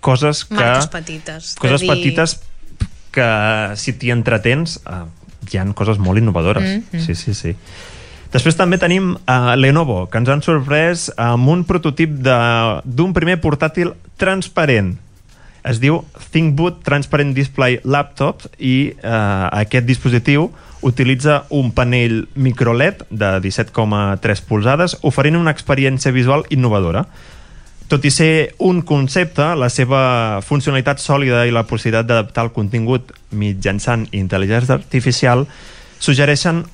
coses 0.00 0.44
que... 0.44 0.54
Marques 0.54 0.90
petites. 0.90 1.54
Coses 1.58 1.80
dir... 1.80 1.90
petites 1.90 2.40
que 3.12 3.28
si 3.76 3.92
t'hi 3.92 4.10
entretens 4.12 4.80
uh, 4.84 5.06
hi 5.50 5.58
han 5.58 5.72
coses 5.72 5.98
molt 5.98 6.18
innovadores. 6.18 6.64
Mm 6.64 6.84
-hmm. 6.92 7.06
Sí, 7.06 7.14
sí, 7.14 7.34
sí. 7.34 7.56
Després 8.32 8.56
també 8.56 8.78
tenim 8.78 9.14
uh, 9.14 9.54
Lenovo, 9.56 10.08
que 10.10 10.18
ens 10.18 10.28
han 10.28 10.42
sorprès 10.42 11.12
amb 11.16 11.48
un 11.48 11.64
prototip 11.64 12.10
d'un 12.84 13.12
primer 13.12 13.40
portàtil 13.40 13.94
transparent 14.18 14.96
es 15.66 15.80
diu 15.82 16.00
ThinkBoot 16.32 16.82
Transparent 16.86 17.34
Display 17.36 17.80
Laptop 17.84 18.46
i 18.58 18.92
eh, 18.94 19.46
aquest 19.62 19.86
dispositiu 19.88 20.50
utilitza 20.86 21.44
un 21.50 21.72
panell 21.74 22.26
microLED 22.34 23.06
de 23.10 23.30
17,3 23.42 24.44
polzades 24.46 24.98
oferint 25.02 25.38
una 25.38 25.54
experiència 25.54 26.14
visual 26.14 26.46
innovadora. 26.54 27.06
Tot 27.86 28.04
i 28.06 28.10
ser 28.10 28.54
un 28.58 28.80
concepte, 28.82 29.52
la 29.54 29.68
seva 29.70 30.40
funcionalitat 30.42 31.02
sòlida 31.02 31.44
i 31.46 31.54
la 31.54 31.66
possibilitat 31.70 32.08
d'adaptar 32.08 32.48
el 32.48 32.54
contingut 32.54 33.12
mitjançant 33.30 34.08
intel·ligència 34.10 34.74
artificial 34.74 35.46
suggereixen 36.02 36.64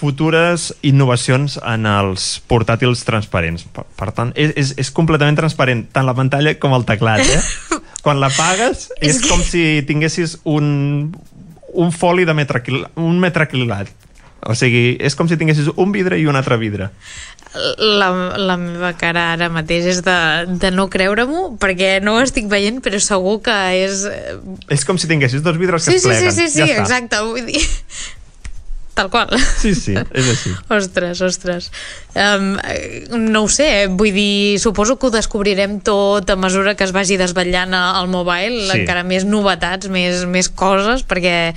futures 0.00 0.70
innovacions 0.86 1.58
en 1.60 1.84
els 1.90 2.38
portàtils 2.48 3.02
transparents. 3.04 3.66
Per, 3.74 3.84
per 3.98 4.08
tant, 4.16 4.30
és, 4.38 4.54
és, 4.56 4.72
és 4.80 4.90
completament 4.96 5.36
transparent, 5.36 5.84
tant 5.92 6.06
la 6.08 6.16
pantalla 6.16 6.54
com 6.62 6.72
el 6.78 6.86
teclat, 6.88 7.20
eh? 7.26 7.80
Quan 8.04 8.20
la 8.22 8.30
pagues 8.32 8.88
és, 9.00 9.16
és 9.16 9.22
que... 9.22 9.32
com 9.32 9.42
si 9.44 9.64
tinguessis 9.88 10.38
un, 10.48 11.10
un 11.72 11.92
foli 11.92 12.26
de 12.28 12.36
metre, 12.36 12.62
un 12.96 13.18
metre 13.22 13.48
quilat. 13.50 13.90
O 14.48 14.54
sigui, 14.56 14.94
és 15.04 15.12
com 15.18 15.28
si 15.28 15.36
tinguessis 15.36 15.68
un 15.76 15.90
vidre 15.92 16.16
i 16.16 16.24
un 16.28 16.38
altre 16.38 16.56
vidre. 16.56 16.88
La, 17.76 18.08
la 18.38 18.54
meva 18.56 18.92
cara 18.96 19.32
ara 19.34 19.48
mateix 19.52 19.88
és 19.90 19.98
de, 20.06 20.16
de 20.62 20.70
no 20.72 20.86
creure-m'ho, 20.92 21.56
perquè 21.60 21.96
no 22.04 22.14
ho 22.16 22.22
estic 22.24 22.46
veient, 22.48 22.78
però 22.84 23.00
segur 23.02 23.40
que 23.44 23.56
és... 23.82 24.04
És 24.70 24.86
com 24.88 25.00
si 25.02 25.10
tinguessis 25.10 25.44
dos 25.44 25.58
vidres 25.60 25.84
que 25.84 25.92
sí, 25.92 25.98
es 25.98 26.06
pleguen. 26.06 26.32
Sí, 26.32 26.46
sí, 26.46 26.54
sí, 26.54 26.62
ja 26.62 26.70
sí 26.70 26.78
exacte. 26.78 27.20
Vull 27.26 27.50
dir, 27.50 27.64
tal 29.00 29.10
qual. 29.12 29.32
Sí, 29.60 29.74
sí, 29.74 29.96
és 29.96 30.30
així. 30.34 30.52
ostres, 30.78 31.22
ostres. 31.24 31.70
Um, 32.14 32.52
no 33.32 33.44
ho 33.46 33.52
sé, 33.52 33.68
eh? 33.82 33.86
vull 33.88 34.12
dir, 34.14 34.58
suposo 34.62 34.98
que 35.00 35.08
ho 35.08 35.14
descobrirem 35.14 35.78
tot 35.86 36.28
a 36.30 36.36
mesura 36.40 36.76
que 36.76 36.84
es 36.84 36.92
vagi 36.96 37.18
desvetllant 37.20 37.76
al 37.76 38.10
mobile, 38.12 38.66
sí. 38.66 38.82
encara 38.82 39.06
més 39.06 39.24
novetats, 39.28 39.88
més, 39.92 40.26
més 40.28 40.52
coses, 40.52 41.06
perquè 41.08 41.54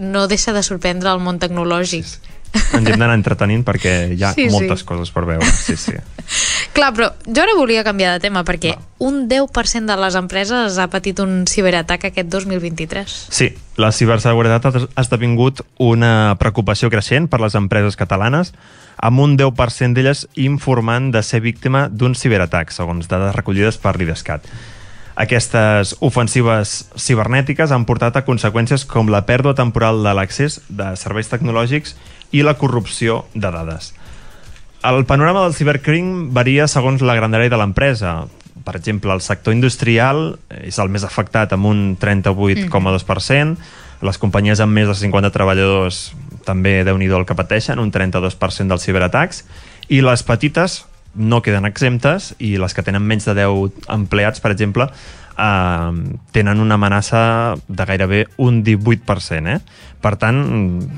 no 0.00 0.26
deixa 0.30 0.56
de 0.56 0.64
sorprendre 0.66 1.12
el 1.12 1.22
món 1.22 1.38
tecnològic. 1.42 2.06
Sí, 2.08 2.18
sí 2.18 2.29
ens 2.54 2.88
hem 2.88 2.98
d'anar 2.98 3.14
entretenint 3.14 3.62
perquè 3.66 3.94
hi 4.14 4.22
ha 4.24 4.32
sí, 4.34 4.48
moltes 4.52 4.82
sí. 4.82 4.86
coses 4.88 5.12
per 5.14 5.24
veure. 5.28 5.46
Sí, 5.54 5.76
sí. 5.78 5.94
Clar, 6.76 6.90
però 6.96 7.10
jo 7.26 7.42
ara 7.42 7.54
volia 7.58 7.84
canviar 7.86 8.14
de 8.16 8.22
tema 8.22 8.42
perquè 8.46 8.74
Va. 8.76 8.82
un 9.06 9.24
10% 9.30 9.90
de 9.90 9.96
les 10.00 10.18
empreses 10.18 10.78
ha 10.78 10.88
patit 10.92 11.22
un 11.22 11.44
ciberatac 11.50 12.08
aquest 12.10 12.30
2023. 12.32 13.16
Sí, 13.30 13.50
la 13.80 13.92
ciberseguretat 13.94 14.70
ha 14.70 15.02
esdevingut 15.02 15.64
una 15.78 16.36
preocupació 16.40 16.90
creixent 16.92 17.30
per 17.30 17.42
les 17.42 17.56
empreses 17.58 17.98
catalanes 17.98 18.54
amb 19.00 19.22
un 19.24 19.38
10% 19.38 19.96
d'elles 19.96 20.26
informant 20.36 21.08
de 21.14 21.22
ser 21.24 21.40
víctima 21.40 21.88
d'un 21.88 22.14
ciberatac, 22.14 22.74
segons 22.74 23.08
dades 23.08 23.34
recollides 23.34 23.80
per 23.80 23.96
l'IDESCAT. 23.96 24.44
Aquestes 25.20 25.96
ofensives 26.00 26.86
cibernètiques 26.96 27.72
han 27.74 27.84
portat 27.88 28.16
a 28.16 28.24
conseqüències 28.24 28.86
com 28.88 29.10
la 29.12 29.24
pèrdua 29.28 29.56
temporal 29.58 30.04
de 30.04 30.14
l'accés 30.16 30.60
de 30.68 30.94
serveis 30.96 31.28
tecnològics 31.28 31.96
i 32.32 32.44
la 32.46 32.54
corrupció 32.54 33.24
de 33.34 33.50
dades. 33.50 33.94
El 34.86 35.04
panorama 35.04 35.42
del 35.44 35.54
cibercrim 35.54 36.30
varia 36.32 36.68
segons 36.70 37.02
la 37.04 37.16
grandària 37.18 37.52
de 37.52 37.58
l'empresa. 37.60 38.14
Per 38.64 38.76
exemple, 38.76 39.12
el 39.12 39.20
sector 39.20 39.52
industrial 39.52 40.38
és 40.62 40.78
el 40.80 40.88
més 40.88 41.04
afectat 41.04 41.52
amb 41.52 41.68
un 41.68 41.82
38,2%, 42.00 43.56
les 44.00 44.18
companyies 44.18 44.60
amb 44.64 44.72
més 44.72 44.88
de 44.88 44.96
50 44.96 45.32
treballadors 45.34 46.14
també 46.46 46.80
déu 46.88 46.96
nhi 46.96 47.10
el 47.12 47.26
que 47.28 47.36
pateixen, 47.36 47.78
un 47.78 47.92
32% 47.92 48.72
dels 48.72 48.86
ciberatacs, 48.86 49.44
i 49.92 50.00
les 50.00 50.24
petites 50.24 50.84
no 51.14 51.42
queden 51.42 51.66
exemptes 51.66 52.34
i 52.38 52.54
les 52.56 52.72
que 52.72 52.84
tenen 52.86 53.02
menys 53.04 53.26
de 53.28 53.34
10 53.36 53.90
empleats, 53.92 54.40
per 54.40 54.52
exemple, 54.54 54.86
eh, 55.36 56.16
tenen 56.32 56.60
una 56.60 56.74
amenaça 56.74 57.54
de 57.68 57.84
gairebé 57.84 58.26
un 58.36 58.62
18%. 58.64 59.54
Eh? 59.54 59.60
Per 60.00 60.14
tant, 60.16 60.38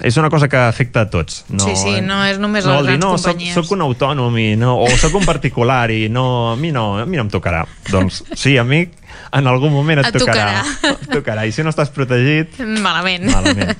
és 0.07 0.16
una 0.20 0.30
cosa 0.30 0.47
que 0.47 0.61
afecta 0.62 1.03
a 1.03 1.11
tots. 1.11 1.41
No, 1.51 1.64
sí, 1.64 1.74
sí, 1.74 1.95
no 2.07 2.20
és 2.22 2.39
només 2.39 2.66
no, 2.66 2.76
a 2.76 2.83
les 2.83 2.93
grans 2.93 3.03
no, 3.03 3.14
companyies. 3.16 3.57
Soc, 3.57 3.66
soc 3.66 3.74
un 3.74 3.83
autònom 3.89 4.37
i 4.39 4.53
no, 4.61 4.76
o 4.78 4.87
soc 5.01 5.16
un 5.18 5.26
particular 5.26 5.89
i 5.91 6.05
no, 6.12 6.53
a 6.53 6.57
mi 6.61 6.70
no, 6.74 7.01
a 7.03 7.07
mi 7.07 7.18
no 7.18 7.26
em 7.26 7.33
tocarà. 7.33 7.64
Doncs 7.91 8.22
sí, 8.39 8.55
a 8.59 8.64
mi 8.64 8.85
en 8.85 9.51
algun 9.51 9.74
moment 9.74 10.05
et, 10.05 10.07
et 10.07 10.20
tocarà. 10.22 10.62
tocarà. 10.62 10.95
Et 10.95 11.11
tocarà. 11.16 11.49
I 11.51 11.57
si 11.57 11.66
no 11.66 11.74
estàs 11.74 11.91
protegit... 11.91 12.62
Malament. 12.62 13.26
Malament. 13.33 13.74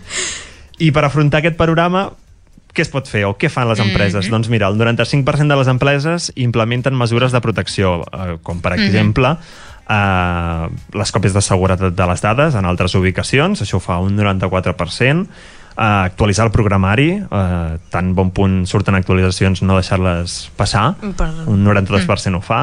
I 0.83 0.91
per 0.91 1.07
afrontar 1.07 1.39
aquest 1.39 1.55
panorama, 1.61 2.09
què 2.75 2.83
es 2.83 2.91
pot 2.91 3.07
fer 3.07 3.23
o 3.29 3.37
què 3.39 3.47
fan 3.53 3.69
les 3.71 3.79
empreses? 3.79 4.25
Mm 4.25 4.27
-hmm. 4.27 4.35
Doncs 4.43 4.49
mira, 4.49 4.69
el 4.69 4.79
95% 4.81 5.47
de 5.47 5.57
les 5.57 5.69
empreses 5.69 6.33
implementen 6.35 6.99
mesures 6.99 7.31
de 7.31 7.41
protecció, 7.41 8.03
eh, 8.11 8.39
com 8.43 8.61
per 8.61 8.73
mhm. 8.73 8.83
exemple 8.83 9.29
mm 9.29 9.37
-hmm 9.37 9.71
eh, 9.93 10.69
les 10.99 11.13
còpies 11.13 11.35
de 11.37 11.43
seguretat 11.45 11.97
de 11.97 12.07
les 12.09 12.25
dades 12.25 12.57
en 12.59 12.69
altres 12.69 12.97
ubicacions, 12.99 13.65
això 13.65 13.83
fa 13.83 14.01
un 14.03 14.17
94%, 14.19 15.61
Uh, 15.73 16.05
actualitzar 16.05 16.45
el 16.45 16.51
programari, 16.53 17.15
uh, 17.33 17.79
tan 17.89 18.11
bon 18.13 18.29
punt 18.37 18.67
surten 18.69 18.93
actualitzacions, 18.93 19.63
no 19.65 19.79
deixar-les 19.79 20.35
passar, 20.53 20.91
Per... 21.01 21.29
un 21.49 21.63
92% 21.65 22.37
ho 22.37 22.43
fa, 22.45 22.59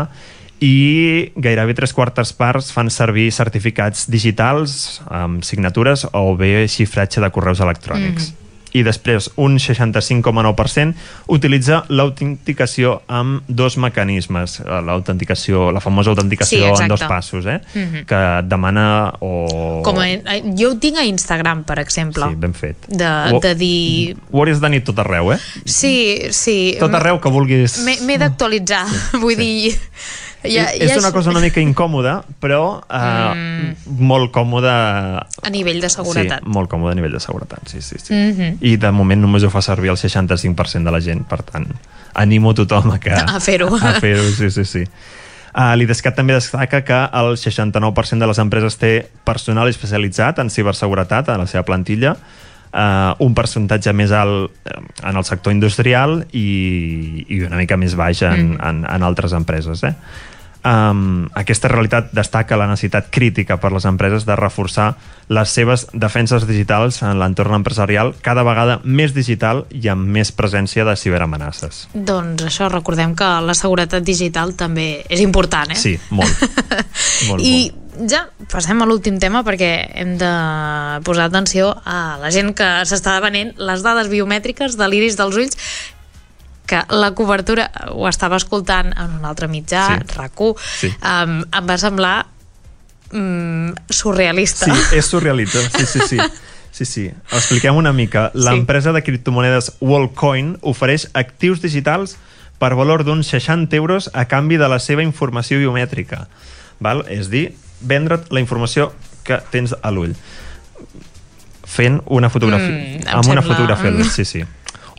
i 0.61 1.31
gairebé 1.33 1.73
tres 1.73 1.95
quartes 1.97 2.35
parts 2.37 2.69
fan 2.75 2.91
servir 2.93 3.31
certificats 3.33 4.05
digitals 4.13 4.99
amb 5.07 5.41
signatures 5.47 6.05
o 6.13 6.35
bé 6.37 6.67
xifratge 6.69 7.23
de 7.23 7.31
correus 7.33 7.65
electrònics. 7.65 8.29
Mm 8.29 8.48
i 8.77 8.83
després 8.85 9.31
un 9.41 9.55
65,9% 9.57 10.93
utilitza 11.33 11.83
l'autenticació 11.89 12.99
amb 13.07 13.41
dos 13.47 13.77
mecanismes 13.81 14.59
eh, 14.61 14.81
l'autenticació, 14.85 15.69
la 15.73 15.81
famosa 15.81 16.11
autenticació 16.13 16.59
Sí, 16.59 16.63
exacte. 16.63 16.83
en 16.83 16.89
dos 16.93 17.03
passos 17.09 17.45
eh? 17.45 17.59
Mhm. 17.73 18.05
que 18.09 18.19
et 18.39 18.45
demana 18.49 19.13
o... 19.21 19.81
Com 19.85 19.99
a, 20.01 20.07
jo 20.57 20.71
ho 20.73 20.77
tinc 20.81 20.97
a 21.01 21.05
Instagram, 21.05 21.63
per 21.67 21.79
exemple. 21.79 22.27
Sí, 22.29 22.35
ben 22.37 22.53
fet. 22.53 22.87
De, 22.87 23.09
Ho- 23.33 23.39
de 23.43 23.55
dir... 23.55 24.15
Ho 24.31 24.39
hauries 24.43 24.59
de 24.61 24.67
tenir 24.67 24.83
tot 24.83 24.99
arreu, 24.99 25.33
eh? 25.33 25.39
Sí, 25.65 26.29
sí. 26.31 26.75
Tot 26.79 26.93
arreu 26.93 27.19
que 27.21 27.29
vulguis... 27.33 27.79
M'he 27.85 28.17
d'actualitzar. 28.21 28.85
Vull 29.21 29.35
dir... 29.39 29.75
Ja, 30.43 30.69
és 30.71 30.93
ja 30.93 30.99
una 31.01 31.11
cosa 31.11 31.31
una 31.33 31.41
mica 31.43 31.59
incòmoda, 31.59 32.21
però 32.39 32.81
eh, 32.89 33.35
Mm. 33.35 33.75
molt 34.07 34.31
còmoda... 34.31 35.27
A 35.43 35.49
nivell 35.51 35.81
de 35.81 35.89
seguretat. 35.89 36.39
Sí, 36.43 36.49
molt 36.49 36.69
còmode 36.71 36.93
a 36.93 36.95
nivell 36.95 37.11
de 37.11 37.19
seguretat, 37.19 37.67
sí, 37.67 37.81
sí, 37.81 37.97
sí. 37.99 38.13
Mhm. 38.13 38.57
I 38.61 38.77
de 38.77 38.91
moment 38.91 39.21
només 39.21 39.43
ho 39.43 39.49
fa 39.51 39.61
servir 39.61 39.89
el 39.91 39.97
65% 39.97 40.85
de 40.87 40.91
la 40.95 41.01
gent, 41.01 41.25
per 41.27 41.41
tant, 41.43 41.67
animo 42.13 42.53
tothom 42.53 42.91
a 42.91 42.99
que... 42.99 43.11
A 43.11 43.39
fer-ho. 43.39 43.67
A 43.81 43.99
fer-ho, 43.99 44.23
sí, 44.31 44.49
sí, 44.49 44.63
sí. 44.65 44.85
Uh, 45.49 45.73
L'IDESCAT 45.75 46.15
també 46.15 46.33
destaca 46.37 46.83
que 46.85 46.93
el 47.19 47.35
69% 47.35 48.19
de 48.21 48.27
les 48.27 48.37
empreses 48.39 48.77
té 48.77 49.09
personal 49.25 49.67
especialitzat 49.67 50.39
en 50.39 50.49
ciberseguretat 50.53 51.27
a 51.33 51.37
la 51.41 51.47
seva 51.47 51.63
plantilla, 51.65 52.13
uh, 52.71 53.15
un 53.19 53.33
percentatge 53.35 53.91
més 53.97 54.11
alt 54.13 54.51
eh, 54.69 54.77
en 55.09 55.17
el 55.17 55.25
sector 55.25 55.51
industrial 55.51 56.21
i, 56.31 57.25
i 57.27 57.41
una 57.41 57.57
mica 57.57 57.77
més 57.81 57.95
baix 57.97 58.21
en, 58.21 58.51
Mm. 58.53 58.61
en, 58.69 58.85
en 58.85 59.03
altres 59.03 59.33
empreses. 59.33 59.83
Eh? 59.83 59.93
Um, 60.59 61.29
aquesta 61.39 61.69
realitat 61.71 62.09
destaca 62.11 62.57
la 62.59 62.65
necessitat 62.67 63.07
crítica 63.15 63.55
per 63.63 63.71
les 63.71 63.85
empreses 63.87 64.25
de 64.27 64.35
reforçar 64.35 64.89
les 65.31 65.51
seves 65.55 65.85
defenses 65.93 66.43
digitals 66.49 66.97
en 67.05 67.15
l'entorn 67.21 67.55
empresarial 67.55 68.11
cada 68.25 68.43
vegada 68.43 68.81
més 68.83 69.13
digital 69.15 69.63
i 69.71 69.87
amb 69.87 70.09
més 70.11 70.33
presència 70.35 70.83
de 70.83 70.97
ciberamenaces. 70.99 71.85
Doncs 71.93 72.43
això, 72.49 72.67
recordem 72.67 73.13
que 73.15 73.29
la 73.45 73.55
seguretat 73.55 74.03
digital 74.03 74.51
també 74.59 75.05
és 75.07 75.23
important, 75.23 75.71
eh? 75.71 75.79
Sí, 75.79 75.93
molt. 76.11 76.43
molt, 77.29 77.45
I 77.45 77.69
molt. 77.71 78.11
ja 78.11 78.25
passem 78.51 78.83
a 78.83 78.89
l'últim 78.89 79.15
tema 79.21 79.45
perquè 79.47 79.71
hem 80.01 80.17
de 80.19 80.33
posar 81.07 81.29
atenció 81.29 81.71
a 81.85 82.17
la 82.19 82.33
gent 82.35 82.51
que 82.57 82.67
s'està 82.89 83.15
venent 83.23 83.55
les 83.55 83.85
dades 83.85 84.11
biomètriques 84.11 84.75
de 84.75 84.91
l'iris 84.91 85.15
dels 85.15 85.39
ulls 85.39 85.55
que 86.69 86.83
la 86.93 87.11
cobertura, 87.17 87.71
ho 87.91 88.05
estava 88.07 88.37
escoltant 88.37 88.91
en 88.93 89.15
un 89.17 89.25
altre 89.25 89.47
mitjà, 89.49 89.87
Sí. 89.97 90.05
sí. 90.05 90.17
RAC1, 90.19 90.53
Sí. 90.79 90.91
um, 91.01 91.39
em 91.49 91.67
va 91.69 91.77
semblar 91.81 92.15
um, 93.11 93.73
surrealista. 93.89 94.69
Sí, 94.69 94.97
és 94.99 95.05
surrealista, 95.09 95.59
sí, 95.73 95.85
sí, 95.85 95.99
sí. 96.07 96.19
Sí, 96.71 96.85
sí. 96.85 97.07
Expliquem 97.33 97.75
una 97.75 97.91
mica. 97.91 98.29
L'empresa 98.37 98.91
de 98.93 99.01
criptomonedes 99.03 99.71
Wallcoin 99.81 100.59
ofereix 100.61 101.07
actius 101.17 101.63
digitals 101.65 102.13
per 102.61 102.75
valor 102.77 103.01
d'uns 103.03 103.25
60 103.33 103.73
euros 103.75 104.11
a 104.13 104.27
canvi 104.29 104.57
de 104.61 104.69
la 104.69 104.77
seva 104.79 105.01
informació 105.01 105.57
biomètrica. 105.57 106.27
Val? 106.79 107.01
És 107.09 107.31
dir, 107.33 107.55
vendre't 107.81 108.29
la 108.29 108.39
informació 108.39 108.93
que 109.25 109.41
tens 109.51 109.73
a 109.81 109.89
l'ull. 109.91 110.13
Fent 111.69 111.99
una 112.05 112.29
fotografia. 112.29 112.69
Mm, 112.69 113.07
amb 113.07 113.25
una 113.25 113.41
sembla- 113.41 113.47
fotografia 113.49 113.89
a 113.89 113.91
l'ull, 113.91 114.09
sí, 114.09 114.23
sí. 114.25 114.45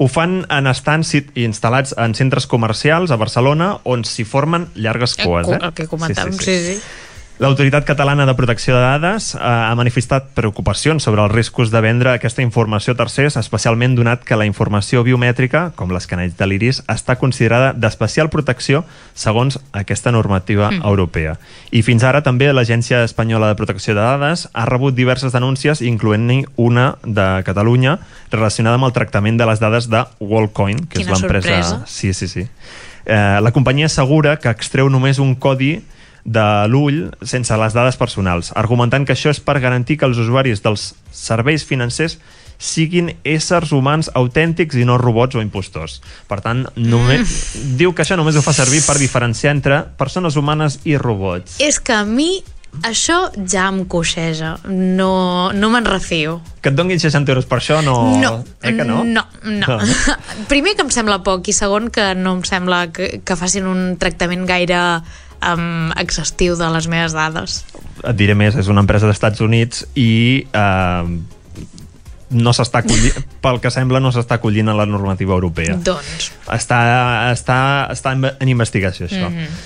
Ho 0.01 0.07
fan 0.09 0.47
en 0.49 0.69
estants 0.71 1.11
instal·lats 1.37 1.93
en 2.01 2.15
centres 2.17 2.47
comercials 2.49 3.13
a 3.13 3.19
Barcelona 3.21 3.75
on 3.85 4.07
s'hi 4.09 4.25
formen 4.25 4.71
llargues 4.75 5.19
Eh, 5.19 5.27
cues. 5.27 5.51
Eh? 5.53 5.59
El 5.61 5.75
que 5.77 5.87
comentàvem, 5.91 6.33
sí, 6.41 6.57
sí. 6.57 6.75
sí. 6.81 7.10
L'Autoritat 7.41 7.87
Catalana 7.89 8.27
de 8.29 8.35
Protecció 8.37 8.75
de 8.75 8.83
Dades 8.85 9.31
eh, 9.33 9.39
ha 9.41 9.73
manifestat 9.73 10.27
preocupacions 10.37 11.01
sobre 11.01 11.23
els 11.25 11.33
riscos 11.33 11.71
de 11.73 11.81
vendre 11.81 12.11
aquesta 12.13 12.43
informació 12.45 12.93
a 12.93 12.99
tercers, 12.99 13.39
especialment 13.41 13.95
donat 13.97 14.27
que 14.29 14.37
la 14.37 14.45
informació 14.45 15.01
biomètrica, 15.07 15.71
com 15.73 15.89
les 15.89 16.05
canells 16.05 16.35
de 16.37 16.45
l'iris, 16.51 16.83
està 16.85 17.15
considerada 17.17 17.71
d'especial 17.73 18.29
protecció 18.29 18.83
segons 19.17 19.57
aquesta 19.73 20.13
normativa 20.13 20.69
Mm. 20.71 20.85
europea. 20.85 21.39
I 21.73 21.81
fins 21.81 22.05
ara 22.05 22.21
també 22.21 22.53
l'Agència 22.53 23.01
Espanyola 23.05 23.49
de 23.49 23.57
Protecció 23.57 23.95
de 23.95 24.03
Dades 24.03 24.51
ha 24.53 24.67
rebut 24.69 24.95
diverses 24.95 25.33
denúncies, 25.33 25.81
incloent-hi 25.81 26.45
una 26.57 26.99
de 27.05 27.43
Catalunya, 27.47 28.01
relacionada 28.31 28.77
amb 28.77 28.85
el 28.85 28.93
tractament 28.93 29.39
de 29.41 29.47
les 29.47 29.61
dades 29.61 29.89
de 29.89 30.05
Wallcoin, 30.21 30.85
que 30.85 31.01
Quina 31.01 31.15
és 31.15 31.23
l'empresa... 31.23 31.87
Sí, 31.87 32.13
sí, 32.13 32.29
sí. 32.29 32.45
Eh, 33.07 33.41
la 33.41 33.51
companyia 33.51 33.87
assegura 33.87 34.37
que 34.37 34.51
extreu 34.53 34.91
només 34.91 35.19
un 35.19 35.35
codi 35.35 35.81
de 36.25 36.45
l'ull 36.69 37.11
sense 37.23 37.57
les 37.57 37.73
dades 37.75 37.97
personals, 37.97 38.53
argumentant 38.55 39.07
que 39.07 39.15
això 39.15 39.31
és 39.31 39.41
per 39.41 39.59
garantir 39.61 39.97
que 39.99 40.05
els 40.07 40.19
usuaris 40.19 40.63
dels 40.63 40.95
serveis 41.11 41.65
financers 41.65 42.19
siguin 42.61 43.15
éssers 43.25 43.73
humans 43.73 44.11
autèntics 44.15 44.77
i 44.77 44.85
no 44.85 44.99
robots 45.01 45.35
o 45.35 45.41
impostors. 45.41 46.03
Per 46.29 46.43
tant, 46.45 46.67
només, 46.77 47.55
Mm. 47.57 47.77
diu 47.79 47.95
que 47.95 48.03
això 48.03 48.17
només 48.21 48.37
ho 48.37 48.43
fa 48.43 48.53
servir 48.53 48.83
per 48.85 48.99
diferenciar 48.99 49.55
entre 49.57 49.83
persones 49.97 50.37
humanes 50.37 50.81
i 50.85 50.99
robots. 50.99 51.57
És 51.59 51.81
que 51.81 51.95
a 51.95 52.05
mi 52.05 52.43
això 52.83 53.31
ja 53.51 53.67
em 53.69 53.85
coixeja. 53.87 54.59
No, 54.69 55.53
no 55.53 55.71
me'n 55.71 55.85
refio. 55.87 56.43
Que 56.61 56.69
et 56.69 56.75
donguin 56.77 57.01
60 57.01 57.33
euros 57.33 57.47
per 57.47 57.59
això, 57.59 57.81
no... 57.83 58.21
No, 58.21 58.45
Eh 58.63 58.77
que 58.77 58.85
no? 58.85 59.05
no, 59.05 59.25
no. 59.43 59.79
Primer 60.49 60.77
que 60.77 60.83
em 60.83 60.91
sembla 60.91 61.23
poc 61.25 61.49
i 61.49 61.53
segon 61.57 61.89
que 61.91 62.15
no 62.15 62.37
em 62.37 62.45
sembla 62.45 62.93
que, 62.93 63.23
que 63.25 63.37
facin 63.37 63.67
un 63.67 63.97
tractament 63.99 64.47
gaire 64.47 65.01
um, 65.43 65.91
exhaustiu 66.01 66.57
de 66.57 66.69
les 66.75 66.87
meves 66.89 67.13
dades. 67.17 67.65
et 68.05 68.17
diré 68.17 68.35
més, 68.35 68.55
és 68.57 68.69
una 68.69 68.81
empresa 68.81 69.07
dels 69.07 69.17
Estats 69.19 69.41
Units 69.45 69.85
i 69.95 70.47
eh, 70.53 71.05
no 72.31 72.53
s'està 72.55 72.81
acollint, 72.85 73.19
pel 73.45 73.59
que 73.61 73.73
sembla 73.75 74.01
no 74.01 74.13
s'està 74.15 74.39
acollint 74.39 74.71
a 74.71 74.77
la 74.79 74.87
normativa 74.87 75.35
europea. 75.35 75.77
Doncs. 75.85 76.31
Està, 76.47 76.79
està, 77.35 77.59
està 77.93 78.13
en- 78.17 78.49
investigació 78.49 79.07
això. 79.11 79.29
Mhm. 79.31 79.61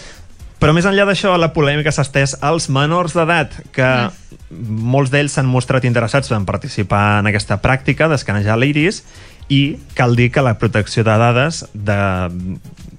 Però 0.63 0.73
més 0.73 0.87
enllà 0.89 1.05
d'això, 1.05 1.35
la 1.37 1.51
polèmica 1.53 1.93
s'ha 1.93 2.07
estès 2.07 2.39
als 2.41 2.71
menors 2.73 3.13
d'edat, 3.13 3.53
que 3.75 3.89
molts 4.55 5.11
d'ells 5.13 5.35
s'han 5.37 5.45
mostrat 5.51 5.85
interessats 5.85 6.31
en 6.33 6.47
participar 6.49 7.19
en 7.21 7.27
aquesta 7.29 7.59
pràctica 7.61 8.09
d'escanejar 8.09 8.57
l'iris 8.57 9.03
i 9.53 9.77
cal 9.99 10.17
dir 10.17 10.31
que 10.33 10.41
la 10.41 10.55
protecció 10.57 11.05
de 11.05 11.19
dades 11.21 11.67
de, 11.75 11.99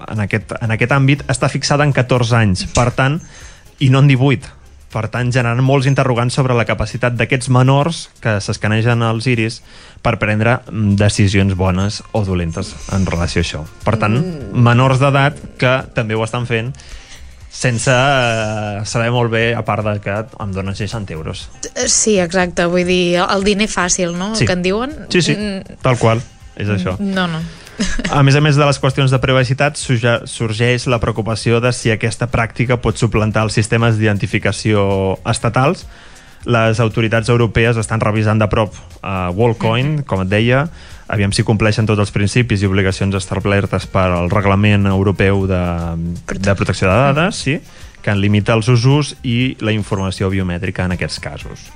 en, 0.08 0.20
aquest, 0.26 0.52
en 0.62 0.72
aquest 0.76 0.92
àmbit 0.96 1.24
està 1.32 1.50
fixada 1.50 1.84
en 1.88 1.94
14 1.96 2.36
anys, 2.38 2.66
per 2.76 2.92
tant, 2.96 3.20
i 3.80 3.90
no 3.90 4.00
en 4.04 4.08
18. 4.12 4.52
Per 4.96 5.10
tant, 5.12 5.28
generant 5.34 5.60
molts 5.60 5.90
interrogants 5.90 6.34
sobre 6.38 6.56
la 6.56 6.64
capacitat 6.64 7.18
d'aquests 7.20 7.50
menors 7.52 8.06
que 8.24 8.38
s'escanegen 8.40 9.02
els 9.04 9.26
iris 9.28 9.58
per 10.06 10.14
prendre 10.22 10.62
mm, 10.72 10.94
decisions 11.02 11.58
bones 11.60 11.98
o 12.16 12.22
dolentes 12.24 12.70
en 12.96 13.04
relació 13.10 13.42
a 13.42 13.44
això. 13.44 13.64
Per 13.84 13.98
tant, 14.00 14.16
menors 14.56 15.02
d'edat 15.04 15.42
que 15.60 15.74
també 15.98 16.16
ho 16.16 16.24
estan 16.24 16.48
fent 16.48 16.72
sense 17.56 17.92
eh, 17.92 18.86
saber 18.88 19.12
molt 19.16 19.32
bé, 19.32 19.44
a 19.56 19.62
part 19.68 19.84
de 19.88 19.98
que 20.04 20.16
em 20.44 20.52
donen 20.56 20.76
60 20.76 21.14
euros. 21.16 21.46
Sí, 21.88 22.18
exacte. 22.20 22.66
Vull 22.72 22.88
dir, 22.88 23.20
el 23.24 23.44
diner 23.48 23.68
fàcil, 23.72 24.12
no? 24.16 24.34
Sí. 24.36 24.48
Que 24.48 24.56
en 24.58 24.64
diuen. 24.64 24.96
Sí, 25.10 25.22
sí, 25.22 25.36
Mm, 25.36 25.78
tal 25.84 25.98
qual, 26.00 26.22
és 26.56 26.68
això. 26.72 26.98
No, 27.00 27.28
no. 27.28 27.40
A 28.10 28.22
més 28.24 28.36
a 28.38 28.42
més 28.44 28.56
de 28.56 28.66
les 28.66 28.80
qüestions 28.80 29.12
de 29.12 29.20
privacitat, 29.20 29.78
sorgeix 29.78 30.88
la 30.92 31.00
preocupació 31.04 31.60
de 31.64 31.72
si 31.76 31.92
aquesta 31.92 32.30
pràctica 32.32 32.80
pot 32.82 33.00
suplantar 33.00 33.46
els 33.48 33.58
sistemes 33.58 34.00
d'identificació 34.00 34.86
estatals. 35.28 35.86
Les 36.46 36.80
autoritats 36.80 37.32
europees 37.34 37.78
estan 37.82 38.04
revisant 38.04 38.40
de 38.40 38.48
prop 38.52 38.76
uh, 38.76 39.32
Wallcoin, 39.34 40.04
com 40.06 40.22
et 40.22 40.30
deia, 40.30 40.68
aviam 41.10 41.34
si 41.34 41.46
compleixen 41.46 41.90
tots 41.90 42.02
els 42.02 42.14
principis 42.14 42.62
i 42.62 42.70
obligacions 42.70 43.18
establertes 43.18 43.88
per 43.90 44.08
al 44.14 44.30
Reglament 44.34 44.86
Europeu 44.90 45.46
de, 45.50 45.64
de 46.30 46.56
Protecció 46.56 46.90
de 46.90 46.94
Dades, 46.94 47.42
sí, 47.48 47.58
que 48.06 48.14
en 48.14 48.22
limita 48.22 48.54
els 48.54 48.70
usos 48.70 49.16
i 49.26 49.56
la 49.66 49.74
informació 49.74 50.30
biomètrica 50.30 50.86
en 50.86 50.94
aquests 50.94 51.20
casos. 51.24 51.70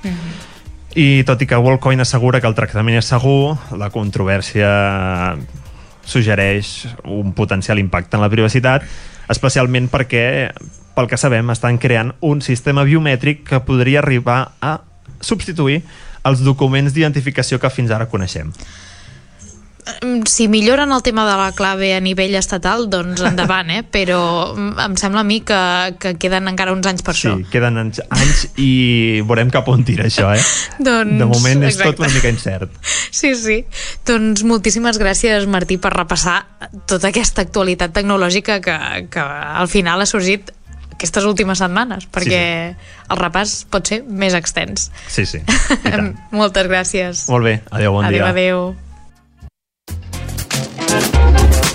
I 0.94 1.22
tot 1.26 1.42
i 1.42 1.46
que 1.46 1.58
Wallcoin 1.58 2.02
assegura 2.02 2.40
que 2.42 2.46
el 2.50 2.54
tractament 2.58 2.98
és 2.98 3.10
segur, 3.10 3.56
la 3.78 3.90
controvèrsia 3.94 4.70
suggereix 6.10 6.90
un 7.06 7.32
potencial 7.36 7.78
impacte 7.78 8.18
en 8.18 8.24
la 8.24 8.30
privacitat, 8.32 8.84
especialment 9.30 9.88
perquè, 9.92 10.24
pel 10.96 11.08
que 11.10 11.18
sabem, 11.20 11.54
estan 11.54 11.78
creant 11.78 12.14
un 12.26 12.42
sistema 12.42 12.84
biomètric 12.84 13.44
que 13.48 13.62
podria 13.66 14.02
arribar 14.02 14.40
a 14.60 14.80
substituir 15.20 15.82
els 16.26 16.42
documents 16.44 16.92
d'identificació 16.92 17.60
que 17.60 17.70
fins 17.72 17.92
ara 17.94 18.08
coneixem. 18.10 18.50
Si 20.26 20.48
milloren 20.48 20.92
el 20.92 21.02
tema 21.02 21.24
de 21.28 21.36
la 21.38 21.50
clave 21.52 21.94
a 21.94 22.00
nivell 22.00 22.34
estatal, 22.38 22.88
doncs 22.90 23.20
endavant, 23.26 23.70
eh? 23.70 23.82
però 23.84 24.20
em 24.56 24.96
sembla 25.00 25.22
a 25.22 25.26
mi 25.26 25.40
que, 25.46 25.58
que 26.02 26.14
queden 26.20 26.48
encara 26.50 26.72
uns 26.74 26.86
anys 26.90 27.02
per 27.06 27.14
Sí, 27.16 27.28
això. 27.28 27.50
queden 27.52 27.78
anys, 27.80 28.00
anys 28.10 28.44
i 28.60 28.70
veurem 29.26 29.50
cap 29.54 29.68
on 29.72 29.84
tira 29.84 30.06
això, 30.08 30.30
eh? 30.36 30.42
Doncs, 30.78 31.18
de 31.20 31.28
moment 31.28 31.64
és 31.66 31.74
exacte. 31.74 31.96
tot 31.96 32.04
una 32.06 32.12
mica 32.14 32.30
incert. 32.32 32.78
Sí, 33.10 33.34
sí. 33.34 33.60
Doncs 34.06 34.44
moltíssimes 34.46 34.98
gràcies, 35.00 35.46
Martí, 35.50 35.76
per 35.82 35.92
repassar 35.96 36.40
tota 36.86 37.10
aquesta 37.10 37.42
actualitat 37.46 37.92
tecnològica 37.96 38.60
que, 38.64 38.78
que 39.10 39.20
al 39.20 39.68
final 39.68 40.00
ha 40.02 40.06
sorgit 40.08 40.52
aquestes 41.00 41.24
últimes 41.24 41.56
setmanes, 41.62 42.04
perquè 42.12 42.40
el 42.76 43.16
repàs 43.16 43.62
pot 43.72 43.88
ser 43.88 44.02
més 44.04 44.34
extens. 44.36 44.90
Sí, 45.08 45.24
sí. 45.24 45.40
Moltes 46.36 46.68
gràcies. 46.68 47.22
Molt 47.32 47.46
bé, 47.48 47.54
adeu, 47.72 47.94
bon 47.96 48.04
adéu, 48.04 48.18
dia. 48.20 48.28
adéu. 48.34 48.89
Thank 50.90 51.64
you. 51.64 51.69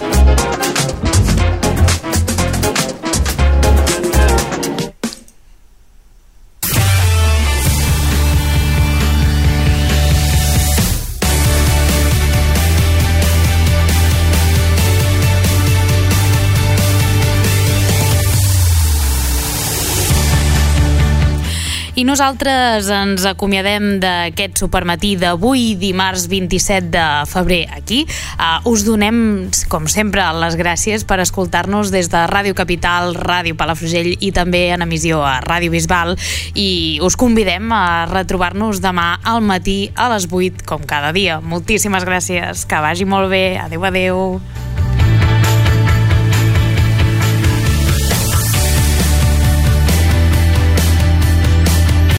I 21.95 22.03
nosaltres 22.03 22.89
ens 22.91 23.23
acomiadem 23.23 24.01
d'aquest 24.03 24.59
supermatí 24.59 25.13
d'avui, 25.15 25.77
dimarts 25.79 26.25
27 26.27 26.89
de 26.91 27.03
febrer, 27.31 27.61
aquí. 27.71 28.01
Uh, 28.35 28.67
us 28.67 28.83
donem, 28.83 29.47
com 29.71 29.87
sempre, 29.87 30.25
les 30.35 30.57
gràcies 30.59 31.05
per 31.07 31.21
escoltar-nos 31.23 31.93
des 31.95 32.11
de 32.11 32.25
Ràdio 32.27 32.51
Capital, 32.57 33.15
Ràdio 33.15 33.55
Palafrugell 33.55 34.11
i 34.19 34.33
també 34.35 34.65
en 34.75 34.83
emissió 34.83 35.21
a 35.23 35.37
Ràdio 35.45 35.71
Bisbal 35.71 36.17
i 36.51 36.99
us 36.99 37.15
convidem 37.15 37.71
a 37.71 38.09
retrobar-nos 38.11 38.83
demà 38.83 39.13
al 39.23 39.39
matí 39.39 39.93
a 39.95 40.09
les 40.11 40.27
8, 40.27 40.67
com 40.67 40.83
cada 40.83 41.15
dia. 41.15 41.39
Moltíssimes 41.39 42.03
gràcies, 42.03 42.67
que 42.67 42.83
vagi 42.83 43.07
molt 43.07 43.31
bé. 43.31 43.45
Adeu, 43.55 43.87
adeu. 43.87 44.84